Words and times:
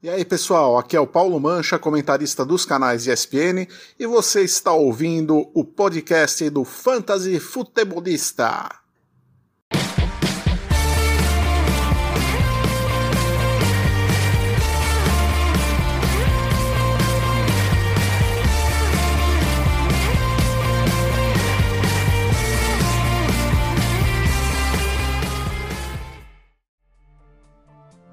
E 0.00 0.08
aí, 0.08 0.24
pessoal, 0.24 0.78
aqui 0.78 0.96
é 0.96 1.00
o 1.00 1.08
Paulo 1.08 1.40
Mancha, 1.40 1.76
comentarista 1.76 2.44
dos 2.44 2.64
canais 2.64 3.08
ESPN, 3.08 3.66
e 3.98 4.06
você 4.06 4.42
está 4.42 4.72
ouvindo 4.72 5.50
o 5.52 5.64
podcast 5.64 6.48
do 6.50 6.64
Fantasy 6.64 7.40
Futebolista. 7.40 8.87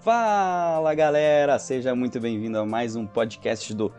Fala 0.06 0.94
galera, 0.94 1.58
seja 1.58 1.96
muito 1.96 2.20
bem-vindo 2.20 2.60
a 2.60 2.64
mais 2.64 2.96
um 2.96 3.08
podcast 3.08 3.74
do 3.74 3.92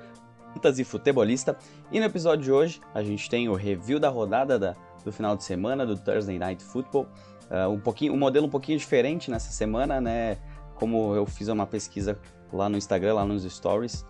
Fantasy 0.54 0.84
Futebolista. 0.84 1.58
E 1.90 1.98
no 1.98 2.06
episódio 2.06 2.44
de 2.44 2.52
hoje 2.52 2.80
a 2.94 3.02
gente 3.02 3.28
tem 3.28 3.48
o 3.48 3.54
review 3.54 3.98
da 3.98 4.08
rodada 4.08 4.56
da, 4.56 4.76
do 5.04 5.10
final 5.10 5.36
de 5.36 5.42
semana 5.42 5.84
do 5.84 5.98
Thursday 5.98 6.38
Night 6.38 6.62
Football. 6.62 7.08
Uh, 7.50 7.72
um, 7.72 7.80
pouquinho, 7.80 8.12
um 8.12 8.16
modelo 8.16 8.46
um 8.46 8.48
pouquinho 8.48 8.78
diferente 8.78 9.32
nessa 9.32 9.50
semana, 9.50 10.00
né? 10.00 10.38
Como 10.76 11.12
eu 11.12 11.26
fiz 11.26 11.48
uma 11.48 11.66
pesquisa 11.66 12.16
lá 12.52 12.68
no 12.68 12.78
Instagram, 12.78 13.14
lá 13.14 13.24
nos 13.24 13.42
stories, 13.42 14.06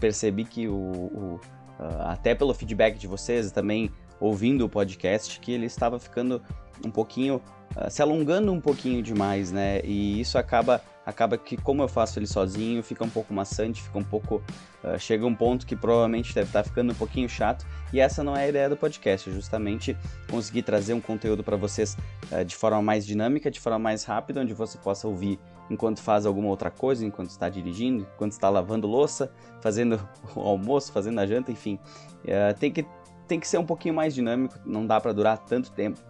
percebi 0.00 0.46
que 0.46 0.68
o, 0.68 0.74
o 0.74 1.40
uh, 1.78 2.02
até 2.06 2.34
pelo 2.34 2.54
feedback 2.54 2.96
de 2.96 3.06
vocês 3.06 3.52
também 3.52 3.90
ouvindo 4.20 4.64
o 4.64 4.68
podcast, 4.68 5.38
que 5.40 5.52
ele 5.52 5.66
estava 5.66 5.98
ficando 5.98 6.42
um 6.84 6.90
pouquinho 6.90 7.42
uh, 7.76 7.90
se 7.90 8.02
alongando 8.02 8.52
um 8.52 8.60
pouquinho 8.60 9.02
demais, 9.02 9.50
né? 9.50 9.80
E 9.84 10.20
isso 10.20 10.38
acaba 10.38 10.80
acaba 11.04 11.38
que 11.38 11.56
como 11.56 11.82
eu 11.82 11.88
faço 11.88 12.18
ele 12.18 12.26
sozinho, 12.26 12.82
fica 12.82 13.02
um 13.02 13.08
pouco 13.08 13.32
maçante, 13.32 13.82
fica 13.82 13.96
um 13.96 14.04
pouco 14.04 14.42
uh, 14.84 14.98
chega 14.98 15.24
um 15.24 15.34
ponto 15.34 15.66
que 15.66 15.74
provavelmente 15.74 16.34
deve 16.34 16.48
estar 16.48 16.62
ficando 16.62 16.92
um 16.92 16.94
pouquinho 16.94 17.26
chato, 17.26 17.66
e 17.94 17.98
essa 17.98 18.22
não 18.22 18.36
é 18.36 18.44
a 18.44 18.48
ideia 18.48 18.68
do 18.68 18.76
podcast, 18.76 19.30
é 19.30 19.32
justamente 19.32 19.96
conseguir 20.30 20.62
trazer 20.62 20.92
um 20.92 21.00
conteúdo 21.00 21.42
para 21.42 21.56
vocês 21.56 21.96
uh, 22.30 22.44
de 22.44 22.54
forma 22.54 22.82
mais 22.82 23.06
dinâmica, 23.06 23.50
de 23.50 23.58
forma 23.58 23.78
mais 23.78 24.04
rápida, 24.04 24.42
onde 24.42 24.52
você 24.52 24.76
possa 24.76 25.08
ouvir 25.08 25.40
enquanto 25.70 26.02
faz 26.02 26.26
alguma 26.26 26.48
outra 26.48 26.70
coisa, 26.70 27.06
enquanto 27.06 27.30
está 27.30 27.48
dirigindo, 27.48 28.06
enquanto 28.14 28.32
está 28.32 28.50
lavando 28.50 28.86
louça, 28.86 29.32
fazendo 29.62 29.98
o 30.36 30.40
almoço, 30.40 30.92
fazendo 30.92 31.20
a 31.20 31.26
janta, 31.26 31.50
enfim. 31.50 31.78
Uh, 32.24 32.58
tem 32.58 32.70
que 32.70 32.84
tem 33.28 33.38
que 33.38 33.46
ser 33.46 33.58
um 33.58 33.66
pouquinho 33.66 33.94
mais 33.94 34.14
dinâmico, 34.14 34.58
não 34.66 34.86
dá 34.86 35.00
para 35.00 35.12
durar 35.12 35.38
tanto 35.38 35.70
tempo 35.70 36.00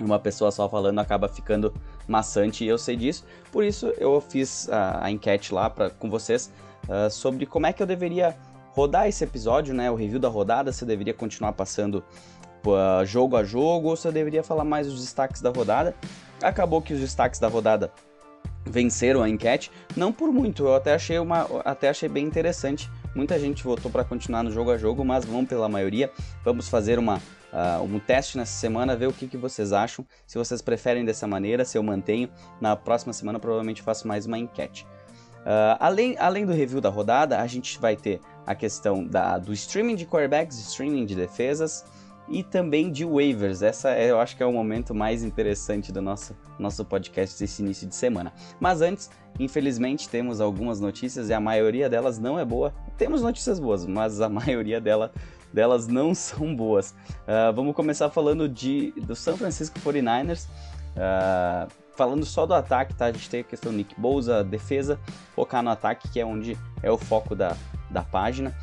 uma 0.00 0.18
pessoa 0.18 0.50
só 0.50 0.68
falando 0.68 0.98
acaba 0.98 1.28
ficando 1.28 1.72
maçante 2.06 2.64
e 2.64 2.68
eu 2.68 2.78
sei 2.78 2.96
disso. 2.96 3.24
Por 3.50 3.64
isso 3.64 3.92
eu 3.98 4.20
fiz 4.20 4.68
a, 4.68 5.06
a 5.06 5.10
enquete 5.10 5.54
lá 5.54 5.70
pra, 5.70 5.90
com 5.90 6.10
vocês 6.10 6.52
uh, 6.88 7.10
sobre 7.10 7.46
como 7.46 7.66
é 7.66 7.72
que 7.72 7.82
eu 7.82 7.86
deveria 7.86 8.36
rodar 8.72 9.06
esse 9.06 9.22
episódio, 9.22 9.74
né? 9.74 9.90
O 9.90 9.94
review 9.94 10.18
da 10.18 10.28
rodada, 10.28 10.72
se 10.72 10.82
eu 10.82 10.88
deveria 10.88 11.14
continuar 11.14 11.52
passando 11.52 12.02
uh, 12.66 13.04
jogo 13.04 13.36
a 13.36 13.44
jogo 13.44 13.90
ou 13.90 13.96
se 13.96 14.08
eu 14.08 14.12
deveria 14.12 14.42
falar 14.42 14.64
mais 14.64 14.88
os 14.88 15.00
destaques 15.00 15.40
da 15.40 15.50
rodada. 15.50 15.94
Acabou 16.42 16.82
que 16.82 16.92
os 16.92 17.00
destaques 17.00 17.38
da 17.38 17.48
rodada 17.48 17.92
venceram 18.64 19.22
a 19.22 19.28
enquete, 19.28 19.70
não 19.96 20.12
por 20.12 20.32
muito, 20.32 20.64
eu 20.64 20.74
até 20.74 20.94
achei, 20.94 21.18
uma, 21.18 21.46
até 21.64 21.88
achei 21.88 22.08
bem 22.08 22.24
interessante. 22.24 22.90
Muita 23.14 23.38
gente 23.38 23.62
votou 23.62 23.90
para 23.90 24.04
continuar 24.04 24.42
no 24.42 24.50
jogo 24.50 24.70
a 24.70 24.78
jogo, 24.78 25.04
mas 25.04 25.24
vamos 25.24 25.46
pela 25.46 25.68
maioria. 25.68 26.10
Vamos 26.42 26.68
fazer 26.68 26.98
uma, 26.98 27.18
uh, 27.18 27.82
um 27.82 27.98
teste 27.98 28.38
nessa 28.38 28.58
semana, 28.58 28.96
ver 28.96 29.06
o 29.06 29.12
que, 29.12 29.26
que 29.26 29.36
vocês 29.36 29.72
acham. 29.72 30.06
Se 30.26 30.38
vocês 30.38 30.62
preferem 30.62 31.04
dessa 31.04 31.26
maneira, 31.26 31.62
se 31.64 31.76
eu 31.76 31.82
mantenho, 31.82 32.30
na 32.58 32.74
próxima 32.74 33.12
semana 33.12 33.38
provavelmente 33.38 33.82
faço 33.82 34.08
mais 34.08 34.24
uma 34.24 34.38
enquete. 34.38 34.86
Uh, 35.42 35.76
além, 35.78 36.16
além 36.18 36.46
do 36.46 36.52
review 36.52 36.80
da 36.80 36.88
rodada, 36.88 37.40
a 37.40 37.46
gente 37.46 37.78
vai 37.78 37.96
ter 37.96 38.20
a 38.46 38.54
questão 38.54 39.04
da, 39.04 39.38
do 39.38 39.52
streaming 39.52 39.96
de 39.96 40.06
quarterbacks, 40.06 40.58
streaming 40.58 41.04
de 41.04 41.14
defesas, 41.14 41.84
e 42.28 42.42
também 42.42 42.90
de 42.90 43.04
waivers. 43.04 43.62
Essa 43.62 43.90
é, 43.90 44.10
eu 44.10 44.20
acho 44.20 44.36
que 44.36 44.42
é 44.42 44.46
o 44.46 44.52
momento 44.52 44.94
mais 44.94 45.22
interessante 45.22 45.92
do 45.92 46.00
nosso, 46.00 46.36
nosso 46.58 46.84
podcast 46.84 47.38
desse 47.38 47.62
início 47.62 47.86
de 47.86 47.94
semana. 47.94 48.32
Mas 48.60 48.80
antes, 48.80 49.10
infelizmente, 49.38 50.08
temos 50.08 50.40
algumas 50.40 50.80
notícias 50.80 51.28
e 51.28 51.34
a 51.34 51.40
maioria 51.40 51.88
delas 51.88 52.18
não 52.18 52.38
é 52.38 52.44
boa. 52.44 52.74
Temos 52.96 53.22
notícias 53.22 53.58
boas, 53.58 53.86
mas 53.86 54.20
a 54.20 54.28
maioria 54.30 54.80
dela, 54.80 55.12
delas 55.52 55.86
não 55.86 56.14
são 56.14 56.54
boas. 56.54 56.90
Uh, 56.90 57.52
vamos 57.54 57.74
começar 57.74 58.08
falando 58.10 58.48
de, 58.48 58.92
do 58.92 59.14
San 59.14 59.36
Francisco 59.36 59.78
49ers. 59.80 60.46
Uh, 60.46 60.98
ah, 60.98 61.68
falando 61.94 62.24
só 62.24 62.46
do 62.46 62.54
ataque, 62.54 62.94
tá? 62.94 63.06
A 63.06 63.12
gente 63.12 63.28
tem 63.28 63.40
a 63.40 63.44
questão 63.44 63.72
do 63.72 63.78
Nick 63.78 63.98
Bosa, 63.98 64.42
defesa, 64.42 64.98
focar 65.34 65.62
no 65.62 65.70
ataque, 65.70 66.08
que 66.08 66.20
é 66.20 66.26
onde 66.26 66.56
é 66.82 66.90
o 66.90 66.98
foco 66.98 67.34
da, 67.34 67.56
da 67.90 68.02
página. 68.02 68.54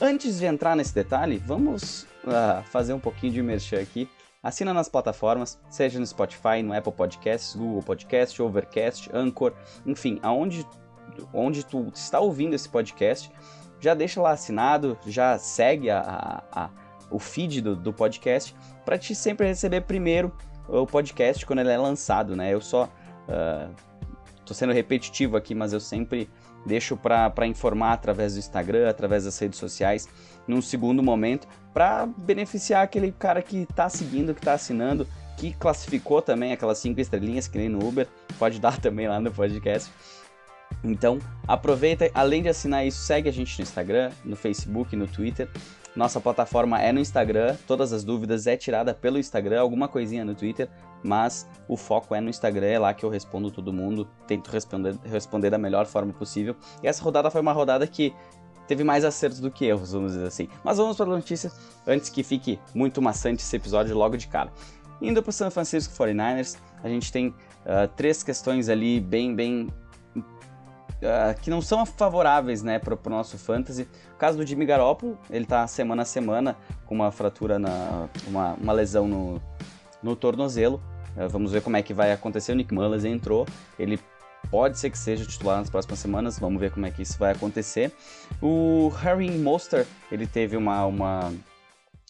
Antes 0.00 0.38
de 0.38 0.46
entrar 0.46 0.76
nesse 0.76 0.94
detalhe, 0.94 1.38
vamos 1.38 2.06
uh, 2.26 2.62
fazer 2.64 2.92
um 2.92 3.00
pouquinho 3.00 3.32
de 3.32 3.42
merchan 3.42 3.80
aqui. 3.80 4.08
Assina 4.42 4.72
nas 4.72 4.88
plataformas, 4.88 5.58
seja 5.68 5.98
no 5.98 6.06
Spotify, 6.06 6.62
no 6.62 6.72
Apple 6.72 6.92
Podcasts, 6.92 7.56
Google 7.56 7.82
Podcast, 7.82 8.40
Overcast, 8.40 9.10
Anchor, 9.12 9.52
enfim, 9.84 10.20
aonde 10.22 10.66
onde 11.32 11.64
tu 11.64 11.90
está 11.94 12.20
ouvindo 12.20 12.54
esse 12.54 12.68
podcast, 12.68 13.30
já 13.80 13.94
deixa 13.94 14.20
lá 14.20 14.32
assinado, 14.32 14.98
já 15.06 15.38
segue 15.38 15.88
a, 15.90 16.00
a, 16.52 16.64
a 16.64 16.70
o 17.10 17.18
feed 17.18 17.60
do, 17.60 17.76
do 17.76 17.92
podcast 17.92 18.54
para 18.84 18.98
te 18.98 19.14
sempre 19.14 19.46
receber 19.46 19.82
primeiro 19.82 20.32
o 20.68 20.86
podcast 20.86 21.46
quando 21.46 21.60
ele 21.60 21.70
é 21.70 21.78
lançado, 21.78 22.34
né? 22.34 22.52
Eu 22.52 22.60
só 22.60 22.84
uh, 22.84 23.74
tô 24.46 24.54
sendo 24.54 24.72
repetitivo 24.72 25.36
aqui, 25.36 25.54
mas 25.54 25.72
eu 25.72 25.80
sempre 25.80 26.30
deixo 26.64 26.96
para 26.96 27.46
informar 27.46 27.92
através 27.92 28.34
do 28.34 28.38
Instagram, 28.38 28.88
através 28.88 29.24
das 29.24 29.38
redes 29.38 29.58
sociais, 29.58 30.08
num 30.46 30.62
segundo 30.62 31.02
momento, 31.02 31.46
para 31.74 32.06
beneficiar 32.06 32.82
aquele 32.82 33.12
cara 33.12 33.42
que 33.42 33.58
está 33.58 33.88
seguindo, 33.88 34.32
que 34.32 34.40
está 34.40 34.54
assinando, 34.54 35.06
que 35.36 35.52
classificou 35.52 36.22
também 36.22 36.52
aquelas 36.52 36.78
cinco 36.78 37.00
estrelinhas 37.00 37.46
que 37.46 37.58
nem 37.58 37.68
no 37.68 37.86
Uber, 37.86 38.08
pode 38.38 38.58
dar 38.60 38.78
também 38.80 39.08
lá 39.08 39.20
no 39.20 39.30
podcast. 39.30 39.90
Então, 40.82 41.18
aproveita, 41.46 42.10
além 42.14 42.42
de 42.42 42.48
assinar 42.48 42.86
isso, 42.86 43.00
segue 43.00 43.28
a 43.28 43.32
gente 43.32 43.58
no 43.58 43.62
Instagram, 43.62 44.10
no 44.24 44.36
Facebook, 44.36 44.96
no 44.96 45.06
Twitter. 45.06 45.48
Nossa 45.94 46.20
plataforma 46.20 46.80
é 46.80 46.92
no 46.92 47.00
Instagram, 47.00 47.56
todas 47.66 47.92
as 47.92 48.04
dúvidas 48.04 48.46
é 48.46 48.56
tirada 48.56 48.92
pelo 48.92 49.18
Instagram, 49.18 49.60
alguma 49.60 49.88
coisinha 49.88 50.24
no 50.24 50.34
Twitter, 50.34 50.68
mas 51.06 51.48
o 51.68 51.76
foco 51.76 52.14
é 52.14 52.20
no 52.20 52.28
Instagram, 52.28 52.66
é 52.66 52.78
lá 52.78 52.92
que 52.92 53.04
eu 53.04 53.08
respondo 53.08 53.50
todo 53.50 53.72
mundo, 53.72 54.08
tento 54.26 54.50
responder, 54.50 54.96
responder 55.04 55.50
da 55.50 55.58
melhor 55.58 55.86
forma 55.86 56.12
possível. 56.12 56.56
E 56.82 56.88
essa 56.88 57.02
rodada 57.02 57.30
foi 57.30 57.40
uma 57.40 57.52
rodada 57.52 57.86
que 57.86 58.12
teve 58.66 58.84
mais 58.84 59.04
acertos 59.04 59.40
do 59.40 59.50
que 59.50 59.64
erros, 59.64 59.92
vamos 59.92 60.12
dizer 60.12 60.26
assim. 60.26 60.48
Mas 60.64 60.78
vamos 60.78 60.96
para 60.96 61.06
a 61.06 61.08
notícia 61.10 61.50
antes 61.86 62.10
que 62.10 62.22
fique 62.22 62.58
muito 62.74 63.00
maçante 63.00 63.42
esse 63.42 63.56
episódio 63.56 63.96
logo 63.96 64.16
de 64.16 64.26
cara. 64.26 64.52
Indo 65.00 65.22
para 65.22 65.30
o 65.30 65.32
San 65.32 65.50
Francisco 65.50 65.94
49ers, 65.94 66.56
a 66.82 66.88
gente 66.88 67.12
tem 67.12 67.28
uh, 67.28 67.88
três 67.96 68.22
questões 68.22 68.68
ali 68.68 69.00
bem, 69.00 69.34
bem 69.34 69.68
Uh, 70.96 71.38
que 71.42 71.50
não 71.50 71.60
são 71.60 71.84
favoráveis 71.84 72.62
né, 72.62 72.78
para 72.78 72.94
o 72.94 73.10
nosso 73.10 73.36
fantasy. 73.36 73.86
O 74.14 74.16
caso 74.16 74.38
do 74.38 74.46
Jimmy 74.46 74.64
Garoppolo, 74.64 75.18
ele 75.28 75.44
está 75.44 75.66
semana 75.66 76.02
a 76.02 76.04
semana 76.06 76.56
com 76.86 76.94
uma 76.94 77.12
fratura, 77.12 77.58
na, 77.58 78.08
uma, 78.26 78.54
uma 78.54 78.72
lesão 78.72 79.06
no, 79.06 79.42
no 80.02 80.16
tornozelo. 80.16 80.80
Uh, 81.16 81.28
vamos 81.28 81.52
ver 81.52 81.62
como 81.62 81.76
é 81.76 81.82
que 81.82 81.94
vai 81.94 82.12
acontecer. 82.12 82.52
O 82.52 82.54
Nick 82.54 82.72
Mullins 82.72 83.04
entrou, 83.04 83.46
ele 83.78 83.98
pode 84.50 84.78
ser 84.78 84.90
que 84.90 84.98
seja 84.98 85.24
titular 85.24 85.58
nas 85.58 85.70
próximas 85.70 85.98
semanas, 85.98 86.38
vamos 86.38 86.60
ver 86.60 86.70
como 86.70 86.86
é 86.86 86.90
que 86.90 87.02
isso 87.02 87.18
vai 87.18 87.32
acontecer. 87.32 87.92
O 88.40 88.88
Harry 89.00 89.30
Monster, 89.30 89.86
ele 90.10 90.26
teve 90.26 90.56
uma, 90.56 90.84
uma, 90.86 91.32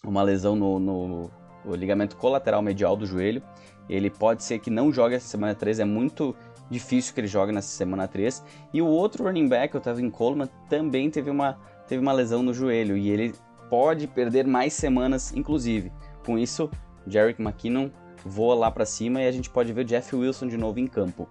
uma 0.03 0.23
lesão 0.23 0.55
no, 0.55 0.79
no, 0.79 1.31
no 1.65 1.75
ligamento 1.75 2.15
colateral 2.15 2.61
medial 2.61 2.95
do 2.95 3.05
joelho. 3.05 3.41
Ele 3.89 4.09
pode 4.09 4.43
ser 4.43 4.59
que 4.59 4.69
não 4.69 4.91
jogue 4.91 5.15
essa 5.15 5.27
semana 5.27 5.55
3, 5.55 5.79
é 5.79 5.85
muito 5.85 6.35
difícil 6.69 7.13
que 7.13 7.21
ele 7.21 7.27
jogue 7.27 7.51
nessa 7.51 7.69
semana 7.69 8.07
3. 8.07 8.43
E 8.73 8.81
o 8.81 8.87
outro 8.87 9.23
running 9.23 9.47
back, 9.47 9.75
o 9.75 9.79
Tevin 9.79 10.09
Coleman, 10.09 10.49
também 10.69 11.09
teve 11.09 11.29
uma, 11.29 11.57
teve 11.87 12.01
uma 12.01 12.11
lesão 12.11 12.43
no 12.43 12.53
joelho 12.53 12.97
e 12.97 13.09
ele 13.09 13.33
pode 13.69 14.07
perder 14.07 14.45
mais 14.45 14.73
semanas, 14.73 15.33
inclusive. 15.35 15.91
Com 16.25 16.37
isso, 16.37 16.69
Jarek 17.07 17.41
McKinnon 17.41 17.89
voa 18.27 18.55
lá 18.55 18.69
para 18.69 18.85
cima 18.85 19.21
e 19.21 19.27
a 19.27 19.31
gente 19.31 19.49
pode 19.49 19.73
ver 19.73 19.85
Jeff 19.85 20.15
Wilson 20.15 20.47
de 20.47 20.57
novo 20.57 20.79
em 20.79 20.87
campo. 20.87 21.27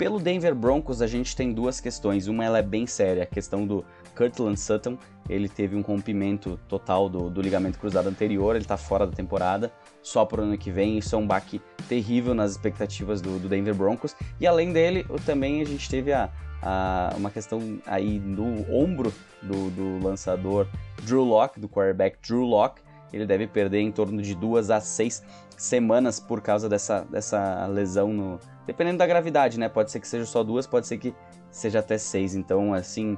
Pelo 0.00 0.18
Denver 0.18 0.54
Broncos, 0.54 1.02
a 1.02 1.06
gente 1.06 1.36
tem 1.36 1.52
duas 1.52 1.78
questões. 1.78 2.26
Uma 2.26 2.42
ela 2.42 2.58
é 2.58 2.62
bem 2.62 2.86
séria, 2.86 3.22
a 3.22 3.26
questão 3.26 3.66
do 3.66 3.84
Kirtland 4.16 4.58
Sutton. 4.58 4.96
Ele 5.28 5.46
teve 5.46 5.76
um 5.76 5.82
rompimento 5.82 6.58
total 6.66 7.06
do, 7.06 7.28
do 7.28 7.42
ligamento 7.42 7.78
cruzado 7.78 8.08
anterior, 8.08 8.56
ele 8.56 8.64
está 8.64 8.78
fora 8.78 9.06
da 9.06 9.12
temporada, 9.12 9.70
só 10.02 10.24
para 10.24 10.40
o 10.40 10.44
ano 10.44 10.56
que 10.56 10.70
vem. 10.70 10.96
Isso 10.96 11.14
é 11.14 11.18
um 11.18 11.26
baque 11.26 11.60
terrível 11.86 12.32
nas 12.32 12.52
expectativas 12.52 13.20
do, 13.20 13.38
do 13.38 13.46
Denver 13.46 13.74
Broncos. 13.74 14.16
E 14.40 14.46
além 14.46 14.72
dele, 14.72 15.04
também 15.26 15.60
a 15.60 15.66
gente 15.66 15.86
teve 15.90 16.14
a, 16.14 16.30
a, 16.62 17.12
uma 17.14 17.30
questão 17.30 17.78
aí 17.84 18.18
no 18.18 18.74
ombro 18.74 19.12
do, 19.42 19.70
do 19.70 20.02
lançador 20.02 20.66
Drew 21.02 21.24
Locke, 21.24 21.60
do 21.60 21.68
quarterback 21.68 22.16
Drew 22.26 22.44
Locke. 22.44 22.80
Ele 23.12 23.26
deve 23.26 23.46
perder 23.46 23.80
em 23.80 23.92
torno 23.92 24.22
de 24.22 24.34
duas 24.34 24.70
a 24.70 24.80
seis 24.80 25.22
semanas 25.60 26.18
por 26.18 26.40
causa 26.40 26.68
dessa, 26.68 27.04
dessa 27.10 27.66
lesão 27.66 28.12
no, 28.12 28.38
Dependendo 28.70 28.98
da 28.98 29.06
gravidade, 29.06 29.58
né? 29.58 29.68
Pode 29.68 29.90
ser 29.90 29.98
que 29.98 30.06
seja 30.06 30.24
só 30.24 30.44
duas, 30.44 30.64
pode 30.64 30.86
ser 30.86 30.96
que, 30.96 31.12
seja 31.50 31.80
até 31.80 31.98
6. 31.98 32.36
Então, 32.36 32.72
assim, 32.72 33.14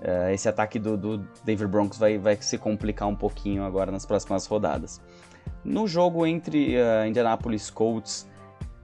uh, 0.00 0.30
esse 0.32 0.48
ataque 0.48 0.78
do, 0.78 0.96
do 0.96 1.18
Denver 1.44 1.66
Broncos 1.66 1.98
vai, 1.98 2.18
vai 2.18 2.36
se 2.40 2.56
complicar 2.56 3.08
um 3.08 3.14
pouquinho 3.16 3.64
agora 3.64 3.90
nas 3.90 4.06
próximas 4.06 4.46
rodadas. 4.46 5.00
No 5.64 5.88
jogo 5.88 6.24
entre 6.24 6.76
uh, 6.76 7.04
Indianapolis 7.04 7.68
Colts 7.68 8.28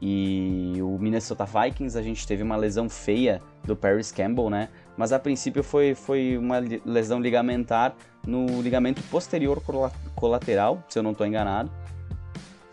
e 0.01 0.75
o 0.83 0.99
Minnesota 0.99 1.45
Vikings, 1.47 1.97
a 1.97 2.03
gente 2.03 2.27
teve 2.27 2.43
uma 2.43 2.57
lesão 2.57 2.89
feia 2.89 3.41
do 3.63 3.77
Paris 3.77 4.11
Campbell, 4.11 4.51
né? 4.51 4.71
Mas 4.97 5.13
a 5.13 5.21
princípio 5.21 5.63
foi, 5.63 5.95
foi 5.95 6.37
uma 6.37 6.59
lesão 6.85 7.21
ligamentar 7.21 7.95
no 8.27 8.61
ligamento 8.61 9.01
posterior 9.05 9.63
colateral, 10.17 10.83
se 10.89 10.99
eu 10.99 11.03
não 11.03 11.13
estou 11.13 11.25
enganado. 11.25 11.71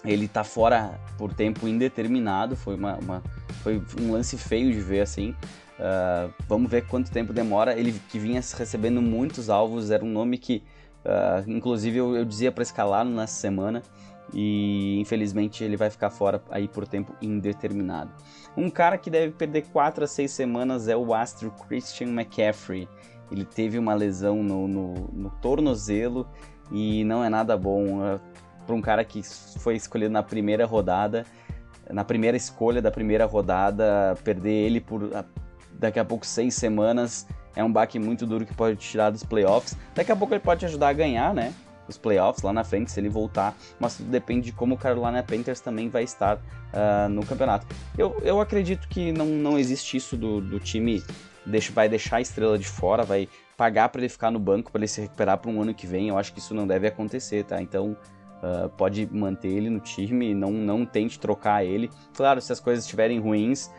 Ele 0.06 0.26
está 0.26 0.44
fora 0.44 1.00
por 1.18 1.34
tempo 1.34 1.68
indeterminado, 1.68 2.56
foi, 2.56 2.76
uma, 2.76 2.96
uma, 2.98 3.24
foi 3.64 3.82
um 4.00 4.12
lance 4.12 4.38
feio 4.38 4.72
de 4.72 4.80
ver 4.80 5.02
assim. 5.02 5.36
Uh, 5.80 6.34
vamos 6.48 6.70
ver 6.70 6.86
quanto 6.88 7.12
tempo 7.12 7.34
demora. 7.34 7.78
Ele 7.78 7.94
que 8.10 8.18
vinha 8.18 8.42
recebendo 8.42 9.02
muitos 9.02 9.50
alvos, 9.50 9.92
era 9.92 10.04
um 10.04 10.12
nome 10.12 10.38
que, 10.38 10.64
uh, 11.06 11.50
inclusive, 11.50 11.98
eu, 11.98 12.16
eu 12.16 12.26
dizia 12.26 12.52
para 12.52 12.64
escalar 12.64 13.04
nessa 13.04 13.36
semana 13.36 13.84
e 14.34 15.00
infelizmente 15.00 15.64
ele 15.64 15.76
vai 15.76 15.90
ficar 15.90 16.10
fora 16.10 16.42
aí 16.50 16.68
por 16.68 16.88
tempo 16.88 17.14
indeterminado. 17.22 18.12
Um 18.56 18.70
cara 18.70 18.98
que 18.98 19.10
deve 19.10 19.34
perder 19.34 19.66
4 19.72 20.04
a 20.04 20.08
6 20.08 20.32
semanas 20.32 20.88
é 20.88 20.96
o 20.96 21.14
astro 21.14 21.52
Christian 21.68 22.10
McCaffrey. 22.10 22.88
Ele 23.32 23.46
teve 23.46 23.78
uma 23.78 23.94
lesão 23.94 24.44
no, 24.44 24.68
no, 24.68 24.94
no 25.14 25.30
tornozelo 25.42 26.28
e 26.72 27.04
não 27.04 27.24
é 27.24 27.30
nada 27.30 27.58
bom 27.58 28.06
é, 28.06 28.20
para 28.70 28.76
um 28.76 28.82
cara 28.82 29.04
que 29.04 29.24
foi 29.58 29.76
escolhido 29.76 30.12
na 30.12 30.22
primeira 30.22 30.64
rodada, 30.64 31.26
na 31.90 32.04
primeira 32.04 32.38
escolha 32.38 32.80
da 32.80 32.92
primeira 32.92 33.26
rodada, 33.26 34.16
perder 34.24 34.68
ele 34.68 34.80
por 34.80 35.10
daqui 35.74 36.00
a 36.00 36.06
pouco 36.06 36.24
seis 36.24 36.54
semanas 36.54 37.26
é 37.56 37.64
um 37.64 37.72
baque 37.72 37.98
muito 37.98 38.28
duro 38.28 38.46
que 38.46 38.54
pode 38.54 38.76
tirar 38.76 39.10
dos 39.10 39.24
playoffs. 39.24 39.76
Daqui 39.96 40.12
a 40.12 40.16
pouco 40.16 40.36
ele 40.36 40.40
pode 40.40 40.60
te 40.60 40.66
ajudar 40.68 40.90
a 40.90 40.94
ganhar, 40.94 41.34
né? 41.34 41.52
os 41.88 41.98
playoffs 41.98 42.44
lá 42.44 42.54
na 42.54 42.64
frente, 42.64 42.92
se 42.92 43.00
ele 43.00 43.10
voltar, 43.10 43.58
mas 43.80 43.98
tudo 43.98 44.12
depende 44.12 44.46
de 44.46 44.52
como 44.52 44.76
o 44.76 44.78
Carolina 44.78 45.24
Panthers 45.24 45.60
também 45.60 45.90
vai 45.90 46.04
estar 46.04 46.38
uh, 46.38 47.10
no 47.10 47.26
campeonato. 47.26 47.66
Eu, 47.98 48.16
eu 48.22 48.40
acredito 48.40 48.88
que 48.88 49.12
não, 49.12 49.26
não 49.26 49.58
existe 49.58 49.98
isso 49.98 50.16
do, 50.16 50.40
do 50.40 50.60
time 50.60 51.04
deixa, 51.44 51.74
vai 51.74 51.90
deixar 51.90 52.18
a 52.18 52.22
estrela 52.22 52.60
de 52.60 52.68
fora, 52.68 53.02
vai 53.02 53.28
pagar 53.58 53.90
para 53.90 54.02
ele 54.02 54.10
ficar 54.10 54.30
no 54.30 54.38
banco 54.38 54.72
para 54.72 54.82
ele 54.82 54.88
se 54.88 55.02
recuperar 55.02 55.40
para 55.40 55.50
um 55.50 55.60
ano 55.64 55.74
que 55.74 55.88
vem. 55.88 56.10
Eu 56.10 56.18
acho 56.20 56.32
que 56.32 56.38
isso 56.38 56.54
não 56.54 56.68
deve 56.68 56.86
acontecer, 56.86 57.44
tá? 57.44 57.60
Então 57.60 57.98
uh, 58.44 58.70
pode 58.70 59.08
manter 59.12 59.50
ele 59.50 59.70
no 59.70 59.80
time, 59.80 60.34
não, 60.34 60.52
não 60.52 60.86
tente 60.86 61.20
trocar 61.20 61.64
ele. 61.64 61.90
Claro, 62.16 62.42
se 62.42 62.52
as 62.52 62.60
coisas 62.60 62.84
estiverem 62.84 63.20
ruins 63.20 63.72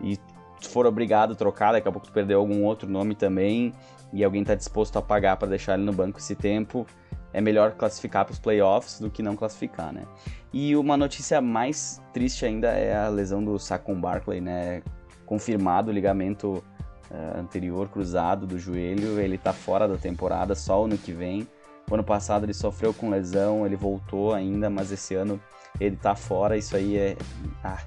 e 0.00 0.18
for 0.62 0.86
obrigado 0.86 1.32
a 1.32 1.36
trocar, 1.36 1.72
daqui 1.72 1.88
a 1.88 1.92
pouco 1.92 2.06
tu 2.06 2.12
perdeu 2.12 2.40
algum 2.40 2.64
outro 2.64 2.88
nome 2.88 3.14
também 3.14 3.72
e 4.12 4.24
alguém 4.24 4.42
está 4.42 4.54
disposto 4.54 4.98
a 4.98 5.02
pagar 5.02 5.36
para 5.36 5.48
deixar 5.48 5.74
ele 5.74 5.84
no 5.84 5.92
banco 5.92 6.18
esse 6.18 6.34
tempo, 6.34 6.86
é 7.32 7.40
melhor 7.40 7.72
classificar 7.72 8.24
para 8.24 8.32
os 8.32 8.38
playoffs 8.38 9.00
do 9.00 9.10
que 9.10 9.22
não 9.22 9.36
classificar, 9.36 9.92
né? 9.92 10.04
E 10.52 10.74
uma 10.74 10.96
notícia 10.96 11.40
mais 11.40 12.00
triste 12.12 12.46
ainda 12.46 12.68
é 12.68 12.96
a 12.96 13.08
lesão 13.08 13.44
do 13.44 13.58
Saquon 13.58 14.00
Barkley, 14.00 14.40
né? 14.40 14.82
Confirmado 15.26 15.90
o 15.90 15.94
ligamento 15.94 16.64
uh, 17.10 17.38
anterior 17.38 17.88
cruzado 17.88 18.46
do 18.46 18.58
joelho, 18.58 19.20
ele 19.20 19.34
está 19.34 19.52
fora 19.52 19.86
da 19.86 19.96
temporada, 19.96 20.54
só 20.54 20.84
ano 20.84 20.96
que 20.96 21.12
vem. 21.12 21.46
O 21.90 21.94
ano 21.94 22.04
passado 22.04 22.44
ele 22.44 22.54
sofreu 22.54 22.92
com 22.92 23.10
lesão, 23.10 23.64
ele 23.64 23.76
voltou 23.76 24.34
ainda, 24.34 24.68
mas 24.68 24.90
esse 24.90 25.14
ano 25.14 25.40
ele 25.80 25.94
está 25.94 26.14
fora. 26.14 26.56
Isso 26.56 26.76
aí 26.76 26.96
é, 26.96 27.16
ah, 27.62 27.80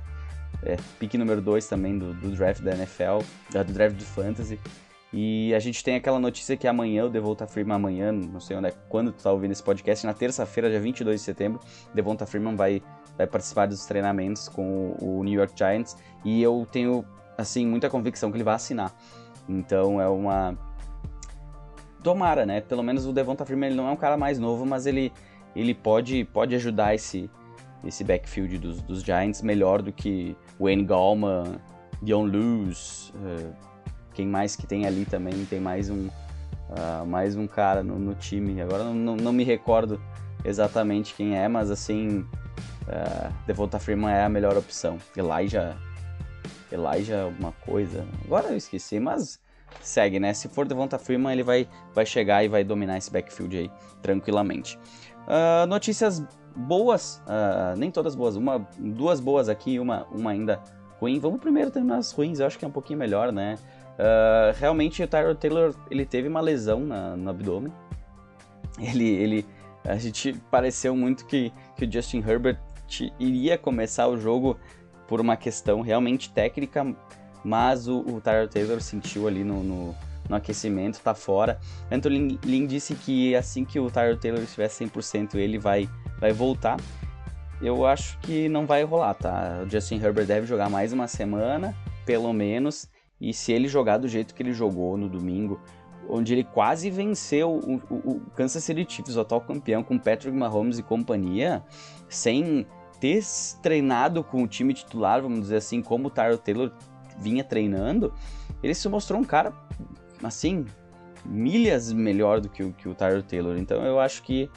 é 0.63 0.77
pique 0.97 1.17
número 1.17 1.41
2 1.41 1.67
também 1.67 1.97
do, 1.97 2.13
do, 2.13 2.29
draft 2.31 2.61
da 2.61 2.71
NFL, 2.71 3.19
do 3.51 3.73
draft 3.73 3.95
do 3.95 4.05
Fantasy. 4.05 4.59
E 5.11 5.53
a 5.55 5.59
gente 5.59 5.83
tem 5.83 5.95
aquela 5.95 6.19
notícia 6.19 6.55
que 6.55 6.67
amanhã, 6.67 7.05
o 7.05 7.09
Devonta 7.09 7.47
Freeman 7.47 7.75
amanhã, 7.75 8.11
não 8.11 8.39
sei 8.39 8.55
onde 8.55 8.67
é, 8.67 8.73
quando 8.87 9.11
tu 9.11 9.23
tá 9.23 9.31
ouvindo 9.31 9.51
esse 9.51 9.63
podcast, 9.63 10.05
na 10.05 10.13
terça-feira, 10.13 10.69
dia 10.69 10.79
22 10.79 11.19
de 11.19 11.25
setembro, 11.25 11.59
Devonta 11.93 12.27
Freeman 12.27 12.55
vai, 12.55 12.81
vai 13.17 13.25
participar 13.25 13.65
dos 13.65 13.85
treinamentos 13.85 14.47
com 14.47 14.95
o, 15.01 15.19
o 15.19 15.23
New 15.23 15.33
York 15.33 15.53
Giants 15.57 15.97
e 16.23 16.41
eu 16.41 16.67
tenho, 16.71 17.03
assim, 17.37 17.65
muita 17.65 17.89
convicção 17.89 18.29
que 18.29 18.37
ele 18.37 18.43
vai 18.43 18.55
assinar. 18.55 18.93
Então 19.47 19.99
é 19.99 20.07
uma... 20.07 20.55
Tomara, 22.03 22.45
né? 22.45 22.61
Pelo 22.61 22.83
menos 22.83 23.05
o 23.05 23.13
Devonta 23.13 23.45
Freeman 23.45 23.69
ele 23.69 23.77
não 23.77 23.87
é 23.87 23.91
um 23.91 23.97
cara 23.97 24.17
mais 24.17 24.39
novo, 24.39 24.65
mas 24.65 24.85
ele, 24.85 25.11
ele 25.55 25.73
pode, 25.73 26.23
pode 26.25 26.55
ajudar 26.55 26.95
esse, 26.95 27.29
esse 27.85 28.03
backfield 28.03 28.57
dos, 28.57 28.81
dos 28.81 29.01
Giants 29.01 29.41
melhor 29.41 29.81
do 29.81 29.91
que 29.91 30.35
Wayne 30.59 30.83
Gallman, 30.83 31.55
Dion 32.01 32.23
Lewis... 32.23 33.13
Uh, 33.15 33.69
quem 34.19 34.27
mais 34.27 34.53
que 34.53 34.67
tem 34.67 34.85
ali 34.85 35.05
também, 35.05 35.45
tem 35.45 35.61
mais 35.61 35.89
um, 35.89 36.07
uh, 36.07 37.05
mais 37.07 37.37
um 37.37 37.47
cara 37.47 37.81
no, 37.81 37.97
no 37.97 38.13
time. 38.13 38.61
Agora 38.61 38.83
não, 38.83 38.93
não, 38.93 39.15
não, 39.15 39.31
me 39.31 39.45
recordo 39.45 39.97
exatamente 40.43 41.13
quem 41.13 41.37
é, 41.37 41.47
mas 41.47 41.71
assim, 41.71 42.19
uh, 42.19 43.33
Devonta 43.47 43.79
Freeman 43.79 44.11
é 44.11 44.25
a 44.25 44.29
melhor 44.29 44.57
opção. 44.57 44.97
Elijah, 45.15 45.77
Elijah 46.69 47.23
alguma 47.23 47.53
coisa, 47.65 48.05
agora 48.25 48.47
eu 48.47 48.57
esqueci, 48.57 48.99
mas 48.99 49.39
segue, 49.81 50.19
né? 50.19 50.33
Se 50.33 50.47
for 50.47 50.67
Devonta 50.67 50.97
Freeman, 50.97 51.33
ele 51.33 51.43
vai, 51.43 51.67
vai 51.93 52.05
chegar 52.05 52.43
e 52.43 52.47
vai 52.47 52.63
dominar 52.63 52.97
esse 52.97 53.11
backfield 53.11 53.57
aí 53.57 53.71
tranquilamente. 54.01 54.77
Uh, 55.27 55.67
notícias 55.67 56.23
boas, 56.55 57.21
uh, 57.25 57.77
nem 57.77 57.91
todas 57.91 58.15
boas, 58.15 58.35
uma, 58.35 58.67
duas 58.77 59.19
boas 59.19 59.49
aqui, 59.49 59.79
uma, 59.79 60.05
uma 60.11 60.31
ainda 60.31 60.61
ruim. 60.99 61.19
Vamos 61.19 61.39
primeiro 61.39 61.71
terminar 61.71 61.97
as 61.97 62.11
ruins, 62.11 62.39
eu 62.39 62.47
acho 62.47 62.57
que 62.57 62.65
é 62.65 62.67
um 62.67 62.71
pouquinho 62.71 62.99
melhor, 62.99 63.31
né? 63.31 63.55
Uh, 63.99 64.57
realmente 64.57 65.03
o 65.03 65.07
Tyler 65.07 65.35
Taylor 65.35 65.75
ele 65.91 66.05
teve 66.05 66.27
uma 66.27 66.41
lesão 66.41 66.79
na, 66.79 67.15
no 67.15 67.29
abdômen. 67.29 67.71
Ele, 68.79 69.09
ele, 69.09 69.45
a 69.83 69.97
gente 69.97 70.33
pareceu 70.49 70.95
muito 70.95 71.25
que, 71.25 71.51
que 71.75 71.85
o 71.85 71.91
Justin 71.91 72.23
Herbert 72.25 72.57
iria 73.19 73.57
começar 73.57 74.07
o 74.07 74.17
jogo 74.17 74.57
por 75.07 75.19
uma 75.19 75.35
questão 75.35 75.81
realmente 75.81 76.31
técnica, 76.31 76.95
mas 77.43 77.87
o, 77.87 77.99
o 77.99 78.21
Tyler 78.21 78.47
Taylor 78.47 78.81
sentiu 78.81 79.27
ali 79.27 79.43
no, 79.43 79.63
no, 79.63 79.95
no 80.27 80.35
aquecimento, 80.35 80.99
tá 81.01 81.13
fora. 81.13 81.59
Anthony 81.91 82.39
Lynn 82.43 82.67
disse 82.67 82.95
que 82.95 83.35
assim 83.35 83.65
que 83.65 83.79
o 83.79 83.89
Tyler 83.89 84.17
Taylor 84.17 84.41
estiver 84.41 84.67
100% 84.67 85.35
ele 85.35 85.57
vai, 85.57 85.89
vai 86.19 86.31
voltar. 86.31 86.77
Eu 87.61 87.85
acho 87.85 88.17
que 88.19 88.47
não 88.47 88.65
vai 88.65 88.83
rolar, 88.83 89.15
tá? 89.15 89.63
O 89.65 89.69
Justin 89.69 89.95
Herbert 90.01 90.25
deve 90.25 90.47
jogar 90.47 90.69
mais 90.69 90.93
uma 90.93 91.07
semana, 91.07 91.75
pelo 92.05 92.31
menos. 92.31 92.89
E 93.19 93.33
se 93.33 93.51
ele 93.51 93.67
jogar 93.67 93.97
do 93.97 94.07
jeito 94.07 94.33
que 94.33 94.41
ele 94.41 94.53
jogou 94.53 94.95
no 94.95 95.09
domingo, 95.09 95.59
onde 96.07 96.33
ele 96.33 96.43
quase 96.43 96.89
venceu 96.89 97.51
o, 97.51 97.75
o, 97.89 98.11
o 98.11 98.21
Kansas 98.31 98.63
City 98.63 98.85
Chiefs, 98.87 99.17
o 99.17 99.21
atual 99.21 99.41
campeão, 99.41 99.83
com 99.83 99.97
Patrick 99.97 100.35
Mahomes 100.35 100.79
e 100.79 100.83
companhia, 100.83 101.61
sem 102.07 102.65
ter 102.99 103.23
treinado 103.61 104.23
com 104.23 104.43
o 104.43 104.47
time 104.47 104.73
titular, 104.73 105.21
vamos 105.21 105.41
dizer 105.41 105.57
assim, 105.57 105.81
como 105.81 106.07
o 106.07 106.09
Tyler 106.09 106.37
Taylor 106.37 106.71
vinha 107.19 107.43
treinando, 107.43 108.13
ele 108.63 108.73
se 108.73 108.87
mostrou 108.89 109.19
um 109.19 109.23
cara, 109.23 109.53
assim, 110.23 110.65
milhas 111.25 111.91
melhor 111.91 112.39
do 112.39 112.49
que 112.49 112.63
o, 112.63 112.73
que 112.73 112.87
o 112.87 112.95
Tyler 112.95 113.23
Taylor. 113.23 113.57
Então 113.57 113.83
eu 113.83 113.99
acho 113.99 114.23
que 114.23 114.49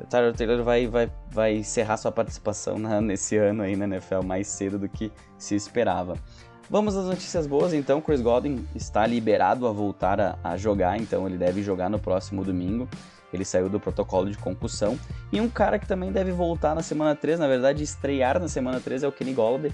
o 0.00 0.06
Tyler 0.06 0.34
Taylor 0.34 0.62
vai, 0.62 0.86
vai, 0.86 1.10
vai 1.30 1.56
encerrar 1.56 1.96
sua 1.96 2.12
participação 2.12 2.78
na, 2.78 3.00
nesse 3.02 3.36
ano 3.36 3.62
aí 3.62 3.76
na 3.76 3.84
NFL 3.84 4.22
mais 4.24 4.46
cedo 4.46 4.78
do 4.78 4.88
que 4.88 5.12
se 5.38 5.54
esperava. 5.54 6.16
Vamos 6.70 6.96
às 6.96 7.06
notícias 7.06 7.46
boas, 7.46 7.74
então. 7.74 8.00
Chris 8.00 8.20
Godwin 8.20 8.66
está 8.74 9.06
liberado 9.06 9.66
a 9.66 9.72
voltar 9.72 10.20
a, 10.20 10.38
a, 10.42 10.56
jogar, 10.56 10.98
então 10.98 11.26
ele 11.26 11.36
deve 11.36 11.62
jogar 11.62 11.90
no 11.90 11.98
próximo 11.98 12.42
domingo. 12.44 12.88
Ele 13.32 13.44
saiu 13.44 13.68
do 13.68 13.80
protocolo 13.80 14.30
de 14.30 14.38
concussão. 14.38 14.98
E 15.30 15.40
um 15.40 15.48
cara 15.48 15.78
que 15.78 15.86
também 15.86 16.12
deve 16.12 16.32
voltar 16.32 16.74
na 16.74 16.82
semana 16.82 17.14
3, 17.14 17.38
na 17.38 17.48
verdade, 17.48 17.82
estrear 17.82 18.38
na 18.38 18.48
semana 18.48 18.78
3 18.80 19.02
é 19.02 19.08
o 19.08 19.12
Kenny 19.12 19.32
Golladay. 19.32 19.72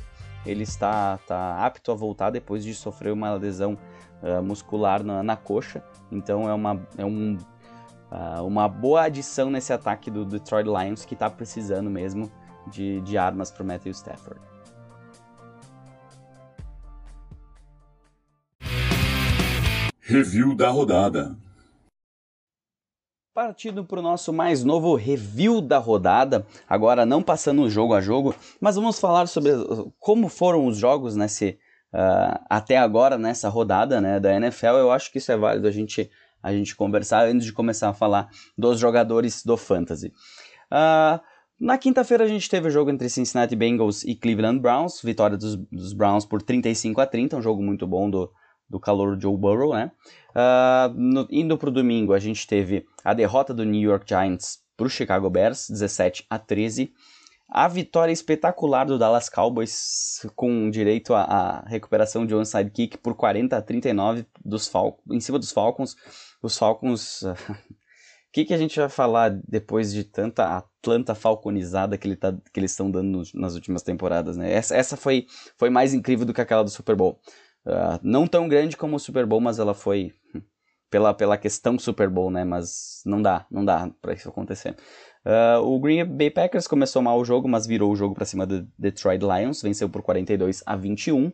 Ele 0.50 0.62
está, 0.62 1.19
está 1.21 1.64
apto 1.64 1.93
a 1.93 1.95
voltar 1.95 2.31
depois 2.31 2.64
de 2.64 2.75
sofrer 2.75 3.12
uma 3.12 3.35
lesão 3.35 3.76
uh, 4.23 4.43
muscular 4.43 5.02
na, 5.02 5.23
na, 5.23 5.37
coxa. 5.37 5.83
Então 6.11 6.49
é 6.49 6.55
uma, 6.55 6.81
é 6.97 7.05
um, 7.05 7.37
uh, 8.11 8.45
uma 8.45 8.69
boa 8.69 9.02
adição 9.02 9.50
nesse 9.50 9.73
ataque 9.73 10.11
do 10.11 10.25
Detroit 10.25 10.67
Lions 10.67 11.05
que 11.05 11.14
está 11.14 11.28
precisando 11.28 11.90
mesmo 11.90 12.31
de, 12.67 13.00
de 13.02 13.19
armas 13.19 13.50
para 13.50 13.62
o 13.62 13.67
Matthew 13.67 13.93
Stafford. 13.93 14.40
Review 20.00 20.55
da 20.55 20.71
rodada. 20.71 21.37
Partindo 23.38 23.85
para 23.85 24.00
o 24.00 24.02
nosso 24.02 24.33
mais 24.33 24.64
novo 24.64 24.97
review 24.97 25.61
da 25.61 25.78
rodada, 25.78 26.45
agora 26.68 27.07
não 27.07 27.23
passando 27.23 27.71
jogo 27.71 27.95
a 27.95 28.00
jogo, 28.00 28.35
mas 28.61 28.75
vamos 28.75 28.99
falar 28.99 29.28
sobre 29.28 29.52
como 30.00 30.28
foram 30.28 30.66
os 30.66 30.76
jogos 30.76 31.14
nesse, 31.14 31.57
uh, 31.95 32.37
até 32.50 32.76
agora 32.76 33.16
nessa 33.16 33.49
rodada 33.49 34.00
né, 34.00 34.18
da 34.18 34.35
NFL. 34.35 34.78
Eu 34.78 34.90
acho 34.90 35.12
que 35.12 35.18
isso 35.18 35.30
é 35.30 35.37
válido 35.37 35.68
a 35.68 35.71
gente, 35.71 36.11
a 36.42 36.52
gente 36.52 36.75
conversar 36.75 37.28
antes 37.28 37.47
de 37.47 37.52
começar 37.52 37.88
a 37.88 37.95
falar 37.95 38.28
dos 38.59 38.80
jogadores 38.80 39.45
do 39.45 39.57
Fantasy. 39.57 40.09
Uh, 40.73 41.21
na 41.61 41.78
quinta-feira 41.78 42.25
a 42.25 42.28
gente 42.28 42.50
teve 42.50 42.66
o 42.66 42.73
jogo 42.73 42.90
entre 42.90 43.09
Cincinnati 43.09 43.54
Bengals 43.54 44.02
e 44.02 44.16
Cleveland 44.16 44.59
Browns, 44.59 45.00
vitória 45.00 45.37
dos, 45.37 45.54
dos 45.54 45.92
Browns 45.92 46.26
por 46.26 46.42
35 46.42 47.00
a 47.00 47.07
30, 47.07 47.37
um 47.37 47.42
jogo 47.42 47.62
muito 47.62 47.87
bom 47.87 48.11
do, 48.11 48.33
do 48.69 48.79
calor 48.79 49.19
Joe 49.21 49.37
Burrow, 49.37 49.75
né? 49.75 49.91
Uh, 50.31 50.95
no, 50.95 51.27
indo 51.31 51.57
para 51.57 51.69
o 51.69 51.73
domingo, 51.73 52.13
a 52.13 52.19
gente 52.19 52.47
teve 52.47 52.87
a 53.03 53.15
derrota 53.15 53.55
do 53.55 53.65
New 53.65 53.81
York 53.81 54.05
Giants 54.09 54.59
para 54.77 54.87
o 54.87 54.91
Chicago 54.91 55.29
Bears, 55.29 55.69
17 55.69 56.27
a 56.31 56.39
13. 56.39 56.93
A 57.51 57.67
vitória 57.67 58.13
espetacular 58.13 58.85
do 58.85 58.99
Dallas 58.99 59.31
Cowboys, 59.31 60.21
com 60.37 60.71
direito 60.71 61.15
à, 61.15 61.65
recuperação 61.67 62.27
de 62.27 62.35
onside 62.35 62.71
kick 62.71 62.99
por 62.99 63.15
40 63.15 63.57
a 63.57 63.63
39 63.63 64.27
dos 64.45 64.69
Fal 64.69 65.01
em 65.11 65.19
cima 65.19 65.39
dos 65.39 65.51
Falcons. 65.51 65.97
Os 66.43 66.59
Falcons. 66.59 67.23
O 67.23 67.35
que, 68.31 68.45
que 68.45 68.53
a 68.53 68.59
gente 68.59 68.79
vai 68.79 68.91
falar 68.91 69.31
depois 69.49 69.91
de 69.91 70.05
tanta 70.05 70.59
Atlanta 70.59 71.15
falconizada 71.15 71.97
que, 71.97 72.07
ele 72.07 72.17
tá, 72.17 72.37
que 72.53 72.61
eles 72.61 72.73
estão 72.73 72.91
dando 72.91 73.23
nas 73.35 73.55
últimas 73.55 73.83
temporadas, 73.83 74.37
né? 74.37 74.53
Essa, 74.53 74.77
essa 74.77 74.97
foi, 74.97 75.27
foi 75.57 75.71
mais 75.71 75.95
incrível 75.95 76.27
do 76.27 76.35
que 76.35 76.43
aquela 76.43 76.63
do 76.63 76.71
Super 76.71 76.95
Bowl. 76.95 77.19
Uh, 77.69 78.01
não 78.03 78.27
tão 78.27 78.49
grande 78.49 78.79
como 78.79 78.97
o 78.97 78.99
Super 78.99 79.27
Bowl, 79.27 79.43
mas 79.43 79.59
ela 79.59 79.75
foi 79.75 80.15
pela, 80.91 81.13
pela 81.13 81.37
questão 81.37 81.79
Super 81.79 82.09
Bowl, 82.09 82.31
né? 82.31 82.45
Mas 82.45 83.03
não 83.05 83.21
dá, 83.21 83.47
não 83.51 83.63
dá 83.63 83.91
para 84.01 84.15
isso 84.15 84.29
acontecer. 84.29 84.75
Uh, 85.25 85.61
o 85.63 85.79
Green 85.79 86.05
Bay 86.05 86.31
Packers 86.31 86.67
começou 86.67 87.03
mal 87.03 87.19
o 87.19 87.25
jogo, 87.25 87.47
mas 87.47 87.67
virou 87.67 87.93
o 87.93 87.97
jogo 87.97 88.15
para 88.15 88.25
cima 88.25 88.47
do 88.47 88.67
Detroit 88.79 89.23
Lions, 89.23 89.61
venceu 89.61 89.89
por 89.89 90.01
42 90.01 90.63
a 90.65 90.77
21. 90.77 91.31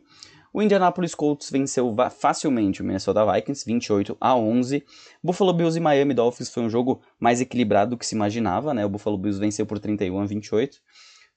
O 0.53 0.61
Indianapolis 0.61 1.15
Colts 1.15 1.49
venceu 1.49 1.93
facilmente 2.17 2.81
o 2.81 2.85
Minnesota 2.85 3.25
Vikings, 3.29 3.65
28 3.65 4.17
a 4.19 4.35
11. 4.35 4.85
Buffalo 5.21 5.53
Bills 5.53 5.77
e 5.77 5.81
Miami 5.81 6.13
Dolphins 6.13 6.49
foi 6.49 6.63
um 6.63 6.69
jogo 6.69 7.01
mais 7.19 7.41
equilibrado 7.41 7.91
do 7.91 7.97
que 7.97 8.05
se 8.05 8.15
imaginava, 8.15 8.73
né? 8.73 8.85
O 8.85 8.89
Buffalo 8.89 9.17
Bills 9.17 9.39
venceu 9.39 9.65
por 9.65 9.79
31 9.79 10.19
a 10.19 10.25
28. 10.25 10.77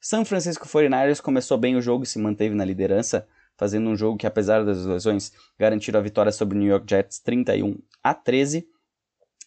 San 0.01 0.25
Francisco 0.25 0.69
49ers 0.69 1.21
começou 1.21 1.59
bem 1.59 1.75
o 1.75 1.83
jogo 1.83 2.05
e 2.05 2.07
se 2.07 2.19
manteve 2.19 2.55
na 2.55 2.65
liderança, 2.65 3.27
fazendo 3.59 3.91
um 3.91 3.97
jogo 3.97 4.17
que, 4.17 4.27
apesar 4.27 4.65
das 4.65 4.87
lesões, 4.87 5.33
garantiu 5.59 5.99
a 5.99 6.01
vitória 6.01 6.33
sobre 6.33 6.57
o 6.57 6.61
New 6.61 6.69
York 6.69 6.87
Jets 6.89 7.19
31 7.19 7.77
a 8.03 8.15
13. 8.15 8.67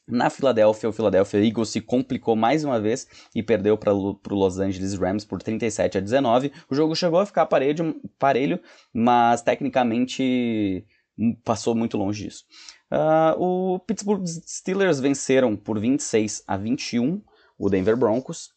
Na 0.08 0.30
Filadélfia, 0.30 0.89
o 0.89 0.91
Philadelphia 0.91 1.46
Eagles 1.46 1.70
se 1.70 1.80
complicou 1.80 2.36
mais 2.36 2.65
uma 2.65 2.80
vez 2.82 3.08
e 3.34 3.41
perdeu 3.41 3.77
para 3.77 3.94
o 3.94 4.20
Los 4.30 4.60
Angeles 4.60 4.96
Rams 4.96 5.24
por 5.24 5.41
37 5.41 5.98
a 5.98 6.01
19. 6.01 6.51
O 6.70 6.75
jogo 6.75 6.96
chegou 6.96 7.20
a 7.20 7.25
ficar 7.25 7.46
parelho, 7.46 7.96
parelho 8.20 8.60
mas 8.94 9.41
tecnicamente 9.41 10.86
hum, 11.18 11.34
passou 11.46 11.74
muito 11.74 11.98
longe 11.98 12.25
disso. 12.25 12.44
Uh, 12.91 13.39
o 13.39 13.80
Pittsburgh 13.80 14.27
Steelers 14.27 15.00
venceram 15.00 15.56
por 15.56 15.80
26 15.80 16.44
a 16.46 16.58
21 16.58 17.22
o 17.58 17.70
Denver 17.70 17.96
Broncos. 17.96 18.50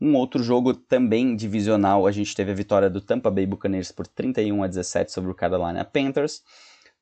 Um 0.00 0.14
outro 0.16 0.42
jogo 0.42 0.74
também 0.74 1.36
divisional, 1.36 2.06
a 2.06 2.12
gente 2.12 2.34
teve 2.34 2.50
a 2.50 2.54
vitória 2.54 2.90
do 2.90 3.00
Tampa 3.00 3.30
Bay 3.30 3.46
Buccaneers 3.46 3.92
por 3.92 4.06
31 4.06 4.62
a 4.62 4.66
17 4.66 5.12
sobre 5.12 5.30
o 5.30 5.34
Carolina 5.34 5.84
Panthers. 5.84 6.42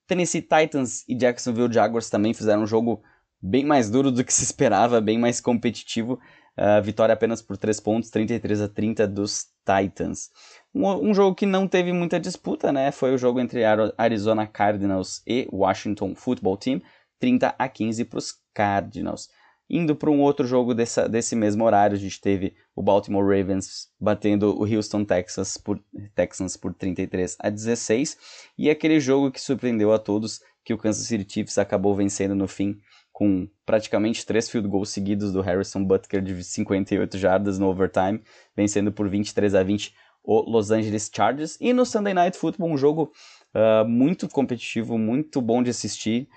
Tennessee 0.06 0.42
Titans 0.42 1.04
e 1.08 1.14
Jacksonville 1.14 1.72
Jaguars 1.72 2.10
também 2.10 2.34
fizeram 2.34 2.62
um 2.62 2.66
jogo 2.66 3.02
bem 3.40 3.64
mais 3.64 3.90
duro 3.90 4.10
do 4.10 4.22
que 4.22 4.32
se 4.32 4.44
esperava, 4.44 5.00
bem 5.00 5.18
mais 5.18 5.40
competitivo. 5.40 6.20
Uh, 6.56 6.82
vitória 6.82 7.14
apenas 7.14 7.40
por 7.40 7.56
3 7.56 7.80
pontos, 7.80 8.10
33 8.10 8.60
a 8.60 8.68
30 8.68 9.08
dos 9.08 9.46
Titans. 9.64 10.30
Um, 10.74 10.86
um, 11.10 11.14
jogo 11.14 11.34
que 11.34 11.46
não 11.46 11.66
teve 11.66 11.92
muita 11.92 12.20
disputa, 12.20 12.70
né? 12.70 12.92
Foi 12.92 13.14
o 13.14 13.18
jogo 13.18 13.40
entre 13.40 13.62
Arizona 13.96 14.46
Cardinals 14.46 15.22
e 15.26 15.48
Washington 15.50 16.14
Football 16.14 16.58
Team, 16.58 16.82
30 17.18 17.54
a 17.58 17.68
15 17.68 18.04
para 18.04 18.18
os 18.18 18.34
Cardinals. 18.52 19.30
Indo 19.74 19.96
para 19.96 20.10
um 20.10 20.20
outro 20.20 20.46
jogo 20.46 20.74
dessa, 20.74 21.08
desse 21.08 21.34
mesmo 21.34 21.64
horário, 21.64 21.96
a 21.96 21.98
gente 21.98 22.20
teve 22.20 22.54
o 22.76 22.82
Baltimore 22.82 23.24
Ravens 23.24 23.88
batendo 23.98 24.54
o 24.54 24.64
Houston 24.64 25.02
Texas 25.02 25.56
por, 25.56 25.80
Texans 26.14 26.58
por 26.58 26.74
33 26.74 27.38
a 27.40 27.48
16. 27.48 28.18
E 28.58 28.68
aquele 28.68 29.00
jogo 29.00 29.30
que 29.30 29.40
surpreendeu 29.40 29.90
a 29.90 29.98
todos, 29.98 30.42
que 30.62 30.74
o 30.74 30.78
Kansas 30.78 31.06
City 31.06 31.26
Chiefs 31.26 31.56
acabou 31.56 31.96
vencendo 31.96 32.34
no 32.34 32.46
fim 32.46 32.78
com 33.10 33.48
praticamente 33.64 34.26
três 34.26 34.50
field 34.50 34.68
goals 34.68 34.90
seguidos 34.90 35.32
do 35.32 35.40
Harrison 35.40 35.82
Butker 35.82 36.20
de 36.20 36.44
58 36.44 37.16
jardas 37.16 37.58
no 37.58 37.68
overtime, 37.68 38.22
vencendo 38.54 38.92
por 38.92 39.08
23 39.08 39.54
a 39.54 39.62
20 39.62 39.94
o 40.22 40.50
Los 40.50 40.70
Angeles 40.70 41.10
Chargers. 41.10 41.56
E 41.58 41.72
no 41.72 41.86
Sunday 41.86 42.12
Night 42.12 42.36
Football, 42.36 42.70
um 42.70 42.76
jogo 42.76 43.10
uh, 43.54 43.88
muito 43.88 44.28
competitivo, 44.28 44.98
muito 44.98 45.40
bom 45.40 45.62
de 45.62 45.70
assistir. 45.70 46.28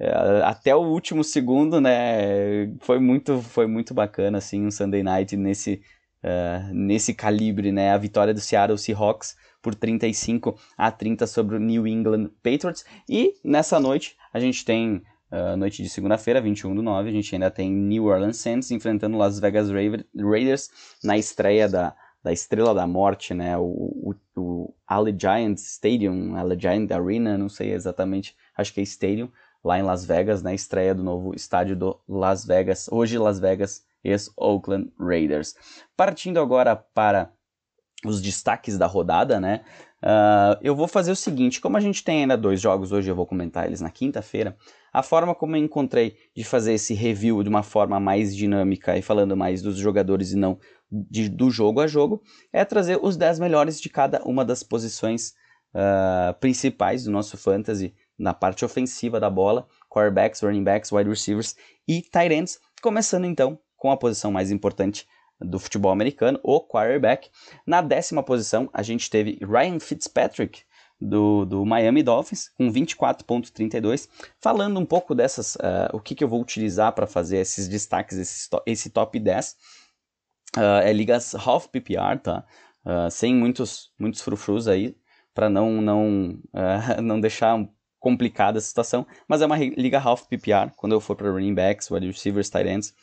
Uh, 0.00 0.44
até 0.44 0.74
o 0.74 0.80
último 0.80 1.24
segundo, 1.24 1.80
né? 1.80 2.72
Foi 2.80 3.00
muito, 3.00 3.40
foi 3.42 3.66
muito 3.66 3.92
bacana, 3.92 4.38
assim, 4.38 4.64
um 4.64 4.70
Sunday 4.70 5.02
Night 5.02 5.36
nesse, 5.36 5.82
uh, 6.22 6.72
nesse 6.72 7.12
calibre, 7.12 7.72
né? 7.72 7.90
A 7.92 7.98
vitória 7.98 8.32
do 8.32 8.40
Seattle 8.40 8.78
Seahawks 8.78 9.36
por 9.60 9.74
35 9.74 10.56
a 10.76 10.90
30 10.90 11.26
sobre 11.26 11.56
o 11.56 11.60
New 11.60 11.86
England 11.86 12.30
Patriots. 12.42 12.84
E 13.08 13.34
nessa 13.44 13.80
noite 13.80 14.16
a 14.32 14.38
gente 14.40 14.64
tem 14.64 15.02
Uh, 15.30 15.58
noite 15.58 15.82
de 15.82 15.90
segunda-feira, 15.90 16.40
21 16.40 16.74
do 16.74 16.80
9, 16.82 17.10
a 17.10 17.12
gente 17.12 17.34
ainda 17.34 17.50
tem 17.50 17.70
New 17.70 18.04
Orleans 18.04 18.38
Saints 18.38 18.70
enfrentando 18.70 19.18
Las 19.18 19.38
Vegas 19.38 19.68
Raiders 19.70 20.70
na 21.04 21.18
estreia 21.18 21.68
da, 21.68 21.94
da 22.22 22.32
Estrela 22.32 22.74
da 22.74 22.86
Morte, 22.86 23.34
né? 23.34 23.56
O, 23.58 23.64
o, 23.64 24.14
o 24.34 24.74
Allegiant 24.86 25.58
Stadium, 25.58 26.34
Allegiant 26.34 26.90
Arena, 26.90 27.36
não 27.36 27.50
sei 27.50 27.72
exatamente, 27.72 28.34
acho 28.56 28.72
que 28.72 28.80
é 28.80 28.82
Stadium, 28.82 29.30
lá 29.68 29.78
em 29.78 29.82
Las 29.82 30.04
Vegas, 30.04 30.42
na 30.42 30.54
estreia 30.54 30.94
do 30.94 31.04
novo 31.04 31.34
estádio 31.34 31.76
do 31.76 32.00
Las 32.08 32.46
Vegas, 32.46 32.88
hoje 32.90 33.18
Las 33.18 33.38
Vegas 33.38 33.84
ex-Oakland 34.02 34.90
Raiders. 34.98 35.54
Partindo 35.94 36.40
agora 36.40 36.74
para 36.74 37.30
os 38.02 38.22
destaques 38.22 38.78
da 38.78 38.86
rodada, 38.86 39.38
né? 39.38 39.60
Uh, 40.02 40.56
eu 40.62 40.74
vou 40.74 40.88
fazer 40.88 41.10
o 41.10 41.16
seguinte: 41.16 41.60
como 41.60 41.76
a 41.76 41.80
gente 41.80 42.02
tem 42.02 42.20
ainda 42.20 42.36
dois 42.36 42.60
jogos 42.60 42.92
hoje, 42.92 43.10
eu 43.10 43.14
vou 43.14 43.26
comentar 43.26 43.66
eles 43.66 43.82
na 43.82 43.90
quinta-feira. 43.90 44.56
A 44.90 45.02
forma 45.02 45.34
como 45.34 45.54
eu 45.54 45.62
encontrei 45.62 46.16
de 46.34 46.44
fazer 46.44 46.72
esse 46.72 46.94
review 46.94 47.42
de 47.42 47.48
uma 47.50 47.62
forma 47.62 48.00
mais 48.00 48.34
dinâmica 48.34 48.96
e 48.96 49.02
falando 49.02 49.36
mais 49.36 49.60
dos 49.60 49.76
jogadores 49.76 50.32
e 50.32 50.36
não 50.36 50.58
de, 50.90 51.28
do 51.28 51.50
jogo 51.50 51.80
a 51.80 51.86
jogo 51.86 52.22
é 52.50 52.64
trazer 52.64 52.98
os 53.02 53.18
10 53.18 53.38
melhores 53.38 53.78
de 53.78 53.90
cada 53.90 54.22
uma 54.24 54.46
das 54.46 54.62
posições 54.62 55.34
uh, 55.74 56.32
principais 56.40 57.04
do 57.04 57.10
nosso 57.10 57.36
fantasy 57.36 57.94
na 58.18 58.34
parte 58.34 58.64
ofensiva 58.64 59.20
da 59.20 59.30
bola: 59.30 59.66
quarterbacks, 59.88 60.42
running 60.42 60.64
backs, 60.64 60.90
wide 60.90 61.08
receivers 61.08 61.56
e 61.86 62.02
tight 62.02 62.32
ends. 62.32 62.58
Começando 62.82 63.24
então 63.24 63.58
com 63.76 63.90
a 63.90 63.96
posição 63.96 64.32
mais 64.32 64.50
importante 64.50 65.06
do 65.40 65.58
futebol 65.58 65.92
americano, 65.92 66.40
o 66.42 66.60
quarterback. 66.60 67.30
Na 67.66 67.80
décima 67.80 68.22
posição, 68.22 68.68
a 68.72 68.82
gente 68.82 69.08
teve 69.08 69.38
Ryan 69.40 69.78
Fitzpatrick, 69.78 70.62
do, 71.00 71.44
do 71.44 71.64
Miami 71.64 72.02
Dolphins, 72.02 72.48
com 72.48 72.70
24,32. 72.72 74.08
Falando 74.40 74.80
um 74.80 74.86
pouco 74.86 75.14
dessas, 75.14 75.54
uh, 75.56 75.88
o 75.92 76.00
que, 76.00 76.14
que 76.14 76.24
eu 76.24 76.28
vou 76.28 76.40
utilizar 76.40 76.92
para 76.92 77.06
fazer 77.06 77.38
esses 77.38 77.68
destaques, 77.68 78.18
esse, 78.18 78.48
esse 78.66 78.90
top 78.90 79.18
10, 79.18 79.56
uh, 80.56 80.60
é 80.82 80.92
ligas 80.92 81.34
half 81.34 81.68
PPR, 81.68 82.18
tá? 82.22 82.44
Uh, 82.84 83.10
sem 83.10 83.34
muitos, 83.34 83.92
muitos 83.98 84.20
frufrus 84.20 84.66
aí, 84.66 84.96
para 85.34 85.48
não, 85.48 85.80
não, 85.80 86.38
não 87.02 87.20
deixar 87.20 87.56
complicada 87.98 88.58
a 88.58 88.60
situação, 88.60 89.06
mas 89.26 89.42
é 89.42 89.46
uma 89.46 89.56
liga 89.56 89.98
half 89.98 90.26
PPR, 90.26 90.70
quando 90.76 90.92
eu 90.92 91.00
for 91.00 91.16
para 91.16 91.30
running 91.30 91.54
backs, 91.54 91.90
wide 91.90 92.06
receivers, 92.06 92.48
tight 92.48 92.68
ends, 92.68 92.94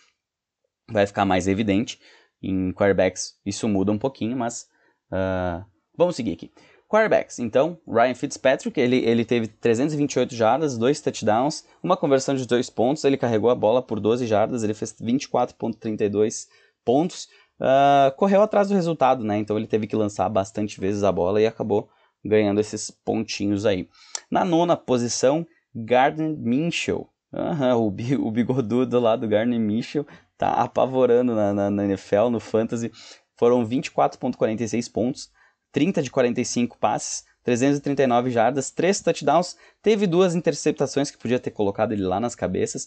vai 0.90 1.06
ficar 1.06 1.26
mais 1.26 1.48
evidente. 1.48 2.00
Em 2.42 2.72
quarterbacks 2.72 3.34
isso 3.46 3.68
muda 3.68 3.92
um 3.92 3.98
pouquinho, 3.98 4.38
mas 4.38 4.68
uh, 5.12 5.66
vamos 5.98 6.16
seguir 6.16 6.34
aqui. 6.34 6.52
Quarterbacks, 6.88 7.40
então, 7.40 7.80
Ryan 7.88 8.14
Fitzpatrick, 8.14 8.80
ele, 8.80 8.98
ele 8.98 9.26
teve 9.26 9.48
328 9.48 10.36
jardas, 10.36 10.78
dois 10.78 11.02
touchdowns, 11.02 11.66
uma 11.82 11.98
conversão 11.98 12.36
de 12.36 12.46
dois 12.46 12.70
pontos, 12.70 13.04
ele 13.04 13.18
carregou 13.18 13.50
a 13.50 13.56
bola 13.56 13.82
por 13.82 14.00
12 14.00 14.28
jardas, 14.28 14.64
ele 14.64 14.76
fez 14.76 14.94
24.32 14.94 16.48
pontos, 16.86 17.28
uh, 17.60 18.16
correu 18.16 18.44
atrás 18.44 18.68
do 18.70 18.76
resultado, 18.76 19.24
né? 19.24 19.38
Então 19.38 19.58
ele 19.58 19.66
teve 19.66 19.88
que 19.88 19.96
lançar 19.96 20.30
bastante 20.30 20.80
vezes 20.80 21.04
a 21.04 21.12
bola 21.12 21.42
e 21.42 21.48
acabou 21.48 21.90
ganhando 22.26 22.60
esses 22.60 22.90
pontinhos 22.90 23.66
aí. 23.66 23.88
Na 24.30 24.44
nona 24.44 24.76
posição, 24.76 25.46
Gardner 25.74 26.36
Minshew. 26.36 27.08
Uhum, 27.32 27.88
o, 28.26 28.32
bigodudo 28.32 29.00
lá 29.00 29.16
do 29.16 29.28
Gardner 29.28 29.60
Minshew 29.60 30.08
tá 30.38 30.54
apavorando 30.54 31.36
na, 31.36 31.54
na, 31.54 31.70
na 31.70 31.86
NFL, 31.86 32.30
no 32.32 32.40
Fantasy. 32.40 32.92
Foram 33.38 33.68
24,46 33.68 34.92
pontos, 34.92 35.30
30 35.72 36.02
de 36.02 36.10
45 36.10 36.78
passes, 36.78 37.26
339 37.44 38.32
jardas, 38.32 38.72
3 38.72 39.02
touchdowns, 39.02 39.56
teve 39.82 40.08
duas 40.08 40.34
interceptações 40.34 41.12
que 41.12 41.18
podia 41.18 41.40
ter 41.40 41.52
colocado 41.52 41.92
ele 41.92 42.04
lá 42.04 42.20
nas 42.20 42.34
cabeças, 42.34 42.86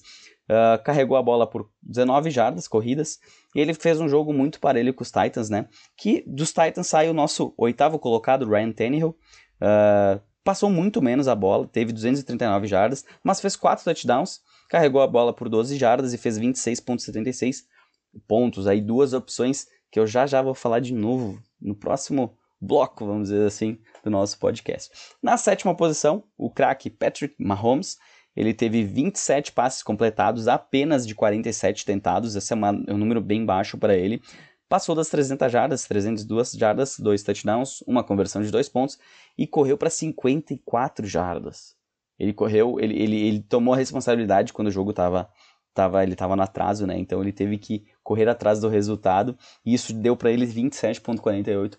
uh, 0.49 0.83
carregou 0.83 1.16
a 1.16 1.23
bola 1.23 1.47
por 1.47 1.71
19 1.83 2.30
jardas 2.30 2.66
corridas, 2.66 3.21
e 3.55 3.61
ele 3.61 3.75
fez 3.75 4.00
um 4.00 4.09
jogo 4.09 4.33
muito 4.33 4.61
parelho 4.61 4.93
com 4.95 5.02
os 5.02 5.11
Titans, 5.11 5.49
né? 5.49 5.67
Que 5.97 6.25
dos 6.26 6.52
Titans 6.52 6.87
sai 6.87 7.09
o 7.09 7.14
nosso 7.14 7.55
oitavo 7.57 7.99
colocado, 7.99 8.49
Ryan 8.49 8.73
Tannehill, 8.73 9.17
uh, 9.61 10.21
passou 10.45 10.71
muito 10.71 11.02
menos 11.02 11.28
a 11.28 11.35
bola, 11.35 11.67
teve 11.67 11.93
239 11.93 12.67
jardas, 12.67 13.05
mas 13.23 13.40
fez 13.40 13.57
4 13.57 13.85
touchdowns, 13.85 14.40
carregou 14.69 15.00
a 15.00 15.07
bola 15.07 15.33
por 15.33 15.49
12 15.49 15.76
jardas 15.76 16.12
e 16.12 16.19
fez 16.19 16.38
26,76 16.38 17.64
pontos. 18.26 18.67
Aí 18.67 18.81
duas 18.81 19.12
opções 19.12 19.67
que 19.90 19.99
eu 19.99 20.07
já 20.07 20.26
já 20.26 20.43
vou 20.43 20.55
falar 20.55 20.81
de 20.81 20.93
novo 20.93 21.38
no 21.61 21.75
próximo 21.75 22.37
bloco, 22.61 23.07
vamos 23.07 23.28
dizer 23.28 23.47
assim, 23.47 23.78
do 24.02 24.11
nosso 24.11 24.38
podcast. 24.38 24.90
Na 25.23 25.37
sétima 25.37 25.75
posição, 25.75 26.25
o 26.37 26.50
craque 26.50 26.90
Patrick 26.90 27.35
Mahomes, 27.38 27.97
ele 28.38 28.54
teve 28.54 28.85
27 28.85 29.50
passes 29.50 29.83
completados, 29.83 30.47
apenas 30.47 31.04
de 31.04 31.12
47 31.12 31.85
tentados, 31.85 32.37
esse 32.37 32.52
é, 32.52 32.57
uma, 32.57 32.68
é 32.87 32.95
um 32.95 32.97
número 32.97 33.21
bem 33.21 33.45
baixo 33.45 33.76
para 33.76 33.97
ele. 33.97 34.23
Passou 34.68 34.95
das 34.95 35.09
300 35.09 35.50
jardas, 35.50 35.85
302 35.87 36.52
jardas, 36.52 37.00
dois 37.00 37.25
touchdowns, 37.25 37.83
uma 37.85 38.04
conversão 38.04 38.40
de 38.40 38.52
dois 38.52 38.68
pontos 38.68 38.97
e 39.37 39.45
correu 39.45 39.76
para 39.76 39.90
54 39.90 41.04
jardas. 41.04 41.75
Ele 42.16 42.33
correu, 42.33 42.78
ele, 42.78 43.02
ele, 43.02 43.16
ele 43.16 43.40
tomou 43.40 43.75
a 43.75 43.76
responsabilidade 43.76 44.52
quando 44.52 44.68
o 44.68 44.73
jogo 44.73 44.90
estava 44.90 45.28
tava, 45.75 46.04
ele 46.04 46.12
estava 46.12 46.37
no 46.37 46.42
atraso, 46.42 46.87
né? 46.87 46.97
Então 46.97 47.21
ele 47.21 47.33
teve 47.33 47.59
que 47.59 47.87
correr 48.04 48.28
atrás 48.28 48.61
do 48.61 48.68
resultado 48.68 49.37
e 49.66 49.75
isso 49.75 49.92
deu 49.92 50.16
para 50.16 50.30
ele 50.30 50.47
27.48 50.47 51.76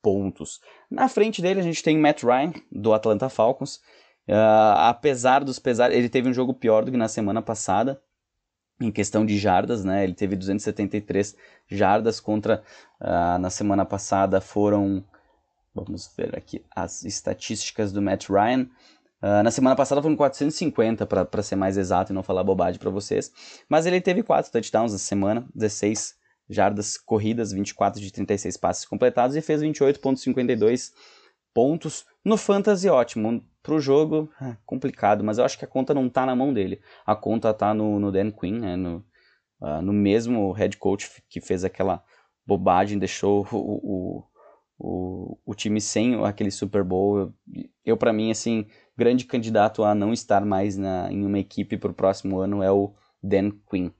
pontos. 0.00 0.60
Na 0.90 1.10
frente 1.10 1.42
dele 1.42 1.60
a 1.60 1.62
gente 1.62 1.82
tem 1.82 1.98
Matt 1.98 2.22
Ryan 2.22 2.54
do 2.72 2.94
Atlanta 2.94 3.28
Falcons. 3.28 3.82
Uh, 4.30 4.76
apesar 4.76 5.42
dos 5.42 5.58
pesares, 5.58 5.96
ele 5.96 6.08
teve 6.08 6.28
um 6.28 6.32
jogo 6.32 6.54
pior 6.54 6.84
do 6.84 6.92
que 6.92 6.96
na 6.96 7.08
semana 7.08 7.42
passada 7.42 8.00
em 8.80 8.90
questão 8.92 9.26
de 9.26 9.36
jardas, 9.36 9.84
né? 9.84 10.04
Ele 10.04 10.14
teve 10.14 10.36
273 10.36 11.34
jardas 11.68 12.20
contra 12.20 12.62
uh, 13.00 13.38
na 13.40 13.50
semana 13.50 13.84
passada 13.84 14.40
foram 14.40 15.04
vamos 15.74 16.08
ver 16.16 16.36
aqui 16.38 16.64
as 16.70 17.02
estatísticas 17.04 17.92
do 17.92 18.00
Matt 18.00 18.28
Ryan. 18.28 18.68
Uh, 19.20 19.42
na 19.42 19.50
semana 19.50 19.74
passada 19.74 20.00
foram 20.00 20.14
450, 20.14 21.06
para 21.06 21.42
ser 21.42 21.56
mais 21.56 21.76
exato 21.76 22.12
e 22.12 22.14
não 22.14 22.22
falar 22.22 22.44
bobagem 22.44 22.78
para 22.78 22.88
vocês. 22.88 23.32
Mas 23.68 23.84
ele 23.84 24.00
teve 24.00 24.22
4 24.22 24.52
touchdowns 24.52 24.94
essa 24.94 25.04
semana, 25.04 25.44
16 25.54 26.14
jardas 26.48 26.96
corridas, 26.96 27.52
24 27.52 28.00
de 28.00 28.12
36 28.12 28.56
passes 28.56 28.84
completados 28.84 29.34
e 29.34 29.40
fez 29.40 29.60
28,52 29.60 30.92
pontos. 31.52 32.06
No 32.24 32.36
Fantasy, 32.36 32.88
ótimo. 32.88 33.44
Pro 33.62 33.78
jogo, 33.78 34.30
é 34.40 34.56
complicado, 34.64 35.22
mas 35.22 35.36
eu 35.36 35.44
acho 35.44 35.58
que 35.58 35.64
a 35.64 35.68
conta 35.68 35.92
não 35.92 36.08
tá 36.08 36.24
na 36.24 36.34
mão 36.34 36.52
dele. 36.52 36.80
A 37.04 37.14
conta 37.14 37.52
tá 37.52 37.74
no, 37.74 38.00
no 38.00 38.10
Dan 38.10 38.30
Quinn, 38.30 38.58
né, 38.58 38.76
no, 38.76 39.04
uh, 39.60 39.82
no 39.82 39.92
mesmo 39.92 40.50
head 40.52 40.76
coach 40.78 41.22
que 41.28 41.40
fez 41.40 41.62
aquela 41.62 42.02
bobagem, 42.46 42.98
deixou 42.98 43.46
o, 43.52 43.56
o, 43.56 44.24
o, 44.78 45.38
o 45.44 45.54
time 45.54 45.80
sem 45.80 46.24
aquele 46.24 46.50
Super 46.50 46.82
Bowl. 46.82 47.18
Eu, 47.18 47.34
eu 47.84 47.96
para 47.96 48.12
mim, 48.12 48.30
assim, 48.30 48.66
grande 48.96 49.26
candidato 49.26 49.84
a 49.84 49.94
não 49.94 50.12
estar 50.12 50.44
mais 50.44 50.76
na, 50.76 51.12
em 51.12 51.24
uma 51.24 51.38
equipe 51.38 51.76
para 51.76 51.90
o 51.90 51.94
próximo 51.94 52.38
ano 52.38 52.62
é 52.62 52.72
o 52.72 52.94
Dan 53.22 53.50
Quinn. 53.70 53.90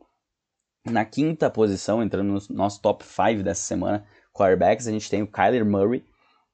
Na 0.86 1.04
quinta 1.04 1.50
posição, 1.50 2.02
entrando 2.02 2.32
no 2.32 2.56
nosso 2.56 2.80
top 2.80 3.04
5 3.04 3.42
dessa 3.42 3.60
semana, 3.62 4.06
quarterbacks, 4.32 4.86
a 4.86 4.90
gente 4.90 5.10
tem 5.10 5.22
o 5.22 5.26
Kyler 5.26 5.66
Murray, 5.66 6.02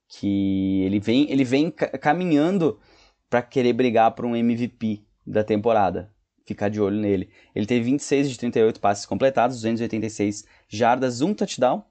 que 0.08 0.82
ele 0.82 0.98
vem, 0.98 1.30
ele 1.30 1.44
vem 1.44 1.70
caminhando 1.70 2.80
para 3.28 3.42
querer 3.42 3.72
brigar 3.72 4.12
por 4.12 4.24
um 4.24 4.36
MVP 4.36 5.04
da 5.26 5.42
temporada. 5.42 6.12
Ficar 6.44 6.68
de 6.68 6.80
olho 6.80 6.96
nele. 6.96 7.28
Ele 7.54 7.66
teve 7.66 7.84
26 7.84 8.30
de 8.30 8.38
38 8.38 8.78
passes 8.80 9.04
completados, 9.04 9.56
286 9.56 10.44
jardas, 10.68 11.20
um 11.20 11.34
touchdown, 11.34 11.84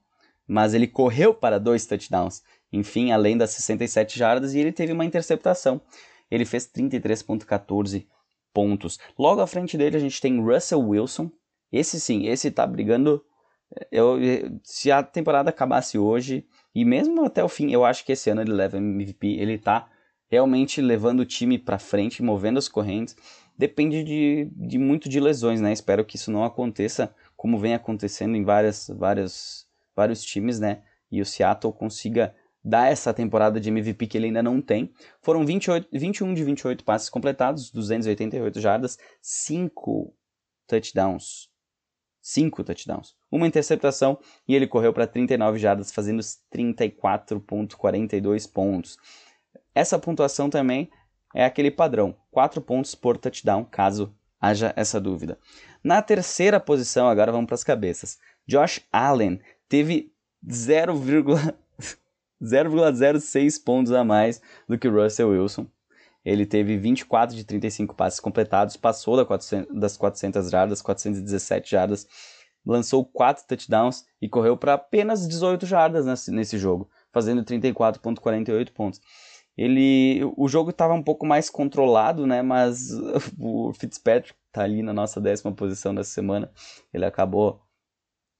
mas 0.48 0.72
ele 0.72 0.86
correu 0.86 1.34
para 1.34 1.60
dois 1.60 1.84
touchdowns. 1.84 2.42
Enfim, 2.72 3.12
além 3.12 3.36
das 3.36 3.50
67 3.50 4.18
jardas, 4.18 4.54
e 4.54 4.58
ele 4.58 4.72
teve 4.72 4.92
uma 4.92 5.04
interceptação 5.04 5.80
ele 6.30 6.44
fez 6.44 6.66
33,14 6.66 8.06
pontos. 8.52 8.98
Logo 9.18 9.40
à 9.40 9.46
frente 9.46 9.76
dele 9.76 9.96
a 9.96 10.00
gente 10.00 10.20
tem 10.20 10.40
Russell 10.40 10.80
Wilson. 10.80 11.30
Esse 11.70 12.00
sim, 12.00 12.26
esse 12.26 12.50
tá 12.50 12.66
brigando. 12.66 13.24
Eu, 13.90 14.18
se 14.62 14.90
a 14.90 15.02
temporada 15.02 15.50
acabasse 15.50 15.98
hoje, 15.98 16.46
e 16.74 16.84
mesmo 16.84 17.24
até 17.24 17.42
o 17.42 17.48
fim, 17.48 17.72
eu 17.72 17.84
acho 17.84 18.04
que 18.04 18.12
esse 18.12 18.30
ano 18.30 18.40
ele 18.40 18.52
leva 18.52 18.76
MVP. 18.76 19.26
Ele 19.26 19.58
tá 19.58 19.88
realmente 20.28 20.80
levando 20.80 21.20
o 21.20 21.26
time 21.26 21.58
para 21.58 21.78
frente, 21.78 22.22
movendo 22.22 22.58
as 22.58 22.68
correntes. 22.68 23.16
Depende 23.56 24.04
de, 24.04 24.50
de 24.52 24.78
muito 24.78 25.08
de 25.08 25.18
lesões, 25.18 25.60
né? 25.60 25.72
Espero 25.72 26.04
que 26.04 26.16
isso 26.16 26.30
não 26.30 26.44
aconteça 26.44 27.14
como 27.36 27.58
vem 27.58 27.74
acontecendo 27.74 28.36
em 28.36 28.44
várias, 28.44 28.88
várias, 28.88 29.66
vários 29.94 30.22
times, 30.22 30.60
né? 30.60 30.82
E 31.10 31.20
o 31.20 31.26
Seattle 31.26 31.72
consiga 31.72 32.34
dar 32.62 32.90
essa 32.90 33.12
temporada 33.14 33.60
de 33.60 33.70
MVP 33.70 34.08
que 34.08 34.18
ele 34.18 34.26
ainda 34.26 34.42
não 34.42 34.60
tem. 34.60 34.92
Foram 35.22 35.46
28, 35.46 35.88
21 35.92 36.34
de 36.34 36.42
28 36.42 36.82
passes 36.84 37.08
completados, 37.08 37.70
288 37.70 38.60
jardas, 38.60 38.98
5 39.22 40.12
touchdowns. 40.66 41.48
5 42.20 42.64
touchdowns. 42.64 43.14
Uma 43.30 43.46
interceptação 43.46 44.18
e 44.48 44.56
ele 44.56 44.66
correu 44.66 44.92
para 44.92 45.06
39 45.06 45.60
jardas, 45.60 45.92
fazendo 45.92 46.20
34,42 46.20 48.52
pontos. 48.52 48.98
Essa 49.76 49.98
pontuação 49.98 50.48
também 50.48 50.90
é 51.34 51.44
aquele 51.44 51.70
padrão: 51.70 52.16
4 52.30 52.62
pontos 52.62 52.94
por 52.94 53.18
touchdown, 53.18 53.62
caso 53.62 54.16
haja 54.40 54.72
essa 54.74 54.98
dúvida. 54.98 55.38
Na 55.84 56.00
terceira 56.00 56.58
posição, 56.58 57.06
agora 57.06 57.30
vamos 57.30 57.46
para 57.46 57.56
as 57.56 57.62
cabeças. 57.62 58.18
Josh 58.48 58.80
Allen 58.90 59.38
teve 59.68 60.10
0, 60.50 60.94
0,06 62.42 63.60
pontos 63.62 63.92
a 63.92 64.02
mais 64.02 64.40
do 64.66 64.78
que 64.78 64.88
Russell 64.88 65.28
Wilson. 65.28 65.66
Ele 66.24 66.46
teve 66.46 66.78
24 66.78 67.36
de 67.36 67.44
35 67.44 67.94
passes 67.94 68.18
completados, 68.18 68.78
passou 68.78 69.14
das 69.70 69.96
400 69.98 70.50
jardas, 70.50 70.80
417 70.80 71.70
jardas, 71.70 72.08
lançou 72.64 73.04
4 73.04 73.44
touchdowns 73.46 74.06
e 74.22 74.28
correu 74.28 74.56
para 74.56 74.72
apenas 74.72 75.28
18 75.28 75.66
jardas 75.66 76.26
nesse 76.28 76.56
jogo, 76.56 76.90
fazendo 77.12 77.44
34,48 77.44 78.72
pontos. 78.72 79.00
Ele, 79.56 80.20
o 80.36 80.48
jogo 80.48 80.70
estava 80.70 80.94
um 80.94 81.02
pouco 81.02 81.26
mais 81.26 81.48
controlado, 81.48 82.26
né? 82.26 82.42
Mas 82.42 82.90
o 83.38 83.72
Fitzpatrick 83.72 84.38
está 84.46 84.62
ali 84.62 84.82
na 84.82 84.92
nossa 84.92 85.20
décima 85.20 85.52
posição 85.52 85.94
dessa 85.94 86.10
semana. 86.10 86.50
Ele 86.92 87.04
acabou 87.04 87.62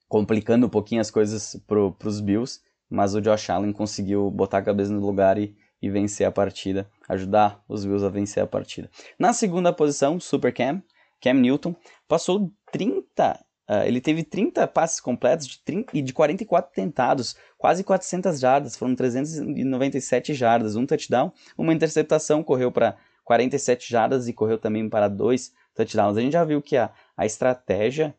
complicando 0.08 0.66
um 0.66 0.70
pouquinho 0.70 1.00
as 1.00 1.10
coisas 1.10 1.56
para 1.66 2.08
os 2.08 2.20
Bills 2.20 2.60
mas 2.88 3.14
o 3.14 3.20
Josh 3.20 3.50
Allen 3.50 3.72
conseguiu 3.72 4.30
botar 4.30 4.58
a 4.58 4.62
cabeça 4.62 4.92
no 4.92 5.04
lugar 5.04 5.38
e, 5.38 5.56
e 5.80 5.90
vencer 5.90 6.26
a 6.26 6.32
partida, 6.32 6.90
ajudar 7.08 7.62
os 7.68 7.84
Bills 7.84 8.04
a 8.04 8.08
vencer 8.08 8.42
a 8.42 8.46
partida. 8.46 8.90
Na 9.18 9.32
segunda 9.32 9.72
posição, 9.72 10.18
Super 10.20 10.52
Cam, 10.52 10.82
Cam 11.20 11.34
Newton, 11.34 11.74
passou 12.06 12.52
30, 12.72 13.44
uh, 13.68 13.84
ele 13.86 14.00
teve 14.00 14.22
30 14.22 14.66
passes 14.68 15.00
completos 15.00 15.46
de, 15.46 15.58
30, 15.60 16.02
de 16.02 16.12
44 16.12 16.72
tentados, 16.72 17.36
quase 17.56 17.82
400 17.84 18.38
jardas, 18.38 18.76
foram 18.76 18.94
397 18.94 20.34
jardas, 20.34 20.76
um 20.76 20.86
touchdown, 20.86 21.32
uma 21.56 21.72
interceptação, 21.72 22.42
correu 22.42 22.70
para 22.72 22.96
47 23.24 23.90
jardas 23.90 24.28
e 24.28 24.32
correu 24.32 24.58
também 24.58 24.88
para 24.88 25.08
dois 25.08 25.52
touchdowns. 25.74 26.16
A 26.16 26.20
gente 26.20 26.32
já 26.32 26.44
viu 26.44 26.62
que 26.62 26.76
a, 26.76 26.90
a 27.16 27.26
estratégia 27.26 28.14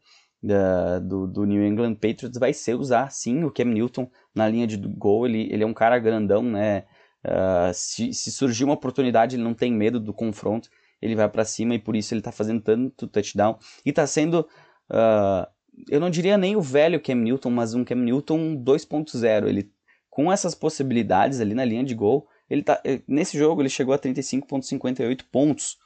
do, 1.02 1.28
do, 1.28 1.46
New 1.46 1.66
England 1.66 1.96
Patriots 1.96 2.38
vai 2.38 2.54
ser 2.54 2.76
usar 2.76 3.12
sim 3.12 3.44
o 3.44 3.52
Cam 3.52 3.66
Newton 3.66 4.10
na 4.36 4.48
linha 4.48 4.68
de 4.68 4.78
gol. 4.78 5.26
Ele, 5.26 5.52
ele 5.52 5.64
é 5.64 5.68
um 5.68 5.74
cara 5.74 5.98
grandão, 6.00 6.44
né? 6.44 6.84
Uh, 7.26 7.74
se, 7.74 8.14
se 8.14 8.32
surgir 8.32 8.64
uma 8.64 8.76
oportunidade, 8.76 9.36
ele 9.36 9.44
não 9.44 9.54
tem 9.54 9.72
medo 9.72 10.00
do 10.00 10.14
confronto, 10.14 10.70
ele 11.02 11.16
vai 11.16 11.28
para 11.28 11.44
cima 11.44 11.76
e 11.76 11.80
por 11.80 11.96
isso 11.96 12.14
ele 12.14 12.22
tá 12.22 12.32
fazendo 12.32 12.62
tanto 12.62 13.08
touchdown 13.08 13.58
e 13.86 13.92
tá 13.92 14.06
sendo. 14.06 14.48
Uh, 14.90 15.48
eu 15.90 16.00
não 16.00 16.10
diria 16.10 16.38
nem 16.38 16.56
o 16.56 16.62
velho 16.62 17.02
Cam 17.02 17.16
Newton, 17.16 17.52
mas 17.52 17.74
um 17.74 17.84
Cam 17.84 17.96
Newton 17.96 18.56
2.0. 18.64 19.48
Ele 19.48 19.72
com 20.10 20.32
essas 20.32 20.56
possibilidades 20.56 21.40
ali 21.40 21.54
na 21.54 21.64
linha 21.64 21.84
de 21.84 21.94
gol, 21.94 22.28
ele 22.50 22.64
tá 22.64 22.82
eh, 22.84 23.02
nesse 23.08 23.38
jogo 23.38 23.62
ele 23.62 23.70
chegou 23.70 23.94
a 23.94 24.00
35.58 24.00 25.24
pontos. 25.32 25.78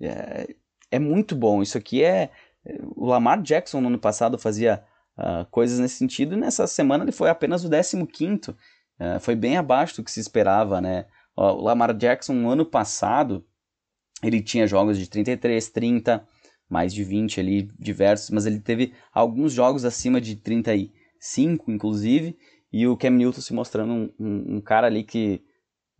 É, 0.00 0.54
é 0.90 0.98
muito 0.98 1.36
bom. 1.36 1.62
Isso 1.62 1.78
aqui 1.78 2.02
é 2.02 2.30
o 2.96 3.06
Lamar 3.06 3.40
Jackson 3.42 3.80
no 3.80 3.88
ano 3.88 3.98
passado 3.98 4.38
fazia 4.38 4.82
uh, 5.16 5.46
coisas 5.50 5.78
nesse 5.78 5.96
sentido 5.96 6.34
e 6.34 6.36
nessa 6.36 6.66
semana 6.66 7.04
ele 7.04 7.12
foi 7.12 7.30
apenas 7.30 7.64
o 7.64 7.70
15 7.70 7.96
uh, 8.50 8.56
ah, 8.98 9.20
foi 9.20 9.36
bem 9.36 9.56
abaixo 9.56 9.96
do 9.96 10.04
que 10.04 10.10
se 10.10 10.20
esperava, 10.20 10.80
né? 10.80 11.06
O 11.36 11.62
Lamar 11.62 11.94
Jackson 11.94 12.32
no 12.32 12.50
ano 12.50 12.64
passado 12.64 13.46
ele 14.22 14.42
tinha 14.42 14.66
jogos 14.66 14.98
de 14.98 15.08
33, 15.08 15.68
30, 15.68 16.26
mais 16.68 16.92
de 16.92 17.04
20 17.04 17.40
ali, 17.40 17.70
diversos, 17.78 18.30
mas 18.30 18.46
ele 18.46 18.60
teve 18.60 18.92
alguns 19.12 19.52
jogos 19.52 19.84
acima 19.84 20.20
de 20.20 20.36
35, 20.36 21.70
inclusive, 21.70 22.36
e 22.72 22.86
o 22.86 22.96
Cam 22.96 23.10
Newton 23.10 23.40
se 23.40 23.54
mostrando 23.54 23.92
um, 23.92 24.12
um, 24.18 24.56
um 24.56 24.60
cara 24.60 24.86
ali 24.86 25.04
que 25.04 25.42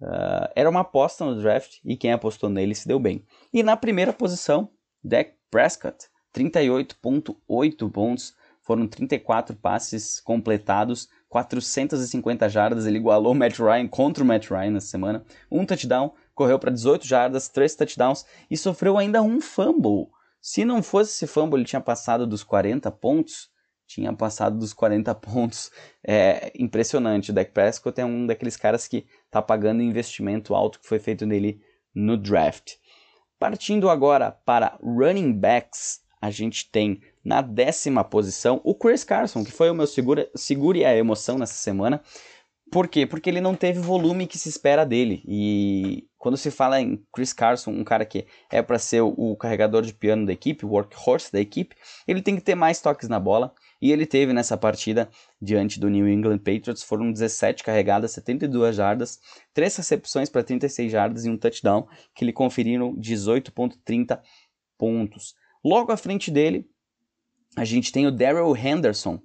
uh, 0.01 0.51
era 0.55 0.69
uma 0.69 0.81
aposta 0.81 1.25
no 1.25 1.41
draft 1.41 1.79
e 1.85 1.97
quem 1.97 2.13
apostou 2.13 2.51
nele 2.51 2.75
se 2.75 2.89
deu 2.89 2.99
bem. 2.99 3.25
E 3.53 3.63
na 3.63 3.77
primeira 3.77 4.13
posição, 4.13 4.69
Dak 5.03 5.33
Prescott, 5.51 6.09
38,8 6.35 7.91
pontos, 7.91 8.35
foram 8.61 8.89
34 8.89 9.55
passes 9.57 10.21
completados, 10.21 11.09
450 11.29 12.49
jardas, 12.49 12.85
ele 12.85 12.99
igualou 12.99 13.33
o 13.33 13.35
Matt 13.35 13.59
Ryan 13.59 13.87
contra 13.87 14.25
o 14.25 14.27
Matt 14.27 14.51
Ryan 14.51 14.73
nessa 14.73 14.89
semana, 14.89 15.25
um 15.51 15.65
touchdown, 15.65 16.13
correu 16.35 16.59
para 16.59 16.73
18 16.73 17.07
jardas, 17.07 17.49
3 17.49 17.77
touchdowns 17.77 18.27
e 18.51 18.57
sofreu 18.57 18.99
ainda 18.99 19.23
um 19.23 19.41
fumble. 19.41 20.09
Se 20.49 20.65
não 20.65 20.81
fosse 20.81 21.11
esse 21.11 21.27
fumble, 21.27 21.59
ele 21.59 21.67
tinha 21.67 21.81
passado 21.81 22.25
dos 22.25 22.45
40 22.45 22.89
pontos, 22.93 23.51
tinha 23.85 24.13
passado 24.13 24.57
dos 24.57 24.73
40 24.73 25.13
pontos. 25.19 25.73
É 26.07 26.53
impressionante. 26.57 27.33
O 27.33 27.35
Dak 27.35 27.51
Prescott 27.51 28.01
é 28.01 28.05
um 28.05 28.25
daqueles 28.25 28.57
caras 28.57 28.87
que 28.87 29.09
está 29.25 29.43
pagando 29.43 29.83
investimento 29.83 30.55
alto 30.55 30.79
que 30.79 30.87
foi 30.87 31.01
feito 31.01 31.27
nele 31.27 31.61
no 31.93 32.17
draft. 32.17 32.75
Partindo 33.41 33.91
agora 33.91 34.31
para 34.31 34.79
running 34.81 35.33
backs, 35.33 36.01
a 36.21 36.31
gente 36.31 36.71
tem 36.71 37.01
na 37.25 37.43
décima 37.43 38.05
posição 38.05 38.61
o 38.63 38.73
Chris 38.73 39.03
Carson, 39.03 39.45
que 39.45 39.51
foi 39.51 39.69
o 39.69 39.75
meu 39.75 39.89
segura, 39.89 40.31
segure 40.37 40.85
a 40.85 40.97
emoção 40.97 41.39
nessa 41.39 41.55
semana. 41.55 42.01
Por 42.71 42.89
quê? 42.89 43.07
Porque 43.07 43.31
ele 43.31 43.41
não 43.41 43.55
teve 43.55 43.79
volume 43.79 44.27
que 44.27 44.39
se 44.39 44.49
espera 44.49 44.85
dele. 44.85 45.23
E 45.27 46.09
quando 46.19 46.37
se 46.37 46.51
fala 46.51 46.81
em 46.81 47.01
Chris 47.13 47.33
Carson, 47.33 47.71
um 47.71 47.85
cara 47.85 48.05
que 48.05 48.27
é 48.51 48.61
para 48.61 48.79
ser 48.79 49.03
o, 49.03 49.15
o, 49.17 49.37
carregador 49.37 49.83
de 49.83 49.95
piano 49.95 50.27
da 50.27 50.33
equipe, 50.33 50.67
o 50.67 50.71
workhorse 50.71 51.33
da 51.33 51.39
equipe, 51.41 51.77
ele 52.09 52.21
tem 52.21 52.35
que 52.35 52.43
ter 52.43 52.57
mais 52.57 52.81
toques 52.81 53.09
na 53.09 53.21
bola. 53.21 53.55
E 53.81 53.93
ele 53.93 54.05
teve 54.05 54.33
nessa 54.33 54.57
partida 54.57 55.09
diante 55.41 55.79
do 55.79 55.89
New 55.89 56.09
England 56.09 56.39
Patriots, 56.39 56.83
foram 56.83 57.13
17 57.13 57.63
carregadas, 57.63 58.11
72 58.13 58.75
jardas, 58.75 59.21
3 59.55 59.77
recepções 59.77 60.29
para 60.29 60.43
36 60.43 60.91
jardas 60.91 61.25
e 61.25 61.31
um 61.31 61.37
touchdown, 61.37 61.87
que 62.15 62.25
lhe 62.25 62.33
conferiram 62.33 62.97
18.30 62.97 64.19
pontos. 64.77 65.35
Logo 65.65 65.93
à 65.93 65.97
frente 65.97 66.31
dele, 66.31 66.69
a 67.55 67.65
gente 67.65 67.93
tem 67.93 68.07
o 68.07 68.11
Daryl 68.11 68.57
Henderson, 68.57 69.21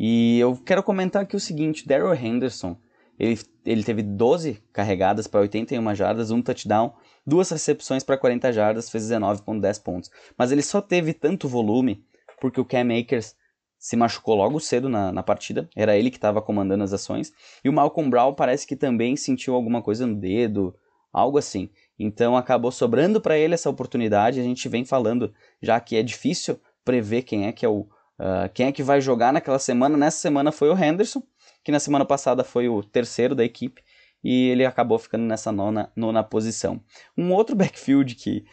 e 0.00 0.38
eu 0.38 0.56
quero 0.56 0.80
comentar 0.80 1.22
aqui 1.22 1.34
o 1.34 1.40
seguinte: 1.40 1.84
Daryl 1.84 2.14
Henderson, 2.14 2.76
ele, 3.18 3.36
ele 3.66 3.82
teve 3.82 4.00
12 4.00 4.62
carregadas 4.72 5.26
para 5.26 5.40
81 5.40 5.92
jardas, 5.96 6.30
um 6.30 6.40
touchdown, 6.40 6.94
duas 7.26 7.50
recepções 7.50 8.04
para 8.04 8.16
40 8.16 8.52
jardas, 8.52 8.88
fez 8.88 9.10
19,10 9.10 9.82
pontos. 9.82 10.10
Mas 10.38 10.52
ele 10.52 10.62
só 10.62 10.80
teve 10.80 11.12
tanto 11.12 11.48
volume 11.48 12.04
porque 12.40 12.60
o 12.60 12.64
Cam 12.64 12.96
Akers 12.96 13.34
se 13.76 13.96
machucou 13.96 14.36
logo 14.36 14.60
cedo 14.60 14.88
na, 14.88 15.10
na 15.10 15.22
partida, 15.24 15.68
era 15.74 15.96
ele 15.96 16.10
que 16.10 16.16
estava 16.16 16.40
comandando 16.40 16.84
as 16.84 16.92
ações, 16.92 17.32
e 17.64 17.68
o 17.68 17.72
Malcolm 17.72 18.08
Brown 18.08 18.34
parece 18.34 18.66
que 18.66 18.76
também 18.76 19.16
sentiu 19.16 19.54
alguma 19.54 19.82
coisa 19.82 20.06
no 20.06 20.14
dedo, 20.14 20.74
algo 21.12 21.38
assim. 21.38 21.70
Então 21.98 22.36
acabou 22.36 22.70
sobrando 22.70 23.20
para 23.20 23.36
ele 23.36 23.54
essa 23.54 23.68
oportunidade. 23.68 24.38
A 24.38 24.44
gente 24.44 24.68
vem 24.68 24.84
falando 24.84 25.34
já 25.60 25.80
que 25.80 25.96
é 25.96 26.02
difícil 26.04 26.60
prever 26.84 27.22
quem 27.22 27.46
é 27.46 27.52
que 27.52 27.66
é 27.66 27.68
o, 27.68 27.88
Uh, 28.18 28.48
quem 28.52 28.66
é 28.66 28.72
que 28.72 28.82
vai 28.82 29.00
jogar 29.00 29.32
naquela 29.32 29.58
semana? 29.58 29.96
Nessa 29.96 30.18
semana 30.18 30.50
foi 30.50 30.68
o 30.68 30.76
Henderson, 30.76 31.22
que 31.64 31.70
na 31.70 31.78
semana 31.78 32.04
passada 32.04 32.42
foi 32.42 32.68
o 32.68 32.82
terceiro 32.82 33.34
da 33.34 33.44
equipe, 33.44 33.82
e 34.22 34.48
ele 34.48 34.64
acabou 34.64 34.98
ficando 34.98 35.24
nessa 35.24 35.52
nona, 35.52 35.92
nona 35.94 36.24
posição. 36.24 36.82
Um 37.16 37.32
outro 37.32 37.54
backfield 37.56 38.14
que 38.14 38.44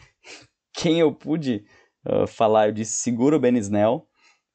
quem 0.72 1.00
eu 1.00 1.12
pude 1.12 1.64
uh, 2.06 2.26
falar, 2.26 2.68
eu 2.68 2.72
disse 2.72 2.98
segura 2.98 3.36
o 3.36 3.40
Ben 3.40 3.56
Snell, 3.56 4.06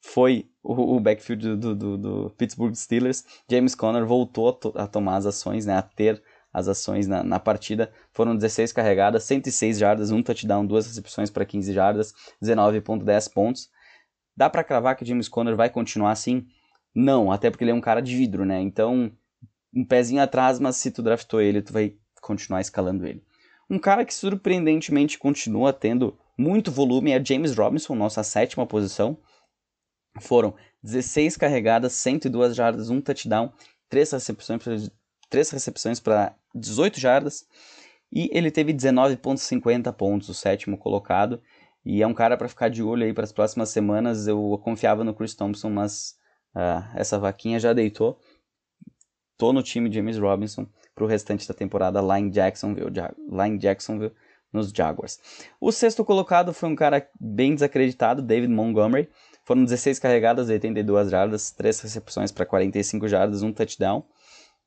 foi 0.02 0.50
o, 0.64 0.96
o 0.96 1.00
backfield 1.00 1.56
do, 1.56 1.76
do, 1.76 1.98
do, 1.98 2.30
Pittsburgh 2.38 2.74
Steelers. 2.74 3.24
James 3.50 3.76
Conner 3.76 4.06
voltou 4.06 4.50
a, 4.50 4.54
to 4.54 4.74
a, 4.76 4.88
tomar 4.88 5.18
as 5.18 5.26
ações, 5.26 5.66
né, 5.66 5.76
a 5.76 5.82
ter 5.82 6.22
as 6.54 6.68
ações 6.68 7.08
na, 7.08 7.24
na 7.24 7.40
partida. 7.40 7.92
Foram 8.12 8.36
16 8.36 8.74
carregadas, 8.74 9.24
106 9.24 9.78
jardas, 9.78 10.12
um 10.12 10.22
touchdown, 10.22 10.66
duas 10.66 10.88
recepções 10.88 11.30
para 11.30 11.46
15 11.46 11.74
jardas, 11.74 12.14
19.10 12.44 13.32
pontos. 13.32 13.70
Dá 14.42 14.50
para 14.50 14.64
cravar 14.64 14.96
que 14.96 15.06
James 15.06 15.30
Conner 15.30 15.56
vai 15.56 15.70
continuar 15.70 16.10
assim? 16.10 16.48
Não, 16.96 17.32
até 17.32 17.52
porque 17.52 17.64
ele 17.64 17.70
é 17.70 17.76
um 17.76 17.80
cara 17.80 18.02
de 18.02 18.18
vidro, 18.18 18.44
né? 18.44 18.60
Então, 18.60 19.12
um 19.72 19.86
pezinho 19.86 20.20
atrás, 20.20 20.60
mas 20.60 20.78
se 20.78 20.90
tu 20.90 21.04
draftou 21.04 21.40
ele, 21.40 21.62
tu 21.62 21.72
vai 21.72 21.94
continuar 22.20 22.60
escalando 22.60 23.06
ele. 23.06 23.24
Um 23.70 23.78
cara 23.78 24.04
que 24.04 24.12
surpreendentemente 24.12 25.20
continua 25.20 25.72
tendo 25.72 26.18
muito 26.36 26.72
volume 26.72 27.12
é 27.12 27.24
James 27.24 27.56
Robinson, 27.56 27.94
nossa 27.94 28.24
sétima 28.24 28.66
posição. 28.66 29.16
Foram 30.20 30.56
16 30.82 31.38
carregadas, 31.38 31.94
102 31.94 32.56
jardas, 32.56 32.90
um 32.90 33.00
touchdown, 33.00 33.54
3 33.90 34.12
recepções, 34.12 34.92
3 35.30 35.52
recepções 35.52 36.00
para 36.00 36.36
18 36.56 37.00
jardas. 37.00 37.46
E 38.12 38.28
ele 38.34 38.50
teve 38.50 38.74
19,50 38.74 39.94
pontos, 39.94 40.30
o 40.30 40.34
sétimo 40.34 40.80
colocado. 40.80 41.40
E 41.86 42.02
é 42.02 42.08
um 42.08 42.14
cara 42.14 42.38
para 42.38 42.48
ficar 42.48 42.70
de 42.70 42.84
olho 42.84 43.04
aí 43.04 43.14
para 43.14 43.24
as 43.24 43.32
próximas 43.32 43.70
semanas. 43.70 44.28
Eu 44.28 44.60
confiava 44.64 45.04
no 45.04 45.14
Chris 45.14 45.34
Thompson, 45.34 45.70
mas 45.70 46.16
uh, 46.56 46.86
essa 46.96 47.18
vaquinha 47.18 47.60
já 47.60 47.74
deitou. 47.74 48.20
Tô 49.38 49.52
no 49.52 49.64
time 49.64 49.90
de 49.90 49.96
James 49.96 50.18
Robinson 50.18 50.68
para 50.94 51.04
o 51.04 51.08
restante 51.08 51.48
da 51.48 51.54
temporada 51.54 52.00
lá 52.00 52.20
em 52.20 52.30
Jacksonville, 52.30 52.92
lá 53.28 53.48
em 53.48 53.58
Jacksonville 53.58 54.14
nos 54.54 54.70
Jaguars. 54.70 55.20
O 55.60 55.72
sexto 55.72 56.06
colocado 56.06 56.54
foi 56.54 56.70
um 56.70 56.76
cara 56.76 57.08
bem 57.20 57.56
desacreditado, 57.56 58.22
David 58.22 58.54
Montgomery. 58.54 59.10
Foram 59.44 59.64
16 59.64 59.98
carregadas, 59.98 60.50
82 60.50 61.10
jardas, 61.10 61.50
3 61.52 61.80
recepções 61.80 62.32
para 62.32 62.46
45 62.46 63.08
jardas, 63.08 63.42
um 63.42 63.52
touchdown. 63.52 64.04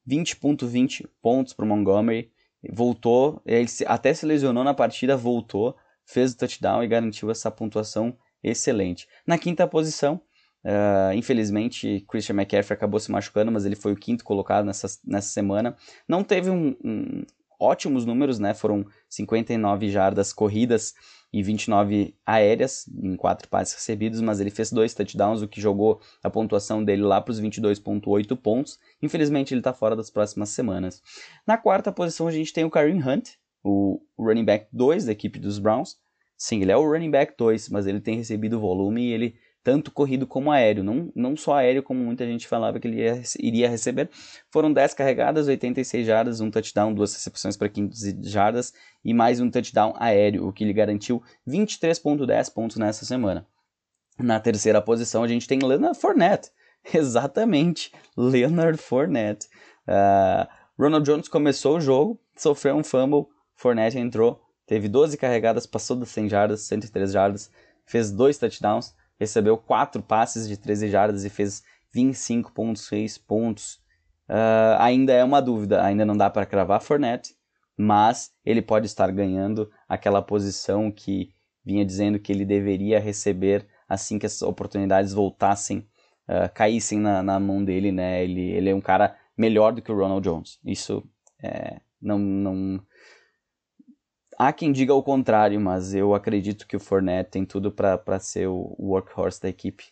20.20 0.09 1.07
pontos 1.22 1.53
para 1.53 1.64
Montgomery. 1.64 2.33
Voltou, 2.72 3.40
ele 3.46 3.68
até 3.87 4.12
se 4.12 4.27
lesionou 4.27 4.64
na 4.64 4.74
partida, 4.74 5.16
voltou 5.16 5.77
fez 6.04 6.32
o 6.32 6.36
touchdown 6.36 6.82
e 6.82 6.88
garantiu 6.88 7.30
essa 7.30 7.50
pontuação 7.50 8.16
excelente. 8.42 9.08
Na 9.26 9.38
quinta 9.38 9.66
posição, 9.66 10.20
uh, 10.64 11.12
infelizmente, 11.14 12.04
Christian 12.08 12.36
McCaffrey 12.36 12.76
acabou 12.76 13.00
se 13.00 13.10
machucando, 13.10 13.50
mas 13.50 13.64
ele 13.64 13.76
foi 13.76 13.92
o 13.92 13.96
quinto 13.96 14.24
colocado 14.24 14.64
nessa, 14.64 14.88
nessa 15.04 15.28
semana. 15.28 15.76
Não 16.06 16.22
teve 16.22 16.50
um, 16.50 16.76
um 16.84 17.22
ótimos 17.58 18.04
números, 18.04 18.38
né? 18.38 18.54
Foram 18.54 18.84
59 19.08 19.88
jardas 19.88 20.32
corridas 20.32 20.94
e 21.32 21.42
29 21.42 22.14
aéreas 22.24 22.86
em 22.88 23.16
quatro 23.16 23.48
passes 23.48 23.74
recebidos, 23.74 24.20
mas 24.20 24.38
ele 24.38 24.50
fez 24.50 24.70
dois 24.70 24.94
touchdowns, 24.94 25.42
o 25.42 25.48
que 25.48 25.60
jogou 25.60 26.00
a 26.22 26.30
pontuação 26.30 26.84
dele 26.84 27.02
lá 27.02 27.20
para 27.20 27.32
os 27.32 27.40
22.8 27.40 28.36
pontos. 28.36 28.78
Infelizmente 29.02 29.52
ele 29.52 29.60
está 29.60 29.72
fora 29.72 29.96
das 29.96 30.10
próximas 30.10 30.50
semanas. 30.50 31.02
Na 31.46 31.58
quarta 31.58 31.90
posição 31.90 32.28
a 32.28 32.32
gente 32.32 32.52
tem 32.52 32.64
o 32.64 32.70
Kareem 32.70 33.02
Hunt, 33.02 33.30
o 33.64 34.00
running 34.18 34.44
back 34.44 34.66
2 34.72 35.07
da 35.07 35.12
equipe 35.12 35.38
dos 35.38 35.59
Browns. 35.59 35.96
Sim, 36.37 36.61
ele 36.61 36.70
é 36.70 36.77
o 36.77 36.87
running 36.87 37.11
back 37.11 37.35
2, 37.37 37.70
mas 37.70 37.87
ele 37.87 38.00
tem 38.00 38.16
recebido 38.16 38.61
volume 38.61 39.03
e 39.03 39.12
ele 39.12 39.35
tanto 39.64 39.90
corrido 39.90 40.27
como 40.27 40.53
aéreo, 40.53 40.85
não, 40.85 41.11
não 41.16 41.35
só 41.35 41.55
aéreo 41.55 41.83
como 41.83 41.98
muita 41.98 42.27
gente 42.27 42.46
falava 42.46 42.79
que 42.79 42.87
ele 42.87 43.00
ia, 43.00 43.22
iria 43.40 43.68
receber. 43.68 44.11
Foram 44.50 44.70
10 44.70 44.92
carregadas, 44.92 45.48
86 45.48 46.07
jardas, 46.07 46.40
um 46.42 46.50
touchdown, 46.50 46.92
duas 46.92 47.14
recepções 47.14 47.57
para 47.57 47.70
15 47.70 48.18
jardas 48.24 48.74
e 49.03 49.14
mais 49.14 49.40
um 49.40 49.50
touchdown 49.50 49.94
aéreo, 49.96 50.46
o 50.46 50.53
que 50.53 50.66
lhe 50.66 50.72
garantiu 50.74 51.22
23.10 51.48 52.53
pontos 52.53 52.77
nessa 52.77 53.07
semana. 53.07 53.46
Na 54.18 54.38
terceira 54.38 54.83
posição 54.83 55.22
a 55.22 55.29
gente 55.29 55.48
tem 55.48 55.59
Leonard 55.59 55.98
Fournette, 55.98 56.50
exatamente, 56.92 57.90
Leonard 58.14 58.77
Fournette. 58.77 59.48
Uh, 59.88 60.46
Ronald 60.79 61.07
Jones 61.07 61.27
começou 61.27 61.79
o 61.79 61.81
jogo, 61.81 62.20
sofreu 62.37 62.77
um 62.77 62.85
fumble, 62.85 63.27
Fournette 63.54 63.98
entrou, 63.98 64.42
teve 64.66 64.88
12 64.88 65.16
carregadas, 65.16 65.66
passou 65.66 65.96
das 65.96 66.08
100 66.10 66.28
jardas, 66.28 66.60
103 66.62 67.12
jardas, 67.12 67.50
fez 67.86 68.10
dois 68.10 68.38
touchdowns, 68.38 68.94
recebeu 69.18 69.56
quatro 69.56 70.02
passes 70.02 70.48
de 70.48 70.56
13 70.56 70.88
jardas 70.88 71.24
e 71.24 71.30
fez 71.30 71.62
25.6 71.94 73.20
pontos. 73.24 73.82
Uh, 74.28 74.76
ainda 74.78 75.12
é 75.12 75.22
uma 75.22 75.40
dúvida, 75.40 75.84
ainda 75.84 76.04
não 76.04 76.16
dá 76.16 76.30
para 76.30 76.46
cravar 76.46 76.80
Fournette, 76.80 77.34
mas 77.76 78.32
ele 78.44 78.62
pode 78.62 78.86
estar 78.86 79.10
ganhando 79.12 79.70
aquela 79.88 80.22
posição 80.22 80.90
que 80.90 81.30
vinha 81.64 81.84
dizendo 81.84 82.18
que 82.18 82.32
ele 82.32 82.44
deveria 82.44 83.00
receber 83.00 83.66
assim 83.88 84.18
que 84.18 84.26
as 84.26 84.42
oportunidades 84.42 85.12
voltassem, 85.12 85.86
uh, 86.28 86.52
caíssem 86.54 86.98
na, 86.98 87.22
na, 87.22 87.38
mão 87.38 87.64
dele, 87.64 87.92
né? 87.92 88.22
Ele, 88.24 88.50
ele 88.50 88.70
é 88.70 88.74
um 88.74 88.80
cara 88.80 89.16
melhor 89.36 89.72
do 89.72 89.82
que 89.82 89.92
o 89.92 89.96
Ronald 89.96 90.22
Jones. 90.22 90.58
Isso 90.64 91.02
é, 91.42 91.80
não, 92.00 92.18
não, 92.18 92.80
Há 94.36 94.52
quem 94.52 94.72
diga 94.72 94.92
o 94.94 95.02
contrário, 95.02 95.60
mas 95.60 95.94
eu 95.94 96.14
acredito 96.14 96.66
que 96.66 96.76
o 96.76 96.80
Fournette 96.80 97.30
tem 97.30 97.44
tudo 97.44 97.70
para 97.70 98.18
ser 98.18 98.48
o 98.48 98.74
workhorse 98.78 99.40
da 99.40 99.48
equipe, 99.48 99.84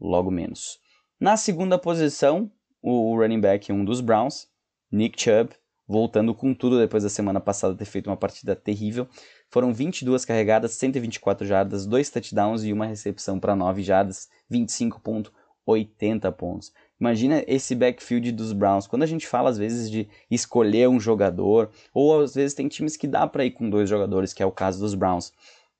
logo 0.00 0.30
menos. 0.30 0.80
Na 1.20 1.36
segunda 1.36 1.78
posição, 1.78 2.50
o 2.82 3.16
running 3.16 3.40
back, 3.40 3.72
um 3.72 3.84
dos 3.84 4.00
Browns, 4.00 4.48
Nick 4.90 5.20
Chubb, 5.22 5.54
voltando 5.86 6.34
com 6.34 6.52
tudo 6.52 6.78
depois 6.78 7.02
da 7.02 7.08
semana 7.08 7.40
passada 7.40 7.76
ter 7.76 7.84
feito 7.84 8.08
uma 8.08 8.16
partida 8.16 8.56
terrível. 8.56 9.08
Foram 9.50 9.72
22 9.72 10.24
carregadas, 10.24 10.72
124 10.72 11.46
jardas, 11.46 11.86
2 11.86 12.10
touchdowns 12.10 12.64
e 12.64 12.72
uma 12.72 12.86
recepção 12.86 13.38
para 13.38 13.54
9 13.54 13.82
jardas, 13.82 14.28
25.80 14.50 16.32
pontos. 16.32 16.72
Imagina 17.00 17.44
esse 17.46 17.74
backfield 17.74 18.32
dos 18.32 18.52
Browns. 18.52 18.86
Quando 18.86 19.02
a 19.02 19.06
gente 19.06 19.26
fala 19.26 19.50
às 19.50 19.58
vezes 19.58 19.90
de 19.90 20.08
escolher 20.30 20.88
um 20.88 21.00
jogador, 21.00 21.70
ou 21.92 22.20
às 22.20 22.34
vezes 22.34 22.54
tem 22.54 22.68
times 22.68 22.96
que 22.96 23.06
dá 23.06 23.26
para 23.26 23.44
ir 23.44 23.50
com 23.50 23.68
dois 23.68 23.88
jogadores, 23.88 24.32
que 24.32 24.42
é 24.42 24.46
o 24.46 24.52
caso 24.52 24.80
dos 24.80 24.94
Browns. 24.94 25.32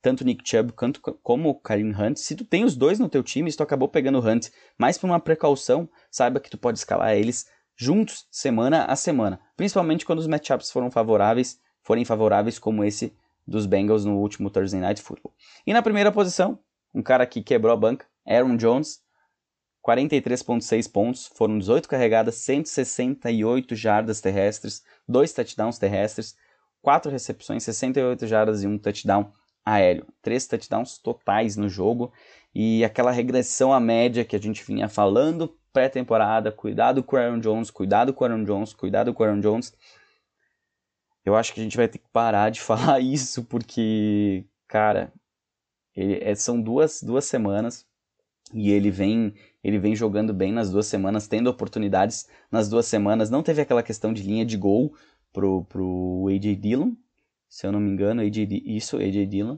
Tanto 0.03 0.25
Nick 0.25 0.47
Chubb 0.47 0.73
quanto, 0.73 1.01
como 1.01 1.49
o 1.49 1.55
Kareem 1.55 1.95
Hunt. 1.95 2.19
Se 2.19 2.35
tu 2.35 2.45
tem 2.45 2.65
os 2.65 2.77
dois 2.77 2.99
no 2.99 3.09
teu 3.09 3.23
time, 3.23 3.51
se 3.51 3.57
tu 3.57 3.63
acabou 3.63 3.89
pegando 3.89 4.19
o 4.19 4.27
Hunt, 4.27 4.49
mais 4.77 4.99
por 4.99 5.07
uma 5.07 5.21
precaução, 5.21 5.89
saiba 6.11 6.41
que 6.41 6.51
tu 6.51 6.59
pode 6.59 6.79
escalar 6.79 7.17
eles 7.17 7.47
juntos, 7.77 8.27
semana 8.31 8.85
a 8.85 8.97
semana. 8.97 9.41
Principalmente 9.57 10.05
quando 10.05 10.19
os 10.19 10.27
matchups 10.27 10.71
foram 10.71 10.91
favoráveis, 10.91 11.59
forem 11.83 12.05
favoráveis 12.05 12.59
como 12.59 12.85
esse 12.85 13.17
dos 13.47 13.67
Bengals 13.67 14.05
no 14.05 14.19
último 14.19 14.51
Thursday 14.51 14.81
Night 14.81 15.03
Football. 15.03 15.35
E 15.67 15.73
na 15.73 15.83
primeira 15.83 16.13
posição, 16.13 16.59
um 16.95 17.03
cara 17.03 17.27
que 17.27 17.43
quebrou 17.43 17.73
a 17.73 17.77
banca, 17.77 18.07
Aaron 18.27 18.57
Jones, 18.57 19.04
43,6 19.87 20.91
pontos, 20.91 21.31
foram 21.35 21.59
18 21.59 21.89
carregadas, 21.89 22.37
168 22.37 23.77
jardas 23.77 24.21
terrestres, 24.21 24.83
2 25.07 25.33
touchdowns 25.33 25.79
terrestres, 25.79 26.35
4 26.81 27.11
recepções, 27.11 27.63
68 27.65 28.27
jardas 28.27 28.63
e 28.63 28.67
1 28.67 28.79
touchdown 28.79 29.31
aéreo. 29.65 30.07
3 30.23 30.47
touchdowns 30.47 30.97
totais 30.97 31.57
no 31.57 31.69
jogo 31.69 32.13
e 32.55 32.83
aquela 32.83 33.11
regressão 33.11 33.73
à 33.73 33.81
média 33.81 34.25
que 34.25 34.37
a 34.37 34.41
gente 34.41 34.65
vinha 34.65 34.89
falando 34.89 35.55
pré-temporada, 35.73 36.51
cuidado 36.51 37.03
com 37.03 37.17
o 37.17 37.19
Aaron 37.19 37.41
Jones, 37.41 37.71
cuidado 37.71 38.15
com 38.15 38.25
o 38.25 38.27
Aaron 38.27 38.45
Jones, 38.45 38.73
cuidado 38.73 39.13
com 39.13 39.23
o 39.23 39.27
Aaron 39.27 39.41
Jones. 39.41 39.75
Eu 41.25 41.37
acho 41.37 41.53
que 41.53 41.61
a 41.61 41.63
gente 41.63 41.77
vai 41.77 41.89
ter 41.89 41.99
que 41.99 42.09
parar 42.11 42.51
de 42.51 42.61
falar 42.63 43.01
isso 43.01 43.45
porque, 43.45 44.47
cara, 44.67 45.13
ele, 45.95 46.19
é, 46.23 46.35
são 46.35 46.61
duas, 46.61 47.03
duas 47.03 47.27
semanas 47.27 47.85
e 48.53 48.71
ele 48.71 48.91
vem 48.91 49.35
ele 49.65 49.79
vem 49.79 49.97
jogando 49.97 50.35
bem 50.35 50.53
nas 50.53 50.71
duas 50.71 50.87
semanas, 50.87 51.27
tendo 51.27 51.49
oportunidades 51.49 52.29
nas 52.53 52.69
duas 52.69 52.85
semanas. 52.85 53.31
Não 53.31 53.43
teve 53.43 53.63
aquela 53.63 53.83
questão 53.83 54.13
de 54.13 54.23
linha 54.23 54.45
de 54.45 54.59
gol 54.59 54.95
pro, 55.33 55.65
pro 55.65 56.27
AJ 56.29 56.57
Dillon, 56.57 56.93
se 57.49 57.67
eu 57.67 57.73
não 57.73 57.81
me 57.81 57.91
engano, 57.91 58.21
AJ, 58.21 58.63
isso, 58.67 58.99
AJ 58.99 59.27
Dillon, 59.27 59.55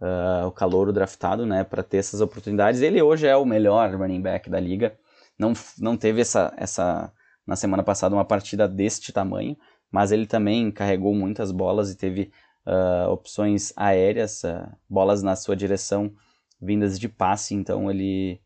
uh, 0.00 0.46
o 0.46 0.52
calouro 0.52 0.92
draftado, 0.92 1.44
né, 1.44 1.64
para 1.64 1.82
ter 1.82 1.96
essas 1.96 2.20
oportunidades. 2.20 2.80
Ele 2.80 3.02
hoje 3.02 3.26
é 3.26 3.36
o 3.36 3.44
melhor 3.44 3.94
running 3.96 4.22
back 4.22 4.48
da 4.48 4.60
liga. 4.60 4.96
Não, 5.36 5.52
não 5.78 5.96
teve 5.96 6.20
essa, 6.20 6.54
essa, 6.56 7.12
na 7.46 7.56
semana 7.56 7.82
passada, 7.82 8.14
uma 8.14 8.24
partida 8.24 8.68
deste 8.68 9.12
tamanho, 9.12 9.56
mas 9.90 10.12
ele 10.12 10.26
também 10.26 10.70
carregou 10.70 11.14
muitas 11.14 11.50
bolas 11.50 11.90
e 11.90 11.96
teve 11.96 12.30
uh, 12.66 13.10
opções 13.10 13.72
aéreas, 13.76 14.44
uh, 14.44 14.70
bolas 14.88 15.22
na 15.22 15.34
sua 15.34 15.56
direção 15.56 16.12
vindas 16.60 16.98
de 16.98 17.08
passe, 17.08 17.54
então 17.54 17.90
ele 17.90 18.40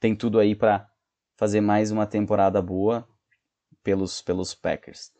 tem 0.00 0.14
tudo 0.14 0.38
aí 0.38 0.54
para 0.54 0.88
fazer 1.36 1.60
mais 1.60 1.90
uma 1.90 2.06
temporada 2.06 2.60
boa 2.60 3.06
pelos, 3.82 4.20
pelos 4.22 4.54
Packers. 4.54 5.12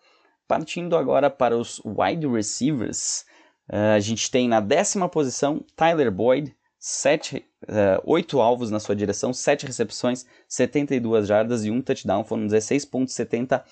Partindo 0.49 0.97
agora 0.97 1.29
para 1.31 1.57
os 1.57 1.81
wide 1.85 2.27
receivers, 2.27 3.25
uh, 3.71 3.95
a 3.97 4.01
gente 4.01 4.31
tem 4.31 4.49
na 4.49 4.61
décima 4.61 5.09
posição 5.09 5.65
Tyler 5.75 6.11
Boyd, 6.11 6.55
sete, 6.79 7.45
uh, 7.65 8.01
oito 8.05 8.41
alvos 8.41 8.71
na 8.71 8.79
sua 8.79 8.95
direção, 8.95 9.33
sete 9.33 9.67
recepções, 9.67 10.25
72 10.49 11.27
jardas 11.27 11.65
e 11.65 11.71
um 11.71 11.83
touchdown, 11.83 12.25
foram 12.25 12.47
16.70 12.47 13.63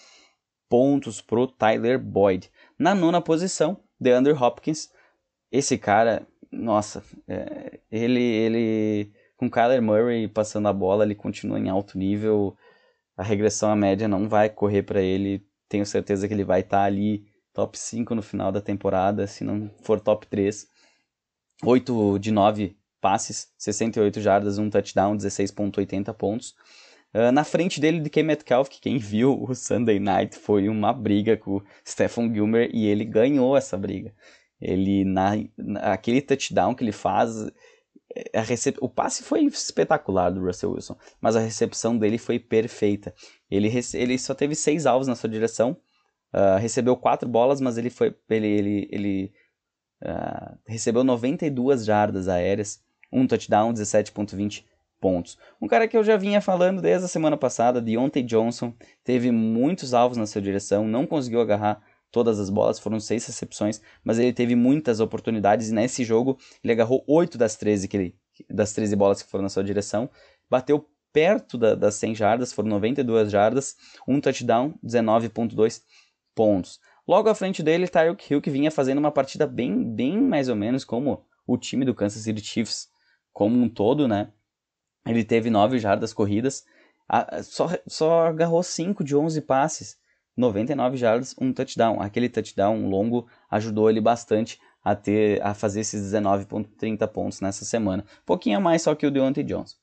pontos 0.69 1.21
pro 1.21 1.47
Tyler 1.47 1.99
Boyd. 1.99 2.51
Na 2.79 2.95
nona 2.95 3.21
posição, 3.21 3.81
DeAndre 4.01 4.33
Hopkins, 4.33 4.90
esse 5.51 5.79
cara, 5.79 6.27
nossa, 6.51 7.05
é, 7.29 7.79
ele, 7.90 8.21
ele 8.21 9.12
com 9.44 9.50
Kyler 9.50 9.83
Murray 9.83 10.28
passando 10.28 10.68
a 10.68 10.72
bola, 10.72 11.04
ele 11.04 11.14
continua 11.14 11.59
em 11.59 11.68
alto 11.68 11.98
nível. 11.98 12.57
A 13.16 13.22
regressão 13.22 13.70
à 13.70 13.76
média 13.76 14.09
não 14.09 14.28
vai 14.28 14.48
correr 14.48 14.83
para 14.83 15.00
ele. 15.00 15.46
Tenho 15.68 15.87
certeza 15.87 16.26
que 16.26 16.35
ele 16.35 16.44
vai 16.44 16.61
estar 16.61 16.78
tá 16.78 16.85
ali 16.85 17.26
top 17.52 17.78
5 17.78 18.14
no 18.14 18.22
final 18.22 18.50
da 18.50 18.61
temporada, 18.61 19.26
se 19.26 19.44
não 19.44 19.70
for 19.83 20.00
top 20.00 20.26
3. 20.26 20.66
8 21.62 22.18
de 22.18 22.33
9 22.33 22.76
passes, 23.00 23.48
68 23.59 24.20
jardas, 24.20 24.59
um 24.59 24.68
touchdown, 24.68 25.16
16.80 25.16 26.12
pontos. 26.14 26.54
Uh, 27.14 27.30
na 27.30 27.44
frente 27.44 27.80
dele, 27.80 28.00
DK 28.00 28.24
Metcalf, 28.24 28.68
que 28.68 28.80
quem 28.80 28.98
viu 28.98 29.40
o 29.40 29.54
Sunday 29.54 30.00
Night 30.00 30.37
foi 30.37 30.68
uma 30.68 30.92
briga 30.92 31.37
com 31.37 31.59
o 31.59 31.62
Stephen 31.87 32.33
Gilmer 32.33 32.70
e 32.74 32.87
ele 32.87 33.04
ganhou 33.04 33.57
essa 33.57 33.76
briga. 33.76 34.12
Ele, 34.61 35.04
na, 35.04 35.33
na 35.57 35.92
aquele 35.92 36.20
touchdown 36.20 36.74
que 36.74 36.83
ele 36.83 36.92
faz, 36.92 37.30
a 38.35 38.40
recep... 38.40 38.79
o 38.81 38.88
passe 38.88 39.22
foi 39.22 39.44
espetacular 39.44 40.31
do 40.31 40.44
Russell 40.44 40.72
Wilson, 40.72 40.96
mas 41.20 41.37
a 41.37 41.40
recepção 41.40 41.96
dele 41.96 42.18
foi 42.18 42.38
perfeita. 42.38 43.14
Ele, 43.50 43.68
rece... 43.68 43.98
ele 43.98 44.18
só 44.18 44.35
teve 44.35 44.55
seis 44.55 44.87
alvos 44.87 45.09
na 45.09 45.14
sua 45.14 45.29
direção, 45.29 45.77
uh, 46.33 46.59
recebeu 46.59 46.96
quatro 46.96 47.29
bolas, 47.29 47.61
mas 47.61 47.77
ele 47.77 47.90
foi 47.90 48.14
ele, 48.29 48.46
ele, 48.46 48.88
ele 48.90 49.33
uh, 50.03 50.59
recebeu 50.66 51.03
92 51.05 51.85
jardas 51.85 52.29
aéreas, 52.29 52.83
um 53.12 53.27
touchdown, 53.27 53.72
17.20 53.72 54.64
pontos. 55.00 55.38
Um 55.61 55.68
cara 55.68 55.87
que 55.87 55.96
eu 55.96 56.03
já 56.03 56.16
vinha 56.16 56.40
falando 56.40 56.81
desde 56.81 57.05
a 57.05 57.09
semana 57.09 57.37
passada, 57.37 57.81
Deontay 57.81 58.22
Johnson, 58.22 58.72
teve 59.05 59.31
muitos 59.31 59.92
alvos 59.92 60.16
na 60.16 60.27
sua 60.27 60.40
direção, 60.40 60.87
não 60.87 61.07
conseguiu 61.07 61.40
agarrar 61.40 61.83
todas 62.14 62.38
as 62.38 62.48
bolas, 62.48 62.79
foram 62.79 63.00
seis 63.00 63.27
recepções, 63.27 63.81
mas 64.05 64.20
ele 64.20 64.33
teve 64.33 64.55
muitas 64.55 65.00
oportunidades 65.00 65.68
e 65.68 65.74
nesse 65.74 66.05
jogo 66.05 66.38
ele 66.62 66.72
agarrou 66.72 67.03
oito 67.09 67.37
das 67.37 67.57
13, 67.57 67.88
que 67.88 67.96
ele, 67.96 68.16
das 68.48 68.72
13 68.72 68.94
bolas 68.94 69.20
que 69.20 69.29
foram 69.29 69.42
na 69.42 69.48
sua 69.48 69.64
direção, 69.64 70.09
bateu 70.48 70.88
perto 71.12 71.59
da, 71.59 71.74
das 71.74 71.96
100 71.96 72.14
jardas, 72.14 72.53
foram 72.53 72.68
92 72.68 73.33
jardas, 73.33 73.74
um 74.07 74.20
touchdown, 74.20 74.74
19.2 74.85 75.83
pontos. 76.37 76.79
Logo 77.07 77.29
à 77.29 77.35
frente 77.35 77.64
dele, 77.64 77.88
Tyreek 77.88 78.33
Hill, 78.33 78.40
que 78.40 78.48
vinha 78.48 78.70
fazendo 78.70 78.98
uma 78.98 79.11
partida 79.11 79.44
bem, 79.44 79.83
bem 79.85 80.16
mais 80.16 80.48
ou 80.48 80.55
menos 80.55 80.85
como 80.85 81.27
o 81.44 81.59
time 81.59 81.85
do 81.85 81.94
Kansas 81.94 82.22
City 82.22 82.40
Chiefs 82.40 82.88
como 83.33 83.61
um 83.61 83.68
todo, 83.68 84.07
né? 84.07 84.31
Ele 85.05 85.24
teve 85.24 85.50
9 85.50 85.81
jardas 85.81 86.14
corridas, 86.14 86.64
só, 87.42 87.68
só 87.88 88.27
agarrou 88.27 88.62
5 88.62 89.03
de 89.03 89.16
11 89.16 89.40
passes. 89.40 89.98
99 90.37 90.97
jardas, 90.97 91.35
um 91.40 91.53
touchdown. 91.53 92.01
Aquele 92.01 92.29
touchdown 92.29 92.88
longo 92.88 93.27
ajudou 93.51 93.88
ele 93.88 94.01
bastante 94.01 94.59
a 94.83 94.94
ter 94.94 95.42
a 95.42 95.55
fazer 95.55 95.81
esses 95.81 96.12
19.30 96.12 97.07
pontos 97.09 97.40
nessa 97.40 97.64
semana. 97.64 98.05
Pouquinho 98.27 98.59
a 98.59 98.61
mais 98.61 98.83
só 98.83 98.94
que 98.94 99.07
o 99.07 99.11
Deontay 99.11 99.44
Johnson. 99.44 99.77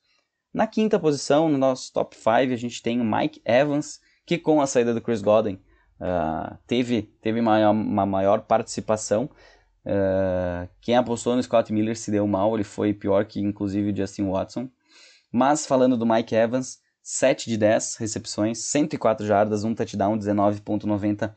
Na 0.54 0.68
quinta 0.68 1.00
posição, 1.00 1.50
no 1.50 1.58
nosso 1.58 1.92
top 1.94 2.16
5, 2.16 2.30
a 2.30 2.58
gente 2.58 2.84
tem 2.84 3.00
o 3.00 3.06
Mike 3.06 3.42
Evans, 3.46 4.02
que 4.26 4.38
com 4.38 4.62
a 4.62 4.68
saída 4.68 4.94
do 4.94 5.02
Chris 5.02 5.22
Godwin 5.22 5.60
uh, 6.00 6.58
teve, 6.68 7.04
teve 7.22 7.40
uma, 7.40 7.70
uma 7.70 8.06
maior 8.06 8.42
participação. 8.42 9.30
Uh, 9.86 10.70
quem 10.82 10.96
apostou 10.96 11.36
no 11.36 11.42
Scott 11.42 11.72
Miller 11.72 11.98
se 11.98 12.12
deu 12.12 12.28
mal, 12.28 12.54
ele 12.54 12.66
foi 12.66 12.94
pior 12.94 13.26
que 13.26 13.40
inclusive 13.40 13.92
o 13.92 13.96
Justin 13.96 14.30
Watson. 14.30 14.70
Mas 15.32 15.66
falando 15.66 15.98
do 15.98 16.06
Mike 16.06 16.36
Evans, 16.36 16.81
7 17.02 17.50
de 17.50 17.58
10 17.58 17.96
recepções, 17.98 18.60
104 18.60 19.26
jardas, 19.26 19.64
um 19.64 19.74
touchdown, 19.74 20.18
19.90 20.18 21.34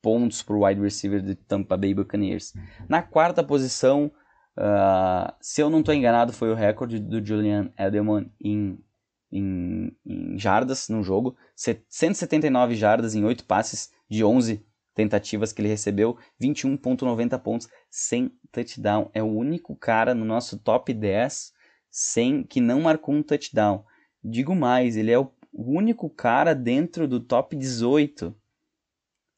pontos 0.00 0.42
para 0.42 0.56
o 0.56 0.64
wide 0.64 0.80
receiver 0.80 1.20
de 1.20 1.34
Tampa 1.34 1.76
Bay 1.76 1.94
Buccaneers. 1.94 2.54
Na 2.88 3.02
quarta 3.02 3.44
posição, 3.44 4.10
uh, 4.56 5.32
se 5.40 5.60
eu 5.60 5.68
não 5.68 5.80
estou 5.80 5.94
enganado, 5.94 6.32
foi 6.32 6.50
o 6.50 6.54
recorde 6.54 6.98
do 6.98 7.24
Julian 7.24 7.70
Edelman 7.78 8.30
em, 8.40 8.78
em, 9.30 9.92
em 10.06 10.38
jardas 10.38 10.88
no 10.88 11.02
jogo. 11.02 11.36
179 11.54 12.74
jardas 12.74 13.14
em 13.14 13.24
8 13.24 13.44
passes 13.44 13.90
de 14.08 14.24
11 14.24 14.64
tentativas 14.94 15.52
que 15.52 15.62
ele 15.62 15.68
recebeu, 15.68 16.18
21.90 16.40 17.38
pontos 17.40 17.68
sem 17.88 18.32
touchdown. 18.52 19.10
É 19.14 19.22
o 19.22 19.26
único 19.26 19.74
cara 19.76 20.14
no 20.14 20.24
nosso 20.24 20.58
top 20.58 20.92
10 20.92 21.52
sem 21.90 22.42
que 22.42 22.60
não 22.60 22.82
marcou 22.82 23.14
um 23.14 23.22
touchdown. 23.22 23.84
Digo 24.22 24.54
mais, 24.54 24.96
ele 24.96 25.10
é 25.10 25.18
o 25.18 25.30
único 25.52 26.08
cara 26.10 26.54
dentro 26.54 27.08
do 27.08 27.20
top 27.20 27.56
18 27.56 28.34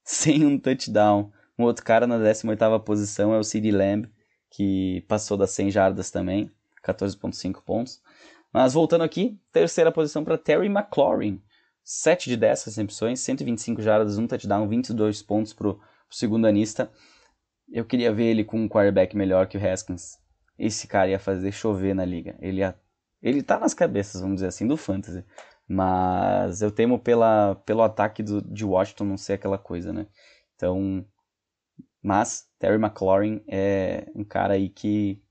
sem 0.05 0.45
um 0.45 0.59
touchdown. 0.59 1.33
Um 1.59 1.65
outro 1.65 1.85
cara 1.85 2.07
na 2.07 2.19
18ª 2.19 2.83
posição 2.83 3.33
é 3.33 3.39
o 3.39 3.45
CeeDee 3.45 3.71
Lamb, 3.71 4.11
que 4.51 5.05
passou 5.09 5.37
das 5.37 5.51
100 5.51 5.71
jardas 5.71 6.11
também, 6.11 6.51
14.5 6.85 7.63
pontos. 7.63 8.03
Mas 8.53 8.73
voltando 8.73 9.03
aqui, 9.03 9.39
terceira 9.53 9.93
posição 9.93 10.25
para 10.25 10.37
Terry 10.37 10.67
McLaurin, 10.67 11.41
7 11.83 12.29
de 12.29 12.37
10 12.37 12.65
recepções, 12.65 13.21
125 13.21 13.81
jardas, 13.81 14.19
um 14.19 14.27
touchdown, 14.27 14.69
22 14.69 15.23
pontos 15.23 15.53
para 15.53 15.69
o 15.69 15.81
segundo 16.11 16.47
anista. 16.47 16.91
Eu 17.71 17.85
queria 17.85 18.13
ver 18.13 18.25
ele 18.25 18.45
com 18.45 18.61
um 18.61 18.69
quarterback 18.69 19.17
melhor 19.17 19.47
que 19.47 19.57
o 19.57 19.67
Haskins. 19.67 20.19
Esse 20.59 20.87
cara 20.87 21.09
ia 21.09 21.19
fazer 21.19 21.51
chover 21.51 21.95
na 21.95 22.05
liga. 22.05 22.37
Ele 22.41 22.59
ia 22.59 22.79
ele 23.23 23.43
tá 23.43 23.59
nas 23.59 23.75
cabeças, 23.75 24.21
vamos 24.21 24.37
dizer 24.37 24.49
assim, 24.49 24.67
do 24.67 24.77
fantasy. 24.77 25.25
Mas 25.69 26.61
eu 26.61 26.71
temo 26.71 26.99
pela, 26.99 27.55
pelo 27.65 27.83
ataque 27.83 28.23
do, 28.23 28.43
de 28.43 28.65
Washington 28.65 29.05
não 29.05 29.17
ser 29.17 29.35
aquela 29.35 29.57
coisa, 29.57 29.93
né? 29.93 30.07
Então, 30.57 31.07
mas 32.03 32.49
Terry 32.59 32.77
McLaurin 32.77 33.43
é 33.47 34.07
um 34.15 34.25
cara 34.25 34.55
aí 34.55 34.69
que 34.69 35.23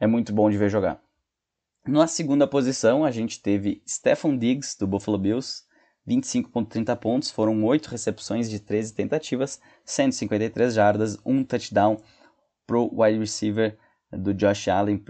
é 0.00 0.06
muito 0.06 0.32
bom 0.32 0.50
de 0.50 0.58
ver 0.58 0.68
jogar. 0.68 1.00
Na 1.86 2.06
segunda 2.06 2.46
posição, 2.46 3.04
a 3.04 3.10
gente 3.10 3.40
teve 3.40 3.82
Stephon 3.86 4.36
Diggs, 4.36 4.76
do 4.78 4.86
Buffalo 4.86 5.18
Bills, 5.18 5.62
25.30 6.08 6.96
pontos, 6.96 7.30
foram 7.30 7.62
8 7.64 7.86
recepções 7.88 8.50
de 8.50 8.58
13 8.58 8.94
tentativas, 8.94 9.60
153 9.84 10.74
jardas, 10.74 11.18
um 11.24 11.44
touchdown 11.44 12.00
pro 12.66 12.90
wide 12.92 13.18
receiver 13.18 13.78
do 14.10 14.34
Josh 14.34 14.68
Allen, 14.68 15.02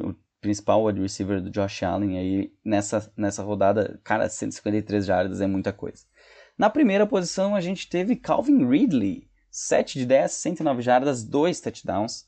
principal 0.44 0.85
wide 0.85 1.00
receiver 1.00 1.40
do 1.40 1.48
Josh 1.48 1.83
Allen 1.83 2.18
aí 2.18 2.52
nessa, 2.62 3.11
nessa 3.16 3.42
rodada, 3.42 3.98
cara, 4.04 4.28
153 4.28 5.07
jardas 5.07 5.40
é 5.40 5.46
muita 5.46 5.72
coisa. 5.72 6.04
Na 6.59 6.68
primeira 6.68 7.07
posição 7.07 7.57
a 7.57 7.62
gente 7.62 7.88
teve 7.88 8.14
Calvin 8.14 8.68
Ridley, 8.68 9.26
7 9.50 10.00
de 10.00 10.04
10, 10.04 10.30
109 10.30 10.83
jardas, 10.83 11.24
2 11.24 11.61
touchdowns, 11.62 12.26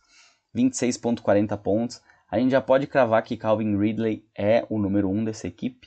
26.40 0.57 1.59
pontos. 1.59 2.01
A 2.31 2.39
gente 2.39 2.53
já 2.53 2.61
pode 2.63 2.87
cravar 2.87 3.23
que 3.23 3.37
Calvin 3.37 3.77
Ridley 3.77 4.27
é 4.35 4.65
o 4.71 4.79
número 4.79 5.11
1 5.11 5.15
um 5.15 5.25
dessa 5.25 5.47
equipe. 5.47 5.87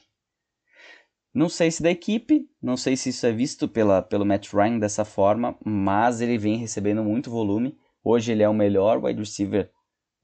Não 1.33 1.49
sei 1.49 1.71
se 1.71 1.81
da 1.81 1.89
equipe, 1.89 2.47
não 2.61 2.77
sei 2.77 2.95
se 2.95 3.09
isso 3.09 3.25
é 3.25 3.31
visto 3.31 3.67
pela, 3.67 4.03
pelo 4.03 4.25
Matt 4.25 4.53
Ryan 4.53 4.77
dessa 4.77 5.03
forma, 5.03 5.57
mas 5.65 6.21
ele 6.21 6.37
vem 6.37 6.57
recebendo 6.57 7.03
muito 7.03 7.31
volume. 7.31 7.75
Hoje 8.03 8.31
ele 8.31 8.43
é 8.43 8.49
o 8.49 8.53
melhor 8.53 9.03
wide 9.03 9.19
receiver 9.19 9.71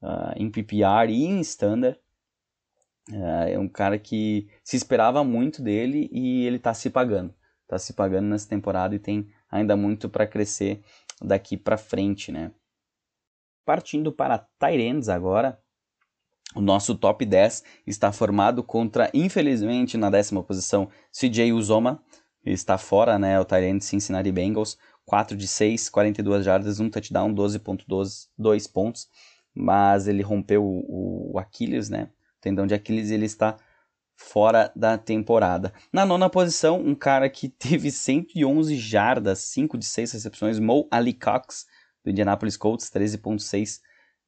uh, 0.02 0.32
em 0.36 0.50
PPR 0.50 1.10
e 1.10 1.24
em 1.24 1.40
standard. 1.40 1.98
Uh, 3.10 3.48
é 3.48 3.58
um 3.58 3.68
cara 3.68 3.98
que 3.98 4.48
se 4.64 4.76
esperava 4.76 5.22
muito 5.22 5.62
dele 5.62 6.08
e 6.12 6.44
ele 6.46 6.56
está 6.56 6.74
se 6.74 6.90
pagando. 6.90 7.34
Está 7.62 7.78
se 7.78 7.92
pagando 7.92 8.28
nessa 8.28 8.48
temporada 8.48 8.94
e 8.94 8.98
tem 8.98 9.28
ainda 9.50 9.76
muito 9.76 10.08
para 10.08 10.26
crescer 10.26 10.82
daqui 11.22 11.56
para 11.56 11.76
frente, 11.76 12.30
né? 12.30 12.52
Partindo 13.64 14.12
para 14.12 14.38
Tyrands 14.58 15.08
agora, 15.08 15.60
o 16.54 16.60
nosso 16.60 16.94
top 16.94 17.24
10 17.24 17.64
está 17.86 18.12
formado 18.12 18.62
contra, 18.62 19.10
infelizmente, 19.12 19.96
na 19.96 20.08
décima 20.08 20.42
posição, 20.42 20.88
CJ 21.12 21.52
Uzoma. 21.52 22.02
Está 22.44 22.78
fora, 22.78 23.18
né? 23.18 23.38
O 23.40 23.44
Tyrant 23.44 23.82
Cincinnati 23.82 24.30
Bengals. 24.30 24.78
4 25.04 25.36
de 25.36 25.46
6, 25.46 25.88
42 25.88 26.44
jardas, 26.44 26.80
1 26.80 26.90
touchdown, 26.90 27.32
12.2 27.32 28.72
pontos. 28.72 29.08
Mas 29.56 30.06
ele 30.06 30.22
rompeu 30.22 30.62
o, 30.62 31.32
o 31.32 31.38
Aquiles, 31.38 31.88
né? 31.88 32.10
O 32.38 32.40
tendão 32.40 32.66
de 32.66 32.74
Aquiles 32.74 33.10
ele 33.10 33.24
está 33.24 33.56
fora 34.14 34.72
da 34.74 34.98
temporada. 34.98 35.72
Na 35.92 36.04
nona 36.04 36.28
posição, 36.28 36.80
um 36.80 36.94
cara 36.94 37.28
que 37.28 37.48
teve 37.58 37.90
111 37.90 38.76
jardas, 38.76 39.38
5 39.40 39.78
de 39.78 39.86
6 39.86 40.12
recepções, 40.12 40.58
Mo 40.58 40.86
Ali 40.90 41.12
Cox, 41.12 41.66
do 42.04 42.10
Indianapolis 42.10 42.56
Colts, 42.56 42.90
13.6 42.90 43.80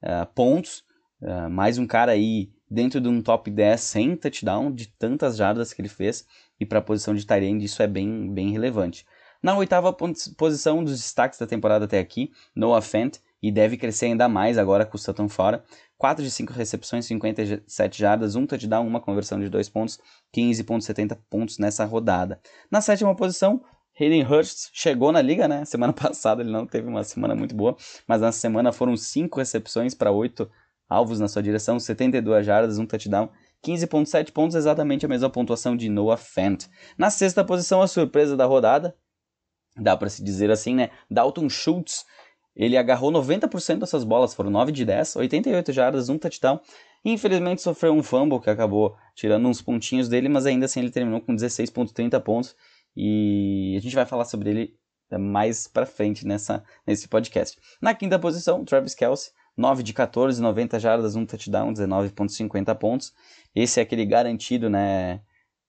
uh, 0.03 0.27
pontos. 0.35 0.85
Uh, 1.21 1.51
mais 1.51 1.79
um 1.79 1.87
cara 1.87 2.13
aí 2.13 2.51
dentro 2.71 3.01
de 3.01 3.09
um 3.09 3.23
top 3.23 3.51
10 3.51 3.81
sem 3.81 4.17
touchdown, 4.17 4.73
de 4.73 4.89
tantas 4.89 5.37
jardas 5.37 5.73
que 5.73 5.81
ele 5.81 5.89
fez, 5.89 6.27
e 6.61 6.67
para 6.67 6.79
a 6.79 6.83
posição 6.83 7.15
de 7.15 7.27
tight 7.27 7.65
isso 7.65 7.83
é 7.83 7.87
bem, 7.87 8.33
bem 8.33 8.53
relevante. 8.53 9.07
Na 9.43 9.57
oitava 9.57 9.93
posição 9.93 10.83
dos 10.83 11.01
destaques 11.01 11.39
da 11.39 11.47
temporada 11.47 11.85
até 11.85 11.99
aqui, 11.99 12.33
Noah 12.55 12.83
Fent, 12.83 13.19
e 13.43 13.53
deve 13.53 13.77
crescer 13.77 14.07
ainda 14.07 14.29
mais 14.29 14.59
agora 14.59 14.85
com 14.85 14.97
o 14.97 15.01
Sutton 15.01 15.29
fora. 15.29 15.65
4 15.97 16.25
de 16.25 16.31
5 16.31 16.53
recepções, 16.53 17.07
57 17.07 17.99
jardas, 17.99 18.37
um 18.37 18.47
touchdown, 18.47 18.87
uma 18.87 19.01
conversão 19.01 19.41
de 19.41 19.49
2 19.49 19.69
pontos, 19.69 19.99
15.70 20.35 21.19
pontos 21.29 21.59
nessa 21.59 21.85
rodada. 21.85 22.41
Na 22.71 22.81
sétima 22.81 23.15
posição, 23.15 23.63
Hayden 24.01 24.25
Hurst 24.25 24.71
chegou 24.73 25.11
na 25.11 25.21
liga, 25.21 25.49
né? 25.49 25.65
Semana 25.67 25.93
passada 25.93 26.43
ele 26.43 26.51
não 26.51 26.67
teve 26.67 26.89
uma 26.89 27.03
semana 27.03 27.35
muito 27.35 27.55
boa, 27.55 27.77
mas 28.07 28.21
na 28.21 28.31
semana 28.31 28.73
foram 28.73 28.97
5 28.97 29.39
recepções 29.39 29.95
para 29.95 30.13
8 30.13 30.49
alvos 30.89 31.21
na 31.21 31.29
sua 31.29 31.43
direção, 31.43 31.79
72 31.79 32.47
jardas, 32.47 32.79
um 32.79 32.87
touchdown, 32.87 33.29
15.7 33.65 34.33
pontos, 34.33 34.57
exatamente 34.57 35.05
a 35.05 35.09
mesma 35.09 35.29
pontuação 35.29 35.77
de 35.77 35.89
Noah 35.89 36.17
Fant. 36.17 36.67
Na 36.97 37.11
sexta 37.11 37.45
posição, 37.45 37.83
a 37.83 37.89
surpresa 37.89 38.37
da 38.37 38.47
rodada, 38.47 38.97
dá 39.77 39.97
para 39.97 40.09
se 40.09 40.23
dizer 40.23 40.51
assim, 40.51 40.75
né? 40.75 40.91
Dalton 41.11 41.49
Schultz, 41.49 42.07
ele 42.59 42.77
agarrou 42.77 43.13
90% 43.13 43.79
dessas 43.79 44.03
bolas, 44.03 44.35
foram 44.35 44.51
9 44.51 44.73
de 44.73 44.85
10, 44.85 45.17
88 45.17 45.73
jardas, 45.73 46.09
um 46.09 46.19
touchdown. 46.19 46.61
Infelizmente 47.05 47.63
sofreu 47.63 47.93
um 47.93 48.03
fumble 48.03 48.41
que 48.41 48.51
acabou 48.51 48.97
tirando 49.15 49.47
uns 49.47 49.63
pontinhos 49.63 50.09
dele, 50.09 50.29
mas 50.29 50.45
ainda 50.45 50.67
assim 50.67 50.81
ele 50.81 50.91
terminou 50.91 51.21
com 51.21 51.37
16.30 51.37 52.21
pontos 52.21 52.57
e 52.97 53.77
a 53.79 53.81
gente 53.81 53.95
vai 53.95 54.05
falar 54.05 54.25
sobre 54.25 54.51
ele 54.51 54.75
mais 55.17 55.69
para 55.69 55.87
frente 55.87 56.27
nessa, 56.27 56.65
nesse 56.85 57.07
podcast. 57.07 57.57
Na 57.81 57.95
quinta 57.95 58.19
posição, 58.19 58.65
Travis 58.65 58.95
Kelsey, 58.95 59.31
9 59.57 59.85
de 59.85 59.93
14, 59.93 60.43
90 60.43 60.81
jardas, 60.81 61.15
um 61.15 61.25
touchdown, 61.25 61.73
19.50 61.73 62.75
pontos. 62.75 63.13
Esse 63.55 63.79
é 63.79 63.85
aquele 63.85 64.05
garantido, 64.05 64.69
né? 64.69 65.21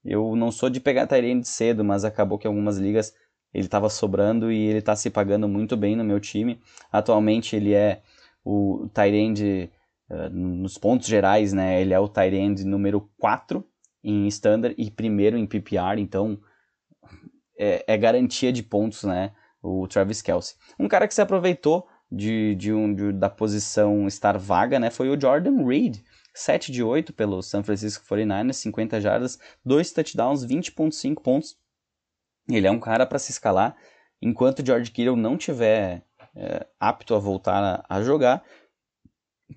Eu 0.03 0.35
não 0.35 0.51
sou 0.51 0.69
de 0.69 0.79
pegar 0.79 1.05
Tyrande 1.05 1.47
cedo, 1.47 1.83
mas 1.83 2.03
acabou 2.03 2.39
que 2.39 2.47
algumas 2.47 2.77
ligas 2.77 3.13
ele 3.53 3.65
estava 3.65 3.89
sobrando 3.89 4.51
e 4.51 4.67
ele 4.67 4.79
está 4.79 4.95
se 4.95 5.09
pagando 5.09 5.47
muito 5.47 5.75
bem 5.75 5.95
no 5.95 6.03
meu 6.03 6.19
time. 6.19 6.59
Atualmente 6.91 7.55
ele 7.55 7.73
é 7.73 8.01
o 8.43 8.87
Tyrande 8.93 9.69
uh, 10.09 10.29
nos 10.29 10.77
pontos 10.77 11.07
gerais, 11.07 11.53
né? 11.53 11.81
Ele 11.81 11.93
é 11.93 11.99
o 11.99 12.07
Tyrande 12.07 12.65
número 12.65 13.09
4 13.17 13.65
em 14.03 14.27
standard 14.27 14.75
e 14.77 14.89
primeiro 14.89 15.37
em 15.37 15.45
PPR, 15.45 15.99
então 15.99 16.39
é, 17.57 17.83
é 17.87 17.97
garantia 17.97 18.51
de 18.53 18.63
pontos, 18.63 19.03
né? 19.03 19.31
O 19.61 19.87
Travis 19.87 20.21
Kelsey. 20.21 20.55
Um 20.79 20.87
cara 20.87 21.07
que 21.07 21.13
se 21.13 21.21
aproveitou 21.21 21.85
de, 22.11 22.55
de 22.55 22.73
um, 22.73 22.93
de, 22.93 23.11
da 23.11 23.29
posição 23.29 24.07
estar 24.07 24.37
vaga, 24.37 24.79
né, 24.79 24.89
foi 24.89 25.09
o 25.09 25.19
Jordan 25.19 25.65
Reed. 25.65 25.97
7 26.33 26.71
de 26.71 26.81
8 26.81 27.11
pelo 27.11 27.41
San 27.41 27.63
Francisco 27.63 28.05
49ers, 28.05 28.53
50 28.53 29.01
jardas, 29.01 29.39
2 29.65 29.91
touchdowns, 29.91 30.45
20.5 30.45 31.21
pontos. 31.21 31.57
Ele 32.49 32.67
é 32.67 32.71
um 32.71 32.79
cara 32.79 33.05
para 33.05 33.19
se 33.19 33.31
escalar. 33.31 33.75
Enquanto 34.21 34.65
George 34.65 34.91
Kittle 34.91 35.15
não 35.15 35.37
tiver 35.37 36.03
é, 36.35 36.65
apto 36.79 37.15
a 37.15 37.19
voltar 37.19 37.63
a, 37.63 37.97
a, 37.97 38.01
jogar, 38.01 38.43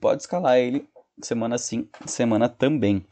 pode 0.01 0.23
escalar 0.23 0.59
ele 0.59 0.89
semana 1.23 1.59
sim, 1.59 1.89
semana 2.07 2.49
também. 2.49 3.07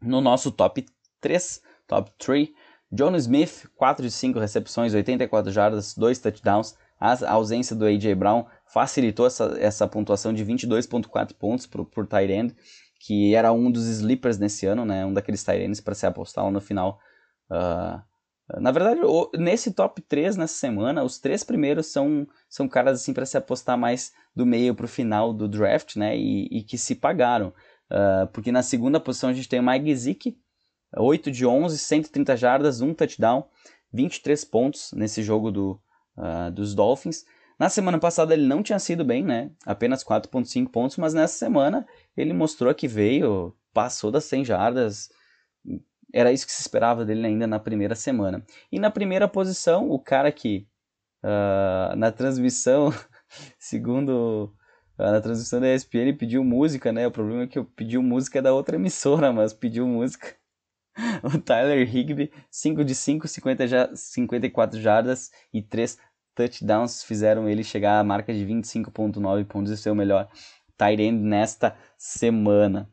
No 0.00 0.20
nosso 0.20 0.50
top 0.50 0.84
3, 1.20 1.62
top 1.86 2.12
3, 2.18 2.48
John 2.90 3.14
Smith, 3.16 3.66
4 3.76 4.04
de 4.04 4.10
5 4.10 4.38
recepções, 4.38 4.94
84 4.94 5.50
jardas, 5.50 5.94
2 5.94 6.18
touchdowns, 6.18 6.76
a 6.98 7.32
ausência 7.32 7.74
do 7.74 7.84
A.J. 7.84 8.14
Brown 8.14 8.46
facilitou 8.66 9.26
essa, 9.26 9.56
essa 9.58 9.86
pontuação 9.86 10.32
de 10.32 10.44
22,4 10.44 11.34
pontos 11.34 11.66
por, 11.66 11.84
por 11.84 12.06
Tyrend, 12.06 12.54
que 13.00 13.34
era 13.34 13.52
um 13.52 13.70
dos 13.70 13.86
sleepers 13.86 14.38
nesse 14.38 14.64
ano, 14.66 14.84
né? 14.84 15.04
Um 15.04 15.12
daqueles 15.12 15.44
Tyrands 15.44 15.80
para 15.80 15.94
se 15.94 16.06
apostar 16.06 16.44
lá 16.44 16.50
no 16.50 16.60
final. 16.60 16.98
Uh, 17.50 18.00
na 18.60 18.70
verdade, 18.70 19.00
nesse 19.38 19.72
top 19.72 20.02
3 20.02 20.36
nessa 20.36 20.54
semana, 20.54 21.02
os 21.02 21.18
três 21.18 21.42
primeiros 21.42 21.86
são, 21.86 22.26
são 22.48 22.68
caras 22.68 23.00
assim 23.00 23.14
para 23.14 23.24
se 23.24 23.38
apostar 23.38 23.78
mais 23.78 24.12
do 24.36 24.44
meio 24.44 24.74
para 24.74 24.84
o 24.84 24.88
final 24.88 25.32
do 25.32 25.48
draft, 25.48 25.96
né? 25.96 26.16
E, 26.16 26.46
e 26.50 26.62
que 26.62 26.76
se 26.76 26.94
pagaram. 26.94 27.54
Uh, 27.90 28.26
porque 28.32 28.52
na 28.52 28.62
segunda 28.62 29.00
posição 29.00 29.30
a 29.30 29.32
gente 29.32 29.48
tem 29.48 29.60
o 29.60 29.62
Mike 29.62 29.96
Zick, 29.96 30.36
8 30.96 31.30
de 31.30 31.46
11, 31.46 31.78
130 31.78 32.36
jardas, 32.36 32.80
1 32.80 32.94
touchdown, 32.94 33.48
23 33.92 34.44
pontos 34.44 34.92
nesse 34.92 35.22
jogo 35.22 35.50
do, 35.50 35.80
uh, 36.16 36.50
dos 36.50 36.74
Dolphins. 36.74 37.24
Na 37.58 37.68
semana 37.70 37.98
passada 37.98 38.34
ele 38.34 38.46
não 38.46 38.62
tinha 38.62 38.78
sido 38.78 39.04
bem, 39.04 39.24
né? 39.24 39.50
Apenas 39.64 40.04
4.5 40.04 40.68
pontos, 40.70 40.96
mas 40.96 41.14
nessa 41.14 41.38
semana 41.38 41.86
ele 42.16 42.32
mostrou 42.32 42.74
que 42.74 42.88
veio, 42.88 43.56
passou 43.72 44.10
das 44.10 44.24
100 44.24 44.44
jardas. 44.44 45.08
Era 46.16 46.30
isso 46.30 46.46
que 46.46 46.52
se 46.52 46.60
esperava 46.60 47.04
dele 47.04 47.26
ainda 47.26 47.44
na 47.44 47.58
primeira 47.58 47.96
semana. 47.96 48.46
E 48.70 48.78
na 48.78 48.88
primeira 48.88 49.26
posição, 49.26 49.90
o 49.90 49.98
cara 49.98 50.30
que 50.30 50.64
uh, 51.24 51.96
na 51.96 52.12
transmissão, 52.12 52.90
segundo 53.58 54.54
uh, 54.96 55.02
na 55.02 55.20
transmissão 55.20 55.60
da 55.60 55.74
ESPN 55.74 56.16
pediu 56.16 56.44
música, 56.44 56.92
né? 56.92 57.04
O 57.04 57.10
problema 57.10 57.42
é 57.42 57.46
que 57.48 57.58
eu 57.58 57.64
pedi 57.64 57.98
música 57.98 58.40
da 58.40 58.54
outra 58.54 58.76
emissora, 58.76 59.32
mas 59.32 59.52
pediu 59.52 59.88
música. 59.88 60.36
O 61.24 61.36
Tyler 61.40 61.92
Higby, 61.92 62.32
5 62.48 62.84
de 62.84 62.94
5, 62.94 63.26
50 63.26 63.66
já, 63.66 63.90
54 63.96 64.80
jardas 64.80 65.32
e 65.52 65.60
3 65.60 65.98
touchdowns 66.36 67.02
fizeram 67.02 67.48
ele 67.48 67.64
chegar 67.64 67.98
à 67.98 68.04
marca 68.04 68.32
de 68.32 68.46
25.9 68.46 69.44
pontos 69.44 69.72
e 69.72 69.76
ser 69.76 69.90
o 69.90 69.94
melhor 69.96 70.28
tight 70.78 71.02
end 71.02 71.18
nesta 71.18 71.76
semana. 71.98 72.88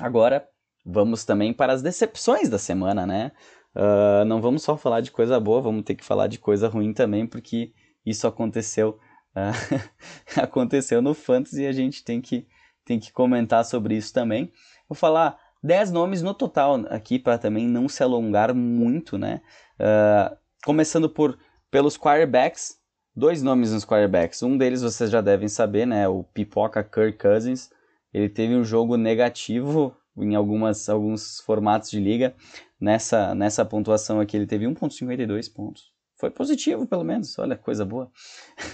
Agora, 0.00 0.48
vamos 0.84 1.24
também 1.24 1.52
para 1.52 1.72
as 1.72 1.82
decepções 1.82 2.48
da 2.48 2.58
semana, 2.58 3.06
né? 3.06 3.32
Uh, 3.74 4.24
não 4.26 4.40
vamos 4.40 4.62
só 4.62 4.76
falar 4.76 5.00
de 5.00 5.10
coisa 5.10 5.40
boa, 5.40 5.60
vamos 5.60 5.84
ter 5.84 5.94
que 5.94 6.04
falar 6.04 6.26
de 6.26 6.38
coisa 6.38 6.68
ruim 6.68 6.92
também, 6.92 7.26
porque 7.26 7.72
isso 8.04 8.26
aconteceu 8.26 8.98
uh, 9.36 9.90
aconteceu 10.40 11.00
no 11.00 11.14
Fantasy 11.14 11.62
e 11.62 11.66
a 11.66 11.72
gente 11.72 12.04
tem 12.04 12.20
que, 12.20 12.46
tem 12.84 12.98
que 12.98 13.12
comentar 13.12 13.64
sobre 13.64 13.96
isso 13.96 14.12
também. 14.12 14.52
Vou 14.88 14.96
falar 14.96 15.38
10 15.62 15.92
nomes 15.92 16.22
no 16.22 16.34
total 16.34 16.84
aqui 16.90 17.18
para 17.18 17.38
também 17.38 17.66
não 17.66 17.88
se 17.88 18.02
alongar 18.02 18.54
muito, 18.54 19.16
né? 19.16 19.40
Uh, 19.78 20.36
começando 20.64 21.08
por 21.08 21.38
pelos 21.70 21.96
quarterbacks, 21.96 22.76
dois 23.14 23.42
nomes 23.42 23.72
nos 23.72 23.84
quarterbacks. 23.84 24.42
Um 24.42 24.58
deles 24.58 24.82
vocês 24.82 25.10
já 25.10 25.20
devem 25.20 25.48
saber, 25.48 25.86
né? 25.86 26.08
O 26.08 26.24
Pipoca 26.24 26.82
Kirk 26.82 27.18
Cousins. 27.18 27.70
Ele 28.12 28.28
teve 28.28 28.54
um 28.54 28.62
jogo 28.62 28.96
negativo 28.96 29.96
em 30.16 30.34
algumas, 30.34 30.88
alguns 30.88 31.40
formatos 31.40 31.90
de 31.90 32.00
liga. 32.00 32.34
Nessa, 32.80 33.34
nessa 33.34 33.64
pontuação 33.64 34.20
aqui, 34.20 34.36
ele 34.36 34.46
teve 34.46 34.66
1,52 34.66 35.52
pontos. 35.52 35.92
Foi 36.16 36.30
positivo, 36.30 36.86
pelo 36.86 37.02
menos. 37.02 37.38
Olha, 37.38 37.56
coisa 37.56 37.84
boa. 37.84 38.10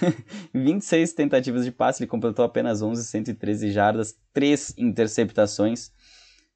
26 0.53 1.13
tentativas 1.15 1.65
de 1.65 1.73
passe, 1.73 2.03
ele 2.03 2.11
completou 2.11 2.45
apenas 2.45 2.83
11, 2.83 3.05
113 3.05 3.71
jardas, 3.71 4.19
3 4.35 4.75
interceptações. 4.77 5.91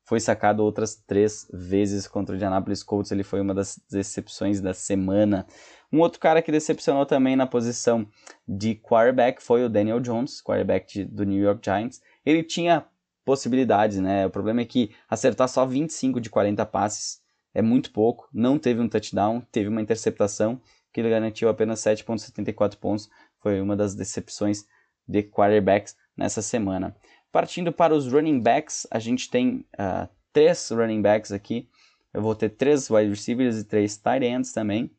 Foi 0.05 0.21
sacado 0.21 0.63
outras 0.63 0.97
três 1.07 1.49
vezes 1.51 2.07
contra 2.07 2.35
o 2.35 2.37
Indianapolis 2.37 2.83
Colts. 2.83 3.11
Ele 3.13 3.23
foi 3.23 3.41
uma 3.41 3.55
das 3.55 3.81
decepções 3.91 4.61
da 4.61 4.75
semana. 4.75 5.47
Um 5.91 6.01
outro 6.01 6.21
cara 6.21 6.43
que 6.43 6.53
decepcionou 6.53 7.07
também 7.07 7.37
na 7.37 7.47
posição 7.47 8.07
de 8.47 8.75
quarterback 8.75 9.43
foi 9.43 9.65
o 9.65 9.71
Daniel 9.71 10.01
Jones, 10.01 10.43
quarterback 10.43 10.93
de, 10.93 11.05
do 11.05 11.25
New 11.25 11.43
York 11.43 11.61
Giants. 11.65 12.03
Ele 12.27 12.43
tinha 12.43 12.85
possibilidades, 13.25 13.99
né? 13.99 14.27
O 14.27 14.31
problema 14.31 14.61
é 14.61 14.65
que 14.65 14.91
acertar 15.09 15.49
só 15.49 15.65
25 15.65 16.21
de 16.21 16.31
40 16.31 16.65
passes 16.67 17.21
é 17.55 17.63
muito 17.63 17.93
pouco. 17.93 18.29
Não 18.33 18.59
teve 18.59 18.81
um 18.81 18.89
touchdown, 18.89 19.41
teve 19.53 19.69
uma 19.69 19.81
interceptação 19.83 20.61
que 20.93 21.01
ele 21.01 21.11
garantiu 21.11 21.49
apenas 21.49 21.81
7,74 21.81 22.77
pontos. 22.77 23.11
Foi 23.41 23.61
uma 23.61 23.77
das 23.77 23.95
decepções 23.95 24.67
de 25.07 25.23
quarterbacks 25.23 25.97
nessa 26.17 26.43
semana. 26.43 26.95
Partindo 27.31 27.73
para 27.73 27.95
os 27.95 28.13
running 28.13 28.41
backs, 28.41 28.87
a 28.91 28.99
gente 28.99 29.31
tem 29.31 29.65
uh, 29.75 30.09
três 30.33 30.71
running 30.71 31.01
backs 31.01 31.33
aqui. 31.33 31.69
Eu 32.13 32.21
vou 32.21 32.35
ter 32.35 32.51
três 32.51 32.91
wide 32.91 33.09
receivers 33.09 33.59
e 33.59 33.65
três 33.65 33.97
tight 33.97 34.25
ends 34.25 34.53
também. 34.53 34.91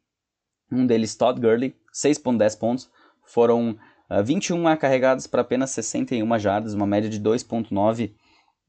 Um 0.71 0.87
deles, 0.87 1.15
Todd 1.15 1.39
Gurley, 1.39 1.75
6,10 1.93 2.57
pontos. 2.57 2.89
Foram 3.23 3.77
uh, 4.09 4.15
ah, 4.15 4.21
21 4.21 4.75
carregadas 4.77 5.27
para 5.27 5.41
apenas 5.41 5.71
61 5.71 6.39
jardas, 6.39 6.73
uma 6.73 6.87
média 6.87 7.09
de 7.09 7.19
2,9 7.19 8.13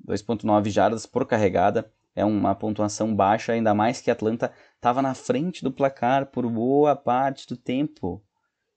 2,9 0.06 0.70
jardas 0.70 1.06
por 1.06 1.26
carregada. 1.26 1.90
É 2.16 2.24
uma 2.24 2.54
pontuação 2.54 3.14
baixa, 3.14 3.52
ainda 3.52 3.74
mais 3.74 4.00
que 4.00 4.10
Atlanta 4.10 4.52
estava 4.76 5.02
na 5.02 5.14
frente 5.14 5.64
do 5.64 5.72
placar 5.72 6.26
por 6.26 6.48
boa 6.48 6.94
parte 6.94 7.46
do 7.48 7.56
tempo. 7.56 8.22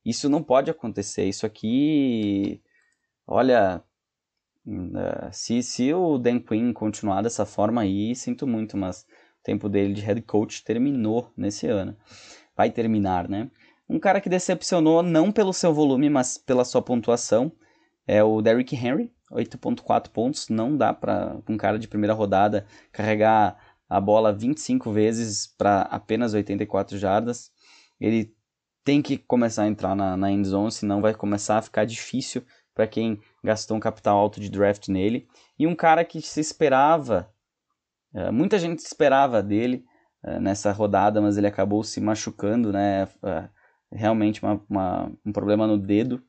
Isso 0.03 0.28
não 0.28 0.41
pode 0.41 0.72
acontecer. 0.72 1.26
Isso 1.26 1.45
aqui. 1.45 2.62
Olha. 3.26 3.84
Uh, 4.66 5.32
se, 5.32 5.64
se 5.64 5.93
o 5.93 6.18
Dan 6.18 6.39
Quinn 6.39 6.74
continuar 6.74 7.22
dessa 7.22 7.45
forma 7.45 7.82
aí, 7.82 8.14
sinto 8.16 8.45
muito, 8.45 8.76
mas 8.76 9.03
o 9.39 9.43
tempo 9.43 9.70
dele 9.70 9.93
de 9.93 10.01
head 10.01 10.22
coach 10.24 10.62
terminou 10.64 11.32
nesse 11.38 11.68
ano. 11.68 11.95
Vai 12.55 12.70
terminar, 12.72 13.30
né? 13.30 13.49
Um 13.90 14.00
cara 14.00 14.20
que 14.20 14.30
decepcionou 14.30 15.02
não 15.02 15.32
pelo 15.32 15.54
seu 15.54 15.74
volume, 15.74 16.10
mas 16.10 16.38
pela 16.38 16.66
sua 16.66 16.82
pontuação 16.82 17.52
é 18.06 18.24
o 18.24 18.42
Derrick 18.42 18.76
Henry, 18.76 19.14
8.4 19.32 20.10
pontos. 20.10 20.50
Não 20.50 20.76
dá 20.76 20.94
para 20.94 21.38
um 21.48 21.58
cara 21.58 21.80
de 21.80 21.88
primeira 21.88 22.14
rodada 22.14 22.66
carregar 22.92 23.58
a 23.90 24.02
bola 24.02 24.34
25 24.34 24.92
vezes 24.92 25.48
para 25.48 25.82
apenas 25.84 26.34
84 26.34 26.98
jardas. 26.98 27.52
Ele 28.00 28.34
tem 28.84 29.02
que 29.02 29.18
começar 29.18 29.64
a 29.64 29.68
entrar 29.68 29.96
na, 29.96 30.16
na 30.16 30.32
end 30.32 30.48
zone, 30.48 30.72
senão 30.72 31.02
vai 31.02 31.14
começar 31.14 31.58
a 31.58 31.62
ficar 31.62 31.86
difícil 31.86 32.44
para 32.74 32.88
quem 32.88 33.20
gastou 33.44 33.76
um 33.76 33.80
capital 33.80 34.18
alto 34.18 34.40
de 34.40 34.50
draft 34.50 34.88
nele. 34.88 35.28
E 35.58 35.66
um 35.66 35.76
cara 35.76 36.06
que 36.06 36.22
se 36.22 36.40
esperava, 36.40 37.30
uh, 38.14 38.32
muita 38.32 38.60
gente 38.60 38.80
esperava 38.80 39.42
dele 39.42 39.84
uh, 40.24 40.40
nessa 40.40 40.72
rodada, 40.72 41.20
mas 41.22 41.38
ele 41.38 41.48
acabou 41.48 41.84
se 41.84 42.00
machucando, 42.00 42.72
né? 42.72 43.08
Realmente 43.92 44.44
uma, 44.44 44.62
uma, 44.70 45.12
um 45.26 45.32
problema 45.32 45.66
no 45.66 45.78
dedo. 45.78 46.22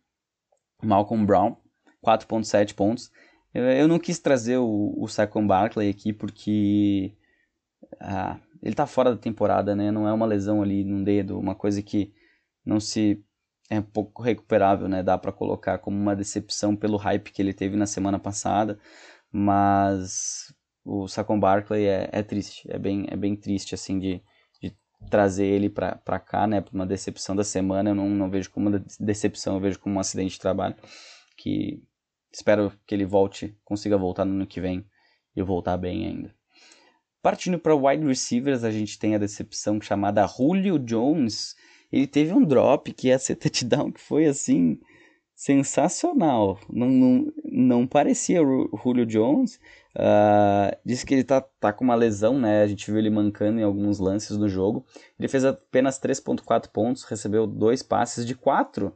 Malcolm 0.83 1.27
Brown, 1.27 1.57
4.7 2.05 2.75
pontos. 2.75 3.11
Eu, 3.53 3.65
eu, 3.65 3.89
não 3.89 3.99
quis 3.99 4.19
trazer 4.19 4.59
o, 4.59 4.95
o 4.97 5.09
Saquon 5.09 5.47
Barkley 5.47 5.91
aqui 5.91 6.13
porque 6.13 7.17
ele 8.63 8.75
tá 8.75 8.87
fora 8.87 9.11
da 9.11 9.17
temporada, 9.17 9.75
né? 9.75 9.91
Não 9.91 10.07
é 10.07 10.13
uma 10.13 10.27
lesão 10.27 10.63
ali 10.63 10.85
no 10.85 11.05
dedo, 11.05 11.39
uma 11.39 11.55
coisa 11.55 11.83
que 11.83 12.13
não 12.65 12.79
se 12.79 13.25
é 13.71 13.81
pouco 13.81 14.23
recuperável, 14.23 14.89
né? 14.89 15.03
Dá 15.03 15.19
para 15.19 15.33
colocar 15.33 15.79
como 15.79 15.97
uma 15.97 16.17
decepção 16.17 16.77
pelo 16.77 16.97
hype 16.97 17.33
que 17.33 17.43
ele 17.43 17.53
teve 17.53 17.77
na 17.77 17.87
semana 17.87 18.19
passada, 18.19 18.79
mas 19.31 20.55
o 20.85 21.07
Saquon 21.07 21.39
Barkley 21.39 21.87
é, 21.87 22.09
é 22.13 22.23
triste, 22.23 22.67
é 22.71 22.79
bem, 22.79 23.07
é 23.11 23.17
bem 23.17 23.37
triste 23.37 23.75
assim 23.75 23.99
de 23.99 24.23
trazer 25.11 25.47
ele 25.47 25.69
para 25.69 26.19
cá, 26.19 26.47
né? 26.47 26.61
Para 26.61 26.75
uma 26.75 26.87
decepção 26.87 27.35
da 27.35 27.45
semana, 27.45 27.91
eu 27.91 27.95
não, 27.95 28.09
não 28.09 28.31
vejo 28.31 28.51
como 28.51 28.69
uma 28.69 28.85
decepção, 29.01 29.55
eu 29.55 29.61
vejo 29.61 29.79
como 29.79 29.97
um 29.97 30.01
acidente 30.01 30.33
de 30.33 30.41
trabalho 30.41 30.75
que 31.37 31.83
espero 32.33 32.73
que 32.87 32.95
ele 32.95 33.05
volte, 33.05 33.57
consiga 33.65 33.97
voltar 33.97 34.25
no 34.25 34.35
ano 34.35 34.47
que 34.47 34.61
vem 34.61 34.85
e 35.35 35.43
voltar 35.43 35.77
bem 35.77 36.07
ainda. 36.07 36.35
Partindo 37.23 37.59
para 37.59 37.75
wide 37.75 38.05
receivers, 38.05 38.65
a 38.65 38.71
gente 38.71 38.99
tem 38.99 39.15
a 39.15 39.19
decepção 39.19 39.81
chamada 39.81 40.27
Julio 40.27 40.79
Jones, 40.79 41.55
ele 41.91 42.07
teve 42.07 42.33
um 42.33 42.45
drop 42.45 42.93
que 42.93 43.09
ia 43.09 43.19
ser 43.19 43.37
touchdown 43.37 43.93
que 43.93 44.01
foi 44.01 44.27
assim 44.27 44.79
sensacional. 45.39 46.59
Não, 46.69 46.89
não, 46.89 47.33
não 47.45 47.87
parecia 47.87 48.43
o 48.43 48.69
Julio 48.83 49.07
Jones. 49.07 49.61
Uh, 49.95 50.77
disse 50.85 51.07
que 51.07 51.15
ele 51.15 51.23
tá, 51.23 51.41
tá 51.41 51.73
com 51.73 51.85
uma 51.85 51.95
lesão, 51.95 52.37
né? 52.37 52.65
A 52.65 52.67
gente 52.67 52.91
viu 52.91 52.99
ele 52.99 53.09
mancando 53.09 53.61
em 53.61 53.63
alguns 53.63 54.01
lances 54.01 54.37
do 54.37 54.49
jogo. 54.49 54.85
Ele 55.17 55.29
fez 55.29 55.45
apenas 55.45 56.01
3.4 56.01 56.69
pontos, 56.73 57.05
recebeu 57.05 57.47
dois 57.47 57.85
passes 57.85 58.27
de 58.27 58.35
quatro 58.35 58.93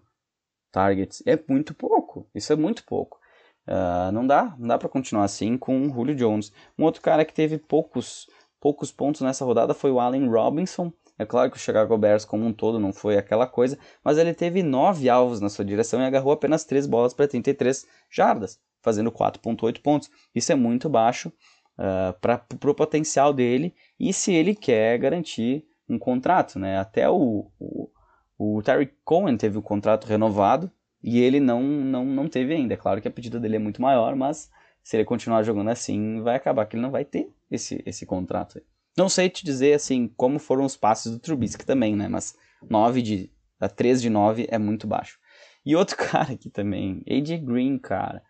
targets. 0.73 1.23
É 1.25 1.39
muito 1.49 1.75
pouco. 1.75 2.27
Isso 2.35 2.53
é 2.53 2.57
muito 2.57 2.85
pouco. 2.85 3.21
Uh, 3.69 4.11
não 4.11 4.27
dá, 4.27 4.57
não 4.59 4.67
dá 4.67 4.77
para 4.77 4.89
continuar 4.89 5.23
assim 5.23 5.57
com 5.57 5.81
o 5.87 5.95
Julio 5.95 6.17
Jones. 6.17 6.53
Um 6.77 6.83
outro 6.83 7.01
cara 7.01 7.25
que 7.25 7.33
teve 7.33 7.57
poucos 7.57 8.27
poucos 8.61 8.91
pontos 8.91 9.21
nessa 9.21 9.45
rodada 9.45 9.75
foi 9.75 9.93
o 9.93 10.01
Allen 10.01 10.29
Robinson. 10.29 10.93
É 11.23 11.27
claro 11.27 11.51
que 11.51 11.57
o 11.57 11.61
Chicago 11.61 11.97
Bears 11.97 12.25
como 12.25 12.45
um 12.45 12.53
todo 12.53 12.81
não 12.81 12.93
foi 12.93 13.17
aquela 13.17 13.47
coisa, 13.47 13.79
mas 14.05 14.19
ele 14.19 14.35
teve 14.35 14.63
nove 14.63 15.09
alvos 15.09 15.41
na 15.41 15.49
sua 15.49 15.65
direção 15.65 16.01
e 16.01 16.05
agarrou 16.05 16.33
apenas 16.33 16.65
três 16.65 16.87
bolas 16.87 17.15
para 17.15 17.29
33 17.29 17.87
jardas, 18.11 18.61
fazendo 18.81 19.11
4.8 19.11 19.81
pontos. 19.81 20.11
Isso 20.35 20.51
é 20.51 20.55
muito 20.55 20.89
baixo 20.89 21.33
uh, 21.79 22.19
para 22.21 22.45
o 22.65 22.75
potencial 22.75 23.33
dele 23.33 23.75
e 23.99 24.13
se 24.13 24.33
ele 24.33 24.55
quer 24.55 24.99
garantir 24.99 25.65
um 25.89 25.99
contrato, 25.99 26.59
né? 26.59 26.79
Até 26.79 27.09
o, 27.09 27.51
o, 27.59 27.89
o 28.37 28.63
Terry 28.63 28.93
Cohen 29.05 29.37
teve 29.37 29.59
o 29.59 29.63
contrato 29.63 30.07
renovado 30.07 30.71
e 31.03 31.21
ele 31.21 31.39
não, 31.39 31.63
não, 31.63 32.05
não 32.05 32.29
teve 32.29 32.53
ainda. 32.53 32.75
É 32.75 32.77
claro 32.77 33.01
que 33.01 33.09
a 33.09 33.13
pedida 33.13 33.39
dele 33.39 33.57
é 33.57 33.61
muito 33.61 33.81
maior, 33.81 34.17
mas 34.17 34.51
se 34.83 34.97
ele 34.97 35.05
continuar 35.05 35.43
jogando 35.45 35.71
assim, 35.71 36.21
vai 36.21 36.37
acabar 36.37 36.67
que 36.67 36.75
ele 36.75 36.83
não 36.83 36.91
vai 36.91 37.05
ter 37.05 37.31
esse, 37.51 37.83
esse 37.87 38.05
contrato. 38.05 38.61
Não 38.97 39.09
sei 39.09 39.31
te 39.31 39.45
dizer, 39.45 39.75
assim, 39.75 40.09
como 40.17 40.39
foram 40.39 40.65
os 40.65 40.77
passes 40.77 41.11
do 41.11 41.19
Trubisky 41.19 41.65
também, 41.65 41.97
né? 41.97 42.09
Mas 42.09 42.37
9 42.69 43.03
de... 43.03 43.33
A 43.61 43.69
3 43.69 44.03
de 44.03 44.11
9 44.11 44.47
é 44.51 44.59
muito 44.59 44.87
baixo. 44.87 45.19
E 45.65 45.77
outro 45.77 45.97
cara 45.99 46.33
aqui 46.33 46.51
também, 46.51 47.03
AJ 47.09 47.39
Green, 47.45 47.79
cara. 47.79 48.23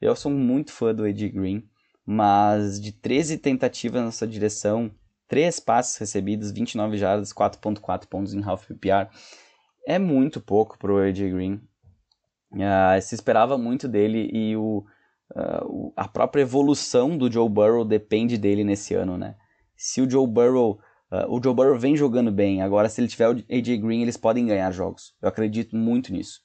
Eu 0.00 0.14
sou 0.14 0.30
muito 0.30 0.72
fã 0.72 0.94
do 0.94 1.04
AJ 1.04 1.30
Green, 1.32 1.66
mas 2.04 2.80
de 2.80 2.92
13 2.92 3.38
tentativas 3.38 4.04
nessa 4.04 4.26
direção, 4.26 4.90
3 5.28 5.58
passes 5.60 5.96
recebidos, 5.96 6.50
29 6.50 6.98
jardas, 6.98 7.32
4.4 7.32 8.06
pontos 8.06 8.34
em 8.34 8.44
half 8.44 8.66
PPR. 8.66 9.08
É 9.86 9.98
muito 9.98 10.40
pouco 10.40 10.78
pro 10.78 10.98
AJ 10.98 11.32
Green. 11.32 11.60
Uh, 12.52 13.00
se 13.02 13.14
esperava 13.14 13.58
muito 13.58 13.88
dele 13.88 14.30
e 14.32 14.56
o, 14.56 14.84
uh, 15.34 15.92
a 15.96 16.06
própria 16.06 16.42
evolução 16.42 17.16
do 17.16 17.30
Joe 17.32 17.48
Burrow 17.48 17.84
depende 17.84 18.38
dele 18.38 18.62
nesse 18.62 18.94
ano, 18.94 19.18
né? 19.18 19.36
Se 19.76 20.00
o 20.00 20.10
Joe 20.10 20.26
Burrow. 20.26 20.78
Uh, 21.10 21.36
o 21.36 21.40
Joe 21.42 21.54
Burrow 21.54 21.78
vem 21.78 21.96
jogando 21.96 22.32
bem, 22.32 22.62
agora 22.62 22.88
se 22.88 23.00
ele 23.00 23.08
tiver 23.08 23.28
o 23.28 23.32
AJ 23.32 23.78
Green, 23.78 24.02
eles 24.02 24.16
podem 24.16 24.46
ganhar 24.46 24.70
jogos. 24.72 25.14
Eu 25.22 25.28
acredito 25.28 25.76
muito 25.76 26.12
nisso. 26.12 26.40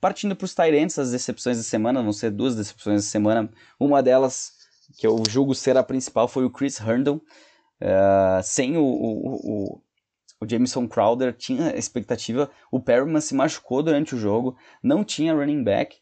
Partindo 0.00 0.36
para 0.36 0.44
os 0.44 0.54
Tyrants, 0.54 0.98
as 0.98 1.12
decepções 1.12 1.56
da 1.56 1.62
semana, 1.62 2.02
vão 2.02 2.12
ser 2.12 2.30
duas 2.30 2.54
decepções 2.54 3.04
da 3.04 3.10
semana. 3.10 3.50
Uma 3.80 4.02
delas, 4.02 4.52
que 4.98 5.06
eu 5.06 5.22
julgo 5.28 5.54
ser 5.54 5.76
a 5.76 5.82
principal, 5.82 6.28
foi 6.28 6.44
o 6.44 6.50
Chris 6.50 6.78
Herndon. 6.78 7.20
Uh, 7.80 8.42
sem 8.42 8.76
o, 8.76 8.82
o, 8.82 9.34
o, 9.34 9.82
o, 10.40 10.46
Jameson 10.46 10.86
Crowder, 10.86 11.32
tinha 11.32 11.74
expectativa. 11.76 12.50
O 12.70 12.80
Perryman 12.80 13.20
se 13.20 13.34
machucou 13.34 13.82
durante 13.82 14.14
o 14.14 14.18
jogo, 14.18 14.56
não 14.82 15.02
tinha 15.02 15.34
running 15.34 15.64
back, 15.64 15.96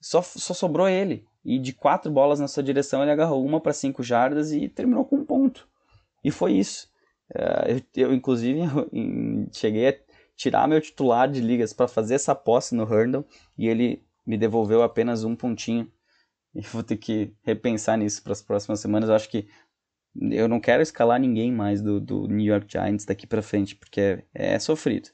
só, 0.00 0.22
só 0.22 0.54
sobrou 0.54 0.88
ele. 0.88 1.24
E 1.44 1.58
de 1.58 1.72
quatro 1.72 2.10
bolas 2.10 2.38
na 2.38 2.46
sua 2.46 2.62
direção, 2.62 3.02
ele 3.02 3.10
agarrou 3.10 3.44
uma 3.44 3.60
para 3.60 3.72
cinco 3.72 4.02
jardas 4.02 4.52
e 4.52 4.68
terminou 4.68 5.04
com 5.04 5.16
um 5.16 5.24
ponto. 5.24 5.68
E 6.22 6.30
foi 6.30 6.52
isso. 6.52 6.88
É, 7.34 7.72
eu, 7.72 8.08
eu, 8.08 8.14
inclusive, 8.14 8.60
cheguei 9.52 9.88
a 9.88 9.94
tirar 10.36 10.68
meu 10.68 10.80
titular 10.80 11.30
de 11.30 11.40
ligas 11.40 11.72
para 11.72 11.88
fazer 11.88 12.14
essa 12.14 12.34
posse 12.34 12.74
no 12.74 12.82
Herndon 12.82 13.24
e 13.56 13.68
ele 13.68 14.04
me 14.26 14.36
devolveu 14.36 14.82
apenas 14.82 15.24
um 15.24 15.36
pontinho. 15.36 15.90
E 16.54 16.60
vou 16.60 16.82
ter 16.82 16.98
que 16.98 17.34
repensar 17.44 17.96
nisso 17.96 18.22
para 18.22 18.32
as 18.32 18.42
próximas 18.42 18.78
semanas. 18.78 19.08
Eu 19.08 19.14
acho 19.14 19.30
que 19.30 19.48
eu 20.14 20.46
não 20.46 20.60
quero 20.60 20.82
escalar 20.82 21.18
ninguém 21.18 21.50
mais 21.50 21.80
do, 21.80 21.98
do 21.98 22.26
New 22.26 22.44
York 22.44 22.66
Giants 22.70 23.06
daqui 23.06 23.26
para 23.26 23.40
frente, 23.40 23.74
porque 23.74 24.00
é, 24.00 24.24
é, 24.34 24.58
sofrido. 24.58 25.08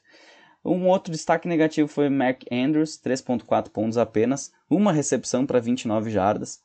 Um 0.63 0.87
outro 0.87 1.11
destaque 1.11 1.47
negativo 1.47 1.87
foi 1.87 2.09
Mark 2.09 2.43
Andrews, 2.51 2.99
3.4 3.01 3.69
pontos 3.69 3.97
apenas, 3.97 4.51
uma 4.69 4.91
recepção 4.91 5.45
para 5.45 5.59
29 5.59 6.09
jardas, 6.09 6.61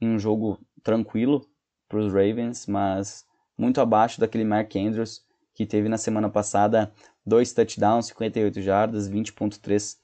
em 0.00 0.10
um 0.10 0.18
jogo 0.18 0.60
tranquilo 0.82 1.48
para 1.88 1.98
os 1.98 2.12
Ravens, 2.12 2.66
mas 2.66 3.25
muito 3.56 3.80
abaixo 3.80 4.20
daquele 4.20 4.44
Mark 4.44 4.74
Andrews 4.76 5.24
que 5.56 5.64
teve 5.64 5.88
na 5.88 5.96
semana 5.96 6.28
passada 6.28 6.92
dois 7.24 7.52
touchdowns, 7.52 8.06
58 8.08 8.60
jardas, 8.60 9.08
20.3 9.08 9.96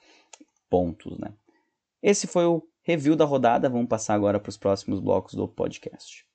pontos, 0.69 1.19
né? 1.19 1.35
Esse 2.03 2.27
foi 2.27 2.47
o 2.47 2.67
review 2.83 3.15
da 3.15 3.27
rodada, 3.27 3.69
vamos 3.69 3.89
passar 3.89 4.15
agora 4.15 4.41
para 4.41 4.49
os 4.49 4.57
próximos 4.57 4.99
blocos 4.99 5.35
do 5.35 5.47
podcast. 5.47 6.27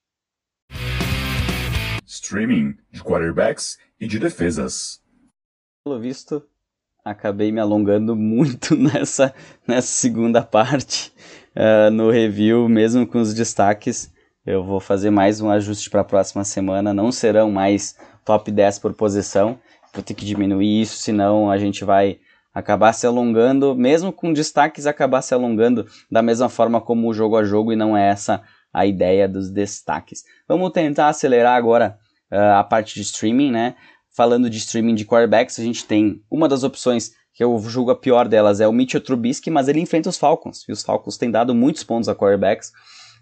Streaming 2.05 2.77
de 2.91 3.03
quarterbacks 3.03 3.77
e 3.99 4.07
de 4.07 4.19
defesas. 4.19 5.01
Pelo 5.83 5.99
visto, 5.99 6.47
acabei 7.03 7.51
me 7.51 7.59
alongando 7.59 8.15
muito 8.15 8.75
nessa, 8.77 9.33
nessa 9.67 9.87
segunda 9.87 10.43
parte 10.43 11.11
uh, 11.55 11.89
no 11.91 12.11
review, 12.11 12.69
mesmo 12.69 13.05
com 13.05 13.19
os 13.19 13.33
destaques 13.33 14.13
eu 14.47 14.63
vou 14.63 14.79
fazer 14.79 15.09
mais 15.09 15.41
um 15.41 15.49
ajuste 15.49 15.89
para 15.89 15.99
a 15.99 16.05
próxima 16.05 16.45
semana. 16.45 16.93
Não 16.93 17.11
serão 17.11 17.51
mais 17.51 17.97
top 18.23 18.49
10 18.49 18.79
por 18.79 18.93
posição. 18.93 19.59
Vou 19.93 20.01
ter 20.01 20.13
que 20.13 20.23
diminuir 20.23 20.81
isso, 20.81 20.95
senão 20.97 21.51
a 21.51 21.57
gente 21.57 21.83
vai 21.83 22.19
acabar 22.53 22.93
se 22.93 23.05
alongando, 23.05 23.75
mesmo 23.75 24.11
com 24.11 24.31
destaques, 24.31 24.87
acabar 24.87 25.21
se 25.21 25.33
alongando 25.33 25.85
da 26.09 26.21
mesma 26.21 26.47
forma 26.47 26.79
como 26.79 27.09
o 27.09 27.13
jogo 27.13 27.35
a 27.35 27.43
jogo, 27.43 27.73
e 27.73 27.75
não 27.75 27.95
é 27.95 28.07
essa 28.07 28.41
a 28.73 28.85
ideia 28.85 29.27
dos 29.27 29.51
destaques. 29.51 30.23
Vamos 30.47 30.71
tentar 30.71 31.09
acelerar 31.09 31.57
agora 31.57 31.97
uh, 32.31 32.57
a 32.57 32.63
parte 32.63 32.95
de 32.95 33.01
streaming, 33.01 33.51
né? 33.51 33.75
Falando 34.15 34.49
de 34.49 34.57
streaming 34.59 34.95
de 34.95 35.05
quarterbacks, 35.05 35.59
a 35.59 35.63
gente 35.63 35.85
tem 35.85 36.23
uma 36.31 36.47
das 36.47 36.63
opções 36.63 37.11
que 37.33 37.43
eu 37.43 37.59
julgo 37.59 37.91
a 37.91 37.95
pior 37.95 38.27
delas 38.27 38.61
é 38.61 38.67
o 38.67 38.71
Mitchell 38.71 39.01
Trubisky, 39.01 39.51
mas 39.51 39.67
ele 39.67 39.81
enfrenta 39.81 40.09
os 40.09 40.17
Falcons, 40.17 40.63
e 40.67 40.71
os 40.71 40.83
Falcons 40.83 41.17
têm 41.17 41.29
dado 41.29 41.53
muitos 41.53 41.83
pontos 41.83 42.07
a 42.07 42.15
quarterbacks, 42.15 42.71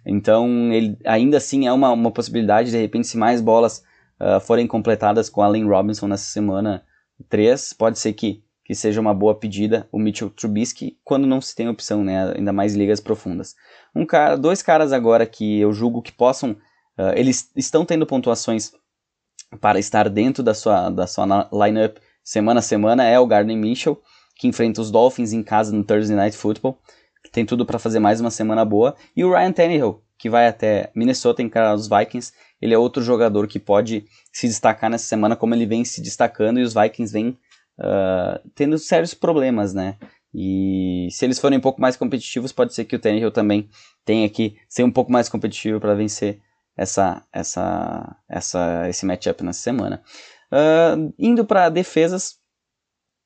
então 0.05 0.71
ele 0.71 0.97
ainda 1.05 1.37
assim 1.37 1.67
é 1.67 1.73
uma, 1.73 1.91
uma 1.91 2.11
possibilidade, 2.11 2.71
de 2.71 2.77
repente, 2.77 3.07
se 3.07 3.17
mais 3.17 3.41
bolas 3.41 3.83
uh, 4.19 4.39
forem 4.39 4.67
completadas 4.67 5.29
com 5.29 5.41
Allen 5.41 5.67
Robinson 5.67 6.07
nessa 6.07 6.25
semana 6.25 6.83
3, 7.29 7.73
pode 7.73 7.99
ser 7.99 8.13
que, 8.13 8.43
que 8.63 8.75
seja 8.75 9.01
uma 9.01 9.13
boa 9.13 9.35
pedida 9.35 9.87
o 9.91 9.99
Mitchell 9.99 10.29
Trubisky, 10.29 10.97
quando 11.03 11.25
não 11.25 11.41
se 11.41 11.55
tem 11.55 11.67
opção, 11.67 12.03
né, 12.03 12.33
ainda 12.35 12.53
mais 12.53 12.75
ligas 12.75 12.99
profundas. 12.99 13.55
Um 13.95 14.05
cara, 14.05 14.35
dois 14.35 14.61
caras 14.61 14.93
agora 14.93 15.25
que 15.25 15.59
eu 15.59 15.73
julgo 15.73 16.01
que 16.01 16.11
possam, 16.11 16.51
uh, 16.51 17.13
eles 17.15 17.49
estão 17.55 17.85
tendo 17.85 18.05
pontuações 18.05 18.71
para 19.59 19.79
estar 19.79 20.09
dentro 20.09 20.43
da 20.43 20.53
sua, 20.53 20.89
da 20.89 21.07
sua 21.07 21.49
lineup 21.51 21.97
semana 22.25 22.59
a 22.59 22.63
semana 22.63 23.03
é 23.03 23.19
o 23.19 23.27
Gardner 23.27 23.55
Mitchell, 23.55 24.01
que 24.35 24.47
enfrenta 24.47 24.81
os 24.81 24.91
Dolphins 24.91 25.31
em 25.31 25.43
casa 25.43 25.71
no 25.71 25.83
Thursday 25.83 26.15
Night 26.15 26.35
Football. 26.35 26.77
Tem 27.31 27.45
tudo 27.45 27.65
para 27.65 27.79
fazer 27.79 27.99
mais 27.99 28.21
uma 28.21 28.31
semana 28.31 28.63
boa. 28.63 28.95
E 29.15 29.23
o 29.23 29.31
Ryan 29.31 29.51
Tannehill, 29.51 30.03
que 30.17 30.29
vai 30.29 30.47
até 30.47 30.91
Minnesota 30.95 31.41
encarar 31.41 31.73
os 31.73 31.87
Vikings. 31.87 32.31
Ele 32.61 32.73
é 32.73 32.77
outro 32.77 33.03
jogador 33.03 33.47
que 33.47 33.59
pode 33.59 34.05
se 34.31 34.47
destacar 34.47 34.89
nessa 34.89 35.05
semana, 35.05 35.35
como 35.35 35.53
ele 35.53 35.65
vem 35.65 35.83
se 35.83 36.01
destacando 36.01 36.59
e 36.59 36.63
os 36.63 36.73
Vikings 36.73 37.11
vêm 37.11 37.37
uh, 37.79 38.49
tendo 38.53 38.77
sérios 38.77 39.13
problemas, 39.13 39.73
né? 39.73 39.97
E 40.33 41.07
se 41.11 41.23
eles 41.25 41.39
forem 41.39 41.57
um 41.57 41.61
pouco 41.61 41.79
mais 41.79 41.95
competitivos, 41.95 42.51
pode 42.51 42.73
ser 42.73 42.83
que 42.85 42.95
o 42.95 42.99
Tannehill 42.99 43.31
também 43.31 43.69
tenha 44.03 44.29
que 44.29 44.57
ser 44.67 44.83
um 44.83 44.91
pouco 44.91 45.11
mais 45.11 45.29
competitivo 45.29 45.79
para 45.79 45.95
vencer 45.95 46.41
essa, 46.75 47.25
essa, 47.31 48.17
essa, 48.27 48.89
esse 48.89 49.05
matchup 49.05 49.43
nessa 49.43 49.61
semana. 49.61 50.03
Uh, 50.51 51.13
indo 51.17 51.45
para 51.45 51.69
defesas, 51.69 52.35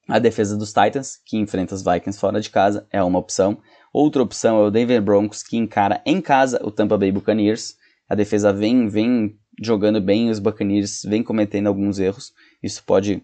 a 0.08 0.20
defesa 0.20 0.56
dos 0.56 0.74
Titans, 0.74 1.20
que 1.26 1.38
enfrenta 1.38 1.74
os 1.74 1.84
Vikings 1.84 2.20
fora 2.20 2.40
de 2.40 2.50
casa, 2.50 2.88
é 2.92 3.02
uma 3.02 3.20
opção. 3.20 3.60
Outra 3.94 4.22
opção 4.22 4.58
é 4.60 4.68
o 4.68 4.72
Denver 4.72 5.02
Broncos, 5.02 5.44
que 5.44 5.58
encara 5.58 6.02
em 6.06 6.22
casa 6.22 6.60
o 6.64 6.72
Tampa 6.72 6.98
Bay 6.98 7.12
Buccaneers. 7.12 7.76
A 8.08 8.16
defesa 8.16 8.54
vem, 8.54 8.88
vem 8.88 9.38
jogando 9.62 10.00
bem, 10.00 10.30
os 10.30 10.40
Buccaneers 10.40 11.04
vem 11.04 11.24
cometendo 11.24 11.68
alguns 11.68 12.00
erros. 12.00 12.34
Isso 12.62 12.84
pode, 12.84 13.24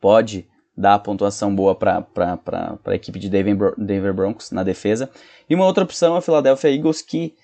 pode 0.00 0.48
dar 0.76 0.98
pontuação 1.00 1.54
boa 1.54 1.74
para 1.74 2.06
a 2.84 2.94
equipe 2.94 3.18
de 3.18 3.28
Denver, 3.28 3.74
Denver 3.76 4.14
Broncos 4.14 4.50
na 4.50 4.62
defesa. 4.62 5.10
E 5.48 5.54
uma 5.54 5.66
outra 5.66 5.84
opção 5.84 6.14
é 6.14 6.18
a 6.18 6.22
Philadelphia 6.22 6.74
Eagles, 6.74 7.02
que 7.02 7.34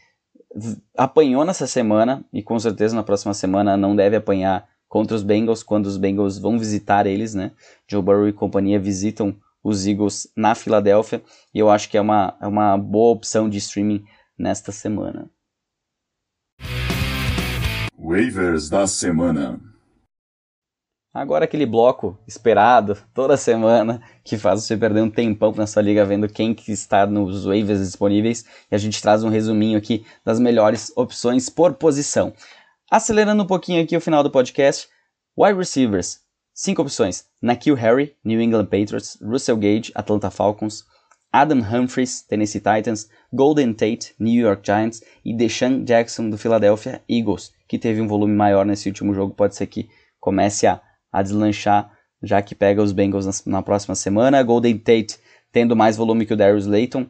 apanhou 0.96 1.44
nessa 1.44 1.66
semana 1.66 2.24
e 2.32 2.42
com 2.42 2.58
certeza 2.58 2.96
na 2.96 3.02
próxima 3.02 3.34
semana 3.34 3.76
não 3.76 3.94
deve 3.94 4.16
apanhar 4.16 4.66
contra 4.88 5.16
os 5.16 5.22
Bengals 5.22 5.62
quando 5.62 5.86
os 5.86 5.96
Bengals 5.96 6.38
vão 6.38 6.58
visitar 6.58 7.06
eles, 7.06 7.34
né? 7.34 7.52
Joe 7.88 8.00
Burrow 8.00 8.28
e 8.28 8.32
companhia 8.32 8.78
visitam 8.78 9.36
os 9.66 9.84
Eagles 9.84 10.30
na 10.36 10.54
Filadélfia 10.54 11.22
e 11.52 11.58
eu 11.58 11.68
acho 11.68 11.90
que 11.90 11.98
é 11.98 12.00
uma, 12.00 12.36
é 12.40 12.46
uma 12.46 12.78
boa 12.78 13.12
opção 13.12 13.48
de 13.48 13.58
streaming 13.58 14.04
nesta 14.38 14.70
semana. 14.70 15.28
Waivers 17.98 18.68
da 18.68 18.86
semana. 18.86 19.60
Agora 21.12 21.46
aquele 21.46 21.66
bloco 21.66 22.16
esperado 22.28 22.96
toda 23.12 23.36
semana 23.36 24.02
que 24.22 24.36
faz 24.36 24.62
você 24.62 24.76
perder 24.76 25.00
um 25.00 25.10
tempão 25.10 25.52
na 25.52 25.66
sua 25.66 25.82
liga 25.82 26.04
vendo 26.04 26.28
quem 26.28 26.54
que 26.54 26.70
está 26.70 27.06
nos 27.06 27.46
waivers 27.46 27.80
disponíveis 27.80 28.44
e 28.70 28.74
a 28.74 28.78
gente 28.78 29.00
traz 29.02 29.24
um 29.24 29.30
resuminho 29.30 29.78
aqui 29.78 30.06
das 30.24 30.38
melhores 30.38 30.92
opções 30.94 31.48
por 31.48 31.74
posição. 31.74 32.32
Acelerando 32.88 33.42
um 33.42 33.46
pouquinho 33.46 33.82
aqui 33.82 33.96
o 33.96 34.00
final 34.00 34.22
do 34.22 34.30
podcast, 34.30 34.88
wide 35.36 35.58
receivers, 35.58 36.20
cinco 36.56 36.82
opções: 36.82 37.24
Nakil 37.40 37.76
Harry, 37.76 38.16
New 38.24 38.40
England 38.40 38.66
Patriots, 38.66 39.16
Russell 39.22 39.58
Gage, 39.58 39.92
Atlanta 39.94 40.30
Falcons, 40.30 40.84
Adam 41.32 41.60
Humphries, 41.60 42.22
Tennessee 42.22 42.60
Titans, 42.60 43.08
Golden 43.32 43.74
Tate, 43.74 44.14
New 44.18 44.42
York 44.42 44.62
Giants 44.64 45.02
e 45.24 45.32
Deshaun 45.36 45.84
Jackson 45.84 46.30
do 46.30 46.38
Philadelphia 46.38 47.02
Eagles, 47.08 47.52
que 47.68 47.78
teve 47.78 48.00
um 48.00 48.08
volume 48.08 48.34
maior 48.34 48.64
nesse 48.64 48.88
último 48.88 49.12
jogo, 49.12 49.34
pode 49.34 49.54
ser 49.54 49.66
que 49.66 49.88
comece 50.18 50.66
a, 50.66 50.80
a 51.12 51.22
deslanchar, 51.22 51.92
já 52.22 52.40
que 52.40 52.54
pega 52.54 52.82
os 52.82 52.92
Bengals 52.92 53.26
na, 53.26 53.58
na 53.58 53.62
próxima 53.62 53.94
semana. 53.94 54.42
Golden 54.42 54.78
Tate 54.78 55.18
tendo 55.52 55.76
mais 55.76 55.96
volume 55.96 56.26
que 56.26 56.34
o 56.34 56.36
Darius 56.36 56.66
Layton, 56.66 57.06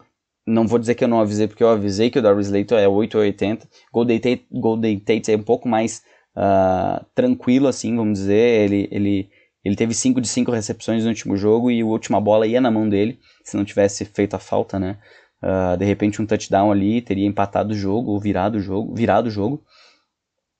não 0.46 0.66
vou 0.66 0.78
dizer 0.78 0.94
que 0.94 1.02
eu 1.02 1.08
não 1.08 1.20
avisei, 1.20 1.48
porque 1.48 1.64
eu 1.64 1.68
avisei 1.68 2.10
que 2.10 2.18
o 2.18 2.22
Darius 2.22 2.48
Layton 2.48 2.76
é 2.76 2.86
880. 2.86 3.68
Golden 3.92 4.18
Tate, 4.20 4.46
Golden 4.52 4.98
Tate 5.00 5.32
é 5.32 5.36
um 5.36 5.42
pouco 5.42 5.68
mais 5.68 6.02
uh, 6.36 7.04
tranquilo, 7.14 7.66
assim, 7.66 7.96
vamos 7.96 8.20
dizer. 8.20 8.70
Ele, 8.70 8.88
ele, 8.92 9.30
ele 9.66 9.74
teve 9.74 9.92
5 9.92 10.20
de 10.20 10.28
5 10.28 10.52
recepções 10.52 11.02
no 11.02 11.08
último 11.08 11.36
jogo 11.36 11.72
e 11.72 11.80
a 11.80 11.84
última 11.84 12.20
bola 12.20 12.46
ia 12.46 12.60
na 12.60 12.70
mão 12.70 12.88
dele, 12.88 13.18
se 13.42 13.56
não 13.56 13.64
tivesse 13.64 14.04
feito 14.04 14.34
a 14.34 14.38
falta, 14.38 14.78
né? 14.78 14.96
Uh, 15.42 15.76
de 15.76 15.84
repente 15.84 16.22
um 16.22 16.26
touchdown 16.26 16.70
ali 16.70 17.02
teria 17.02 17.26
empatado 17.26 17.72
o 17.72 17.76
jogo, 17.76 18.12
ou 18.12 18.20
virado 18.20 18.58
o 18.58 18.60
jogo, 18.60 18.94
virado 18.94 19.26
o 19.26 19.30
jogo. 19.30 19.64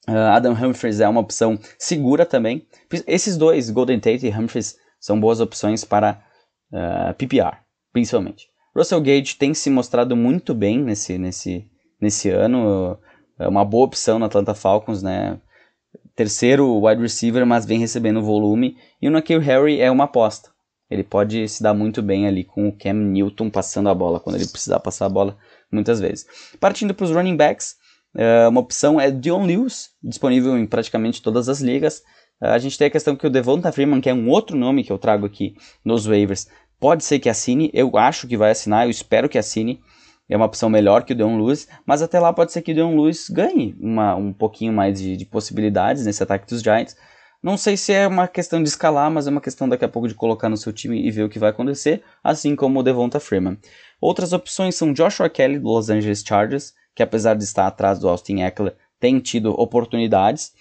Uh, 0.08 0.32
Adam 0.32 0.52
Humphries 0.52 0.98
é 0.98 1.08
uma 1.08 1.20
opção 1.20 1.56
segura 1.78 2.26
também. 2.26 2.66
Esses 3.06 3.36
dois, 3.36 3.70
Golden 3.70 4.00
Tate 4.00 4.26
e 4.26 4.30
Humphries, 4.30 4.76
são 4.98 5.20
boas 5.20 5.38
opções 5.40 5.84
para 5.84 6.20
uh, 6.72 7.14
PPR, 7.14 7.58
principalmente. 7.92 8.48
Russell 8.74 9.00
Gage 9.00 9.36
tem 9.36 9.54
se 9.54 9.70
mostrado 9.70 10.16
muito 10.16 10.52
bem 10.52 10.82
nesse, 10.82 11.16
nesse, 11.16 11.64
nesse 12.00 12.28
ano. 12.28 12.98
É 13.38 13.46
uma 13.46 13.64
boa 13.64 13.86
opção 13.86 14.18
na 14.18 14.26
Atlanta 14.26 14.52
Falcons, 14.52 15.00
né? 15.00 15.40
Terceiro 16.16 16.84
wide 16.84 17.00
receiver, 17.00 17.46
mas 17.46 17.64
vem 17.64 17.78
recebendo 17.78 18.22
volume. 18.22 18.76
E 19.00 19.06
o 19.06 19.10
Nakil 19.10 19.38
Harry 19.38 19.80
é 19.80 19.90
uma 19.90 20.04
aposta. 20.04 20.50
Ele 20.90 21.04
pode 21.04 21.48
se 21.48 21.62
dar 21.62 21.74
muito 21.74 22.02
bem 22.02 22.26
ali 22.26 22.42
com 22.42 22.68
o 22.68 22.72
Cam 22.72 22.94
Newton 22.94 23.50
passando 23.50 23.88
a 23.88 23.94
bola, 23.94 24.18
quando 24.18 24.36
ele 24.36 24.46
precisar 24.46 24.80
passar 24.80 25.06
a 25.06 25.10
bola 25.10 25.36
muitas 25.70 26.00
vezes. 26.00 26.26
Partindo 26.58 26.94
para 26.94 27.04
os 27.04 27.10
running 27.10 27.36
backs, 27.36 27.74
é, 28.16 28.48
uma 28.48 28.60
opção 28.60 29.00
é 29.00 29.10
Dion 29.10 29.44
Lewis, 29.44 29.90
disponível 30.02 30.56
em 30.56 30.66
praticamente 30.66 31.20
todas 31.20 31.48
as 31.48 31.60
ligas. 31.60 32.02
É, 32.40 32.48
a 32.48 32.58
gente 32.58 32.78
tem 32.78 32.86
a 32.86 32.90
questão 32.90 33.14
que 33.14 33.26
o 33.26 33.30
Devonta 33.30 33.70
Freeman, 33.70 34.00
que 34.00 34.08
é 34.08 34.14
um 34.14 34.28
outro 34.28 34.56
nome 34.56 34.84
que 34.84 34.92
eu 34.92 34.98
trago 34.98 35.26
aqui 35.26 35.54
nos 35.84 36.06
waivers, 36.06 36.46
Pode 36.78 37.04
ser 37.04 37.18
que 37.18 37.28
assine, 37.28 37.70
eu 37.72 37.96
acho 37.96 38.26
que 38.26 38.36
vai 38.36 38.50
assinar, 38.50 38.86
eu 38.86 38.90
espero 38.90 39.28
que 39.28 39.38
assine. 39.38 39.80
É 40.28 40.36
uma 40.36 40.46
opção 40.46 40.68
melhor 40.68 41.04
que 41.04 41.12
o 41.12 41.16
Deon 41.16 41.36
Lewis, 41.38 41.68
mas 41.84 42.02
até 42.02 42.18
lá 42.18 42.32
pode 42.32 42.52
ser 42.52 42.62
que 42.62 42.72
o 42.72 42.74
Deon 42.74 42.96
Lewis 42.96 43.28
ganhe 43.30 43.76
uma, 43.80 44.16
um 44.16 44.32
pouquinho 44.32 44.72
mais 44.72 45.00
de, 45.00 45.16
de 45.16 45.24
possibilidades 45.24 46.04
nesse 46.04 46.22
ataque 46.22 46.48
dos 46.48 46.62
Giants. 46.62 46.96
Não 47.42 47.56
sei 47.56 47.76
se 47.76 47.92
é 47.92 48.08
uma 48.08 48.26
questão 48.26 48.60
de 48.60 48.68
escalar, 48.68 49.08
mas 49.10 49.26
é 49.26 49.30
uma 49.30 49.40
questão 49.40 49.68
daqui 49.68 49.84
a 49.84 49.88
pouco 49.88 50.08
de 50.08 50.14
colocar 50.14 50.48
no 50.48 50.56
seu 50.56 50.72
time 50.72 51.06
e 51.06 51.10
ver 51.12 51.22
o 51.22 51.28
que 51.28 51.38
vai 51.38 51.50
acontecer, 51.50 52.02
assim 52.24 52.56
como 52.56 52.80
o 52.80 52.82
Devonta 52.82 53.20
Freeman. 53.20 53.56
Outras 54.00 54.32
opções 54.32 54.74
são 54.74 54.92
Joshua 54.92 55.28
Kelly 55.28 55.60
do 55.60 55.68
Los 55.68 55.88
Angeles 55.88 56.24
Chargers, 56.26 56.74
que 56.94 57.02
apesar 57.02 57.34
de 57.34 57.44
estar 57.44 57.66
atrás 57.66 57.98
do 57.98 58.08
Austin 58.08 58.40
Eckler, 58.40 58.74
tem 58.98 59.20
tido 59.20 59.50
oportunidades. 59.52 60.52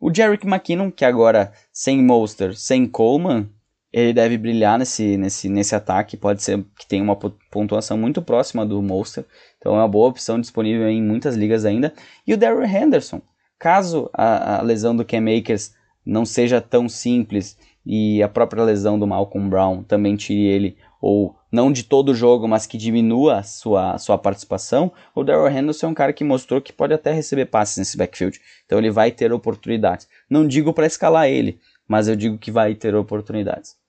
O 0.00 0.12
Jerick 0.12 0.44
McKinnon, 0.44 0.90
que 0.90 1.04
agora 1.04 1.52
sem 1.72 2.02
Monster, 2.02 2.56
sem 2.56 2.88
Coleman, 2.88 3.48
ele 3.92 4.12
deve 4.12 4.38
brilhar 4.38 4.78
nesse, 4.78 5.16
nesse, 5.16 5.48
nesse 5.48 5.74
ataque. 5.74 6.16
Pode 6.16 6.42
ser 6.42 6.64
que 6.78 6.86
tenha 6.86 7.02
uma 7.02 7.16
pontuação 7.50 7.98
muito 7.98 8.22
próxima 8.22 8.64
do 8.64 8.80
Monster. 8.80 9.24
Então 9.58 9.74
é 9.74 9.78
uma 9.78 9.88
boa 9.88 10.08
opção 10.08 10.40
disponível 10.40 10.88
em 10.88 11.02
muitas 11.02 11.36
ligas 11.36 11.64
ainda. 11.64 11.92
E 12.26 12.32
o 12.32 12.36
Darrell 12.36 12.64
Henderson. 12.64 13.20
Caso 13.58 14.10
a, 14.12 14.58
a 14.58 14.62
lesão 14.62 14.96
do 14.96 15.04
Cam 15.04 15.24
Akers 15.38 15.74
não 16.04 16.24
seja 16.24 16.60
tão 16.60 16.88
simples 16.88 17.56
e 17.84 18.22
a 18.22 18.28
própria 18.28 18.64
lesão 18.64 18.98
do 18.98 19.06
Malcolm 19.06 19.48
Brown 19.48 19.82
também 19.82 20.16
tire 20.16 20.46
ele, 20.46 20.76
ou 21.00 21.36
não 21.50 21.72
de 21.72 21.82
todo 21.82 22.10
o 22.10 22.14
jogo, 22.14 22.46
mas 22.46 22.66
que 22.66 22.78
diminua 22.78 23.38
a 23.38 23.42
sua, 23.42 23.98
sua 23.98 24.16
participação, 24.16 24.92
o 25.14 25.24
Darrell 25.24 25.50
Henderson 25.50 25.86
é 25.86 25.90
um 25.90 25.94
cara 25.94 26.12
que 26.12 26.24
mostrou 26.24 26.60
que 26.60 26.72
pode 26.72 26.94
até 26.94 27.12
receber 27.12 27.46
passes 27.46 27.76
nesse 27.76 27.96
backfield. 27.96 28.40
Então 28.64 28.78
ele 28.78 28.90
vai 28.90 29.10
ter 29.10 29.32
oportunidades. 29.32 30.08
Não 30.30 30.46
digo 30.46 30.72
para 30.72 30.86
escalar 30.86 31.28
ele, 31.28 31.58
mas 31.86 32.08
eu 32.08 32.16
digo 32.16 32.38
que 32.38 32.50
vai 32.50 32.74
ter 32.74 32.94
oportunidades. 32.94 33.81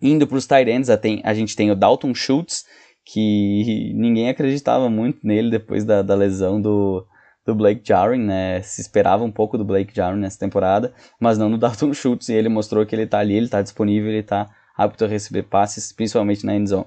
Indo 0.00 0.26
para 0.26 0.36
os 0.38 0.46
tight 0.46 0.70
ends, 0.70 0.88
a, 0.90 1.34
gente 1.34 1.56
tem 1.56 1.70
o 1.70 1.76
Dalton 1.76 2.14
Schultz, 2.14 2.64
que 3.04 3.92
ninguém 3.94 4.28
acreditava 4.28 4.88
muito 4.88 5.26
nele 5.26 5.50
depois 5.50 5.84
da, 5.84 6.02
da 6.02 6.14
lesão 6.14 6.60
do, 6.60 7.06
do 7.44 7.54
Blake 7.54 7.82
Jarwin, 7.84 8.20
né? 8.20 8.62
Se 8.62 8.80
esperava 8.80 9.24
um 9.24 9.32
pouco 9.32 9.56
do 9.58 9.64
Blake 9.64 9.94
Jarwin 9.94 10.20
nessa 10.20 10.38
temporada, 10.38 10.92
mas 11.18 11.38
não 11.38 11.48
no 11.48 11.56
Dalton 11.58 11.92
Schultz, 11.92 12.28
e 12.28 12.34
ele 12.34 12.48
mostrou 12.48 12.84
que 12.86 12.94
ele 12.94 13.02
está 13.02 13.18
ali, 13.18 13.34
ele 13.34 13.46
está 13.46 13.62
disponível, 13.62 14.10
ele 14.10 14.20
está 14.20 14.50
apto 14.76 15.04
a 15.04 15.08
receber 15.08 15.44
passes, 15.44 15.92
principalmente 15.92 16.46
na 16.46 16.54
endzone. 16.54 16.86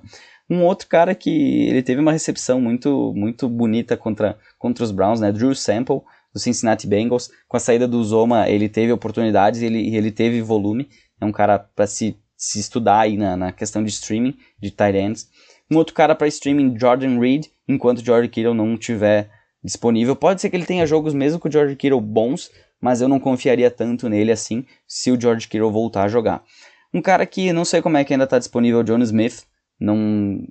Um 0.50 0.64
outro 0.64 0.88
cara 0.88 1.16
que 1.16 1.68
ele 1.68 1.82
teve 1.82 2.02
uma 2.02 2.12
recepção 2.12 2.60
muito 2.60 3.14
muito 3.16 3.48
bonita 3.48 3.96
contra, 3.96 4.38
contra 4.58 4.84
os 4.84 4.92
Browns, 4.92 5.20
né? 5.20 5.32
Drew 5.32 5.56
Sample, 5.56 6.02
do 6.34 6.40
Cincinnati 6.40 6.88
Bengals. 6.88 7.30
Com 7.48 7.58
a 7.58 7.60
saída 7.60 7.88
do 7.88 8.04
Zoma, 8.04 8.50
ele 8.50 8.70
teve 8.70 8.92
oportunidades 8.92 9.62
ele, 9.62 9.96
ele 9.96 10.12
teve 10.12 10.42
volume. 10.42 10.90
É 11.20 11.26
um 11.26 11.32
cara 11.32 11.60
para 11.60 11.86
se, 11.88 12.18
se 12.42 12.60
estudar 12.60 13.02
aí 13.02 13.18
na, 13.18 13.38
na 13.38 13.52
questão 13.52 13.84
de 13.84 13.92
streaming, 13.92 14.36
de 14.60 14.72
tight 14.72 14.98
ends. 14.98 15.30
Um 15.70 15.78
outro 15.78 15.94
cara 15.94 16.16
para 16.16 16.28
streaming, 16.28 16.76
Jordan 16.76 17.20
Reed, 17.20 17.46
enquanto 17.68 18.04
George 18.04 18.30
Kittle 18.30 18.56
não 18.56 18.76
tiver 18.76 19.30
disponível. 19.64 20.16
Pode 20.16 20.42
ser 20.42 20.50
que 20.50 20.56
ele 20.56 20.66
tenha 20.66 20.88
jogos 20.88 21.14
mesmo 21.14 21.40
com 21.40 21.48
o 21.48 21.52
George 21.52 21.76
Kittle 21.76 22.02
bons, 22.02 22.50
mas 22.82 23.00
eu 23.00 23.08
não 23.08 23.20
confiaria 23.20 23.70
tanto 23.70 24.10
nele 24.10 24.32
assim 24.32 24.66
se 24.88 25.12
o 25.12 25.22
George 25.22 25.48
Kittle 25.48 25.72
voltar 25.72 26.06
a 26.06 26.08
jogar. 26.08 26.44
Um 26.92 27.00
cara 27.00 27.28
que 27.28 27.54
não 27.54 27.64
sei 27.64 27.80
como 27.80 27.98
é 27.98 28.04
que 28.04 28.12
ainda 28.12 28.24
está 28.24 28.40
disponível, 28.40 28.82
John 28.82 29.04
Smith. 29.04 29.44
Não, 29.80 30.44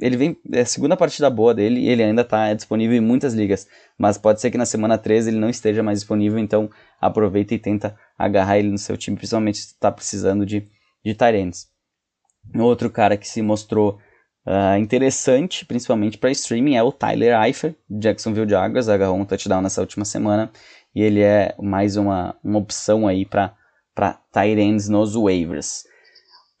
ele 0.00 0.16
vem 0.16 0.36
é 0.52 0.60
a 0.60 0.66
segunda 0.66 0.96
partida 0.96 1.28
boa 1.28 1.52
dele 1.52 1.88
ele 1.88 2.00
ainda 2.00 2.22
está 2.22 2.54
disponível 2.54 2.96
em 2.96 3.00
muitas 3.00 3.34
ligas, 3.34 3.66
mas 3.98 4.16
pode 4.16 4.40
ser 4.40 4.52
que 4.52 4.58
na 4.58 4.66
semana 4.66 4.96
13 4.96 5.30
ele 5.30 5.38
não 5.38 5.50
esteja 5.50 5.82
mais 5.82 5.98
disponível, 5.98 6.38
então 6.38 6.70
aproveita 7.00 7.54
e 7.54 7.58
tenta 7.58 7.96
agarrar 8.16 8.58
ele 8.58 8.68
no 8.68 8.78
seu 8.78 8.96
time, 8.96 9.16
principalmente 9.16 9.58
se 9.58 9.66
está 9.66 9.90
precisando 9.90 10.46
de, 10.46 10.68
de 11.08 11.14
Tyrants. 11.14 11.68
Outro 12.54 12.90
cara 12.90 13.16
que 13.16 13.26
se 13.26 13.42
mostrou 13.42 13.98
uh, 14.46 14.78
interessante, 14.78 15.64
principalmente 15.64 16.18
para 16.18 16.30
streaming, 16.30 16.76
é 16.76 16.82
o 16.82 16.92
Tyler 16.92 17.40
Eifert, 17.42 17.74
Jacksonville 17.90 18.48
Jaguars, 18.48 18.88
agarrou 18.88 19.18
um 19.18 19.24
touchdown 19.24 19.62
nessa 19.62 19.80
última 19.80 20.04
semana 20.04 20.50
e 20.94 21.02
ele 21.02 21.20
é 21.20 21.54
mais 21.58 21.96
uma, 21.96 22.36
uma 22.42 22.58
opção 22.58 23.06
aí 23.06 23.24
para 23.24 23.54
Tyrants 24.32 24.88
nos 24.88 25.14
waivers. 25.14 25.84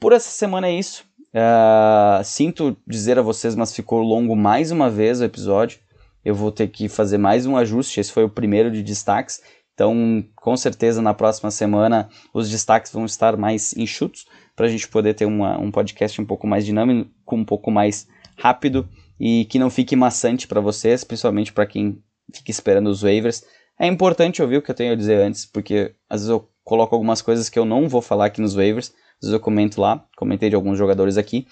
Por 0.00 0.12
essa 0.12 0.30
semana 0.30 0.68
é 0.68 0.72
isso. 0.72 1.04
Uh, 1.28 2.24
sinto 2.24 2.76
dizer 2.86 3.18
a 3.18 3.22
vocês, 3.22 3.54
mas 3.54 3.74
ficou 3.74 4.00
longo 4.00 4.34
mais 4.34 4.70
uma 4.70 4.88
vez 4.88 5.20
o 5.20 5.24
episódio. 5.24 5.78
Eu 6.24 6.34
vou 6.34 6.50
ter 6.52 6.68
que 6.68 6.88
fazer 6.88 7.18
mais 7.18 7.46
um 7.46 7.56
ajuste. 7.56 8.00
Esse 8.00 8.12
foi 8.12 8.24
o 8.24 8.30
primeiro 8.30 8.70
de 8.70 8.82
destaques. 8.82 9.40
Então, 9.78 10.24
com 10.34 10.56
certeza, 10.56 11.00
na 11.00 11.14
próxima 11.14 11.52
semana, 11.52 12.08
os 12.34 12.50
destaques 12.50 12.92
vão 12.92 13.04
estar 13.04 13.36
mais 13.36 13.72
enxutos 13.76 14.26
para 14.56 14.66
a 14.66 14.68
gente 14.68 14.88
poder 14.88 15.14
ter 15.14 15.24
uma, 15.24 15.56
um 15.56 15.70
podcast 15.70 16.20
um 16.20 16.24
pouco 16.24 16.48
mais 16.48 16.66
dinâmico, 16.66 17.08
um 17.30 17.44
pouco 17.44 17.70
mais 17.70 18.08
rápido 18.36 18.88
e 19.20 19.44
que 19.44 19.56
não 19.56 19.70
fique 19.70 19.94
maçante 19.94 20.48
para 20.48 20.60
vocês, 20.60 21.04
principalmente 21.04 21.52
para 21.52 21.64
quem 21.64 22.02
fica 22.34 22.50
esperando 22.50 22.88
os 22.88 23.02
waivers. 23.02 23.44
É 23.78 23.86
importante 23.86 24.42
ouvir 24.42 24.56
o 24.56 24.62
que 24.62 24.72
eu 24.72 24.74
tenho 24.74 24.94
a 24.94 24.96
dizer 24.96 25.20
antes, 25.22 25.46
porque 25.46 25.94
às 26.10 26.22
vezes 26.22 26.30
eu 26.30 26.50
coloco 26.64 26.92
algumas 26.92 27.22
coisas 27.22 27.48
que 27.48 27.56
eu 27.56 27.64
não 27.64 27.88
vou 27.88 28.02
falar 28.02 28.26
aqui 28.26 28.40
nos 28.40 28.56
waivers, 28.56 28.88
às 28.88 29.28
vezes 29.28 29.32
eu 29.32 29.38
comento 29.38 29.80
lá, 29.80 30.04
comentei 30.16 30.50
de 30.50 30.56
alguns 30.56 30.76
jogadores 30.76 31.16
aqui. 31.16 31.46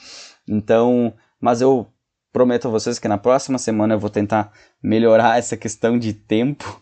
Então, 0.49 1.15
mas 1.41 1.61
eu 1.61 1.87
prometo 2.37 2.69
a 2.69 2.71
vocês 2.71 2.99
que 2.99 3.09
na 3.09 3.17
próxima 3.17 3.57
semana 3.57 3.95
eu 3.95 3.99
vou 3.99 4.11
tentar 4.11 4.53
melhorar 4.83 5.39
essa 5.41 5.57
questão 5.57 5.99
de 5.99 6.13
tempo. 6.13 6.79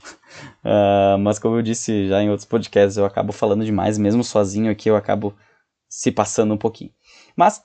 Uh, 0.64 1.16
mas 1.22 1.38
como 1.38 1.54
eu 1.54 1.62
disse 1.62 2.08
já 2.08 2.20
em 2.20 2.28
outros 2.28 2.44
podcasts, 2.44 2.96
eu 2.96 3.04
acabo 3.04 3.32
falando 3.32 3.64
demais, 3.64 3.96
mesmo 3.96 4.24
sozinho 4.24 4.68
aqui 4.68 4.90
eu 4.90 4.96
acabo 4.96 5.32
se 5.88 6.10
passando 6.10 6.52
um 6.52 6.58
pouquinho. 6.58 6.90
Mas 7.36 7.62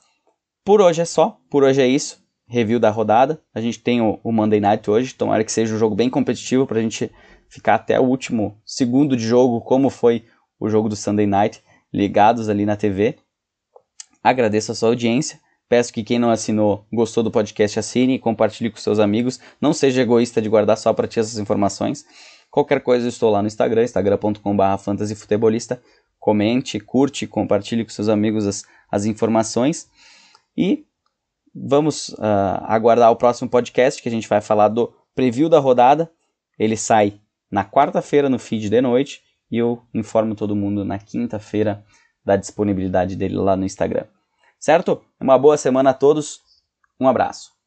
por 0.64 0.80
hoje 0.80 1.02
é 1.02 1.04
só, 1.04 1.36
por 1.50 1.64
hoje 1.64 1.82
é 1.82 1.88
isso. 1.88 2.22
Review 2.46 2.78
da 2.78 2.90
rodada. 2.90 3.42
A 3.52 3.60
gente 3.60 3.80
tem 3.80 4.00
o, 4.00 4.20
o 4.22 4.30
Monday 4.30 4.60
Night 4.60 4.88
hoje, 4.88 5.12
tomara 5.12 5.42
que 5.42 5.50
seja 5.50 5.74
um 5.74 5.78
jogo 5.78 5.96
bem 5.96 6.08
competitivo 6.08 6.68
para 6.68 6.78
a 6.78 6.82
gente 6.82 7.10
ficar 7.48 7.74
até 7.74 7.98
o 7.98 8.04
último 8.04 8.56
segundo 8.64 9.16
de 9.16 9.26
jogo, 9.26 9.60
como 9.62 9.90
foi 9.90 10.24
o 10.60 10.68
jogo 10.68 10.88
do 10.88 10.94
Sunday 10.94 11.26
Night 11.26 11.60
ligados 11.92 12.48
ali 12.48 12.64
na 12.64 12.76
TV. 12.76 13.18
Agradeço 14.22 14.70
a 14.70 14.76
sua 14.76 14.90
audiência. 14.90 15.40
Peço 15.70 15.92
que 15.92 16.02
quem 16.02 16.18
não 16.18 16.32
assinou, 16.32 16.84
gostou 16.92 17.22
do 17.22 17.30
podcast, 17.30 17.78
assine 17.78 18.14
e 18.14 18.18
compartilhe 18.18 18.70
com 18.70 18.76
seus 18.76 18.98
amigos. 18.98 19.38
Não 19.60 19.72
seja 19.72 20.02
egoísta 20.02 20.42
de 20.42 20.48
guardar 20.48 20.76
só 20.76 20.92
para 20.92 21.06
ti 21.06 21.20
essas 21.20 21.38
informações. 21.38 22.04
Qualquer 22.50 22.80
coisa, 22.80 23.06
eu 23.06 23.08
estou 23.08 23.30
lá 23.30 23.40
no 23.40 23.46
Instagram, 23.46 23.84
instagram.com.br 23.84 24.78
fantasyfutebolista. 24.80 25.80
Comente, 26.18 26.80
curte, 26.80 27.24
compartilhe 27.24 27.84
com 27.84 27.90
seus 27.90 28.08
amigos 28.08 28.48
as, 28.48 28.64
as 28.90 29.04
informações. 29.04 29.88
E 30.56 30.84
vamos 31.54 32.08
uh, 32.08 32.64
aguardar 32.64 33.12
o 33.12 33.16
próximo 33.16 33.48
podcast 33.48 34.02
que 34.02 34.08
a 34.08 34.12
gente 34.12 34.28
vai 34.28 34.40
falar 34.40 34.66
do 34.66 34.92
preview 35.14 35.48
da 35.48 35.60
rodada. 35.60 36.10
Ele 36.58 36.76
sai 36.76 37.20
na 37.48 37.64
quarta-feira 37.64 38.28
no 38.28 38.40
feed 38.40 38.68
de 38.68 38.80
noite 38.80 39.22
e 39.48 39.58
eu 39.58 39.80
informo 39.94 40.34
todo 40.34 40.56
mundo 40.56 40.84
na 40.84 40.98
quinta-feira 40.98 41.84
da 42.24 42.34
disponibilidade 42.34 43.14
dele 43.14 43.36
lá 43.36 43.54
no 43.54 43.64
Instagram. 43.64 44.06
Certo? 44.60 45.02
Uma 45.18 45.38
boa 45.38 45.56
semana 45.56 45.90
a 45.90 45.94
todos. 45.94 46.42
Um 47.00 47.08
abraço. 47.08 47.59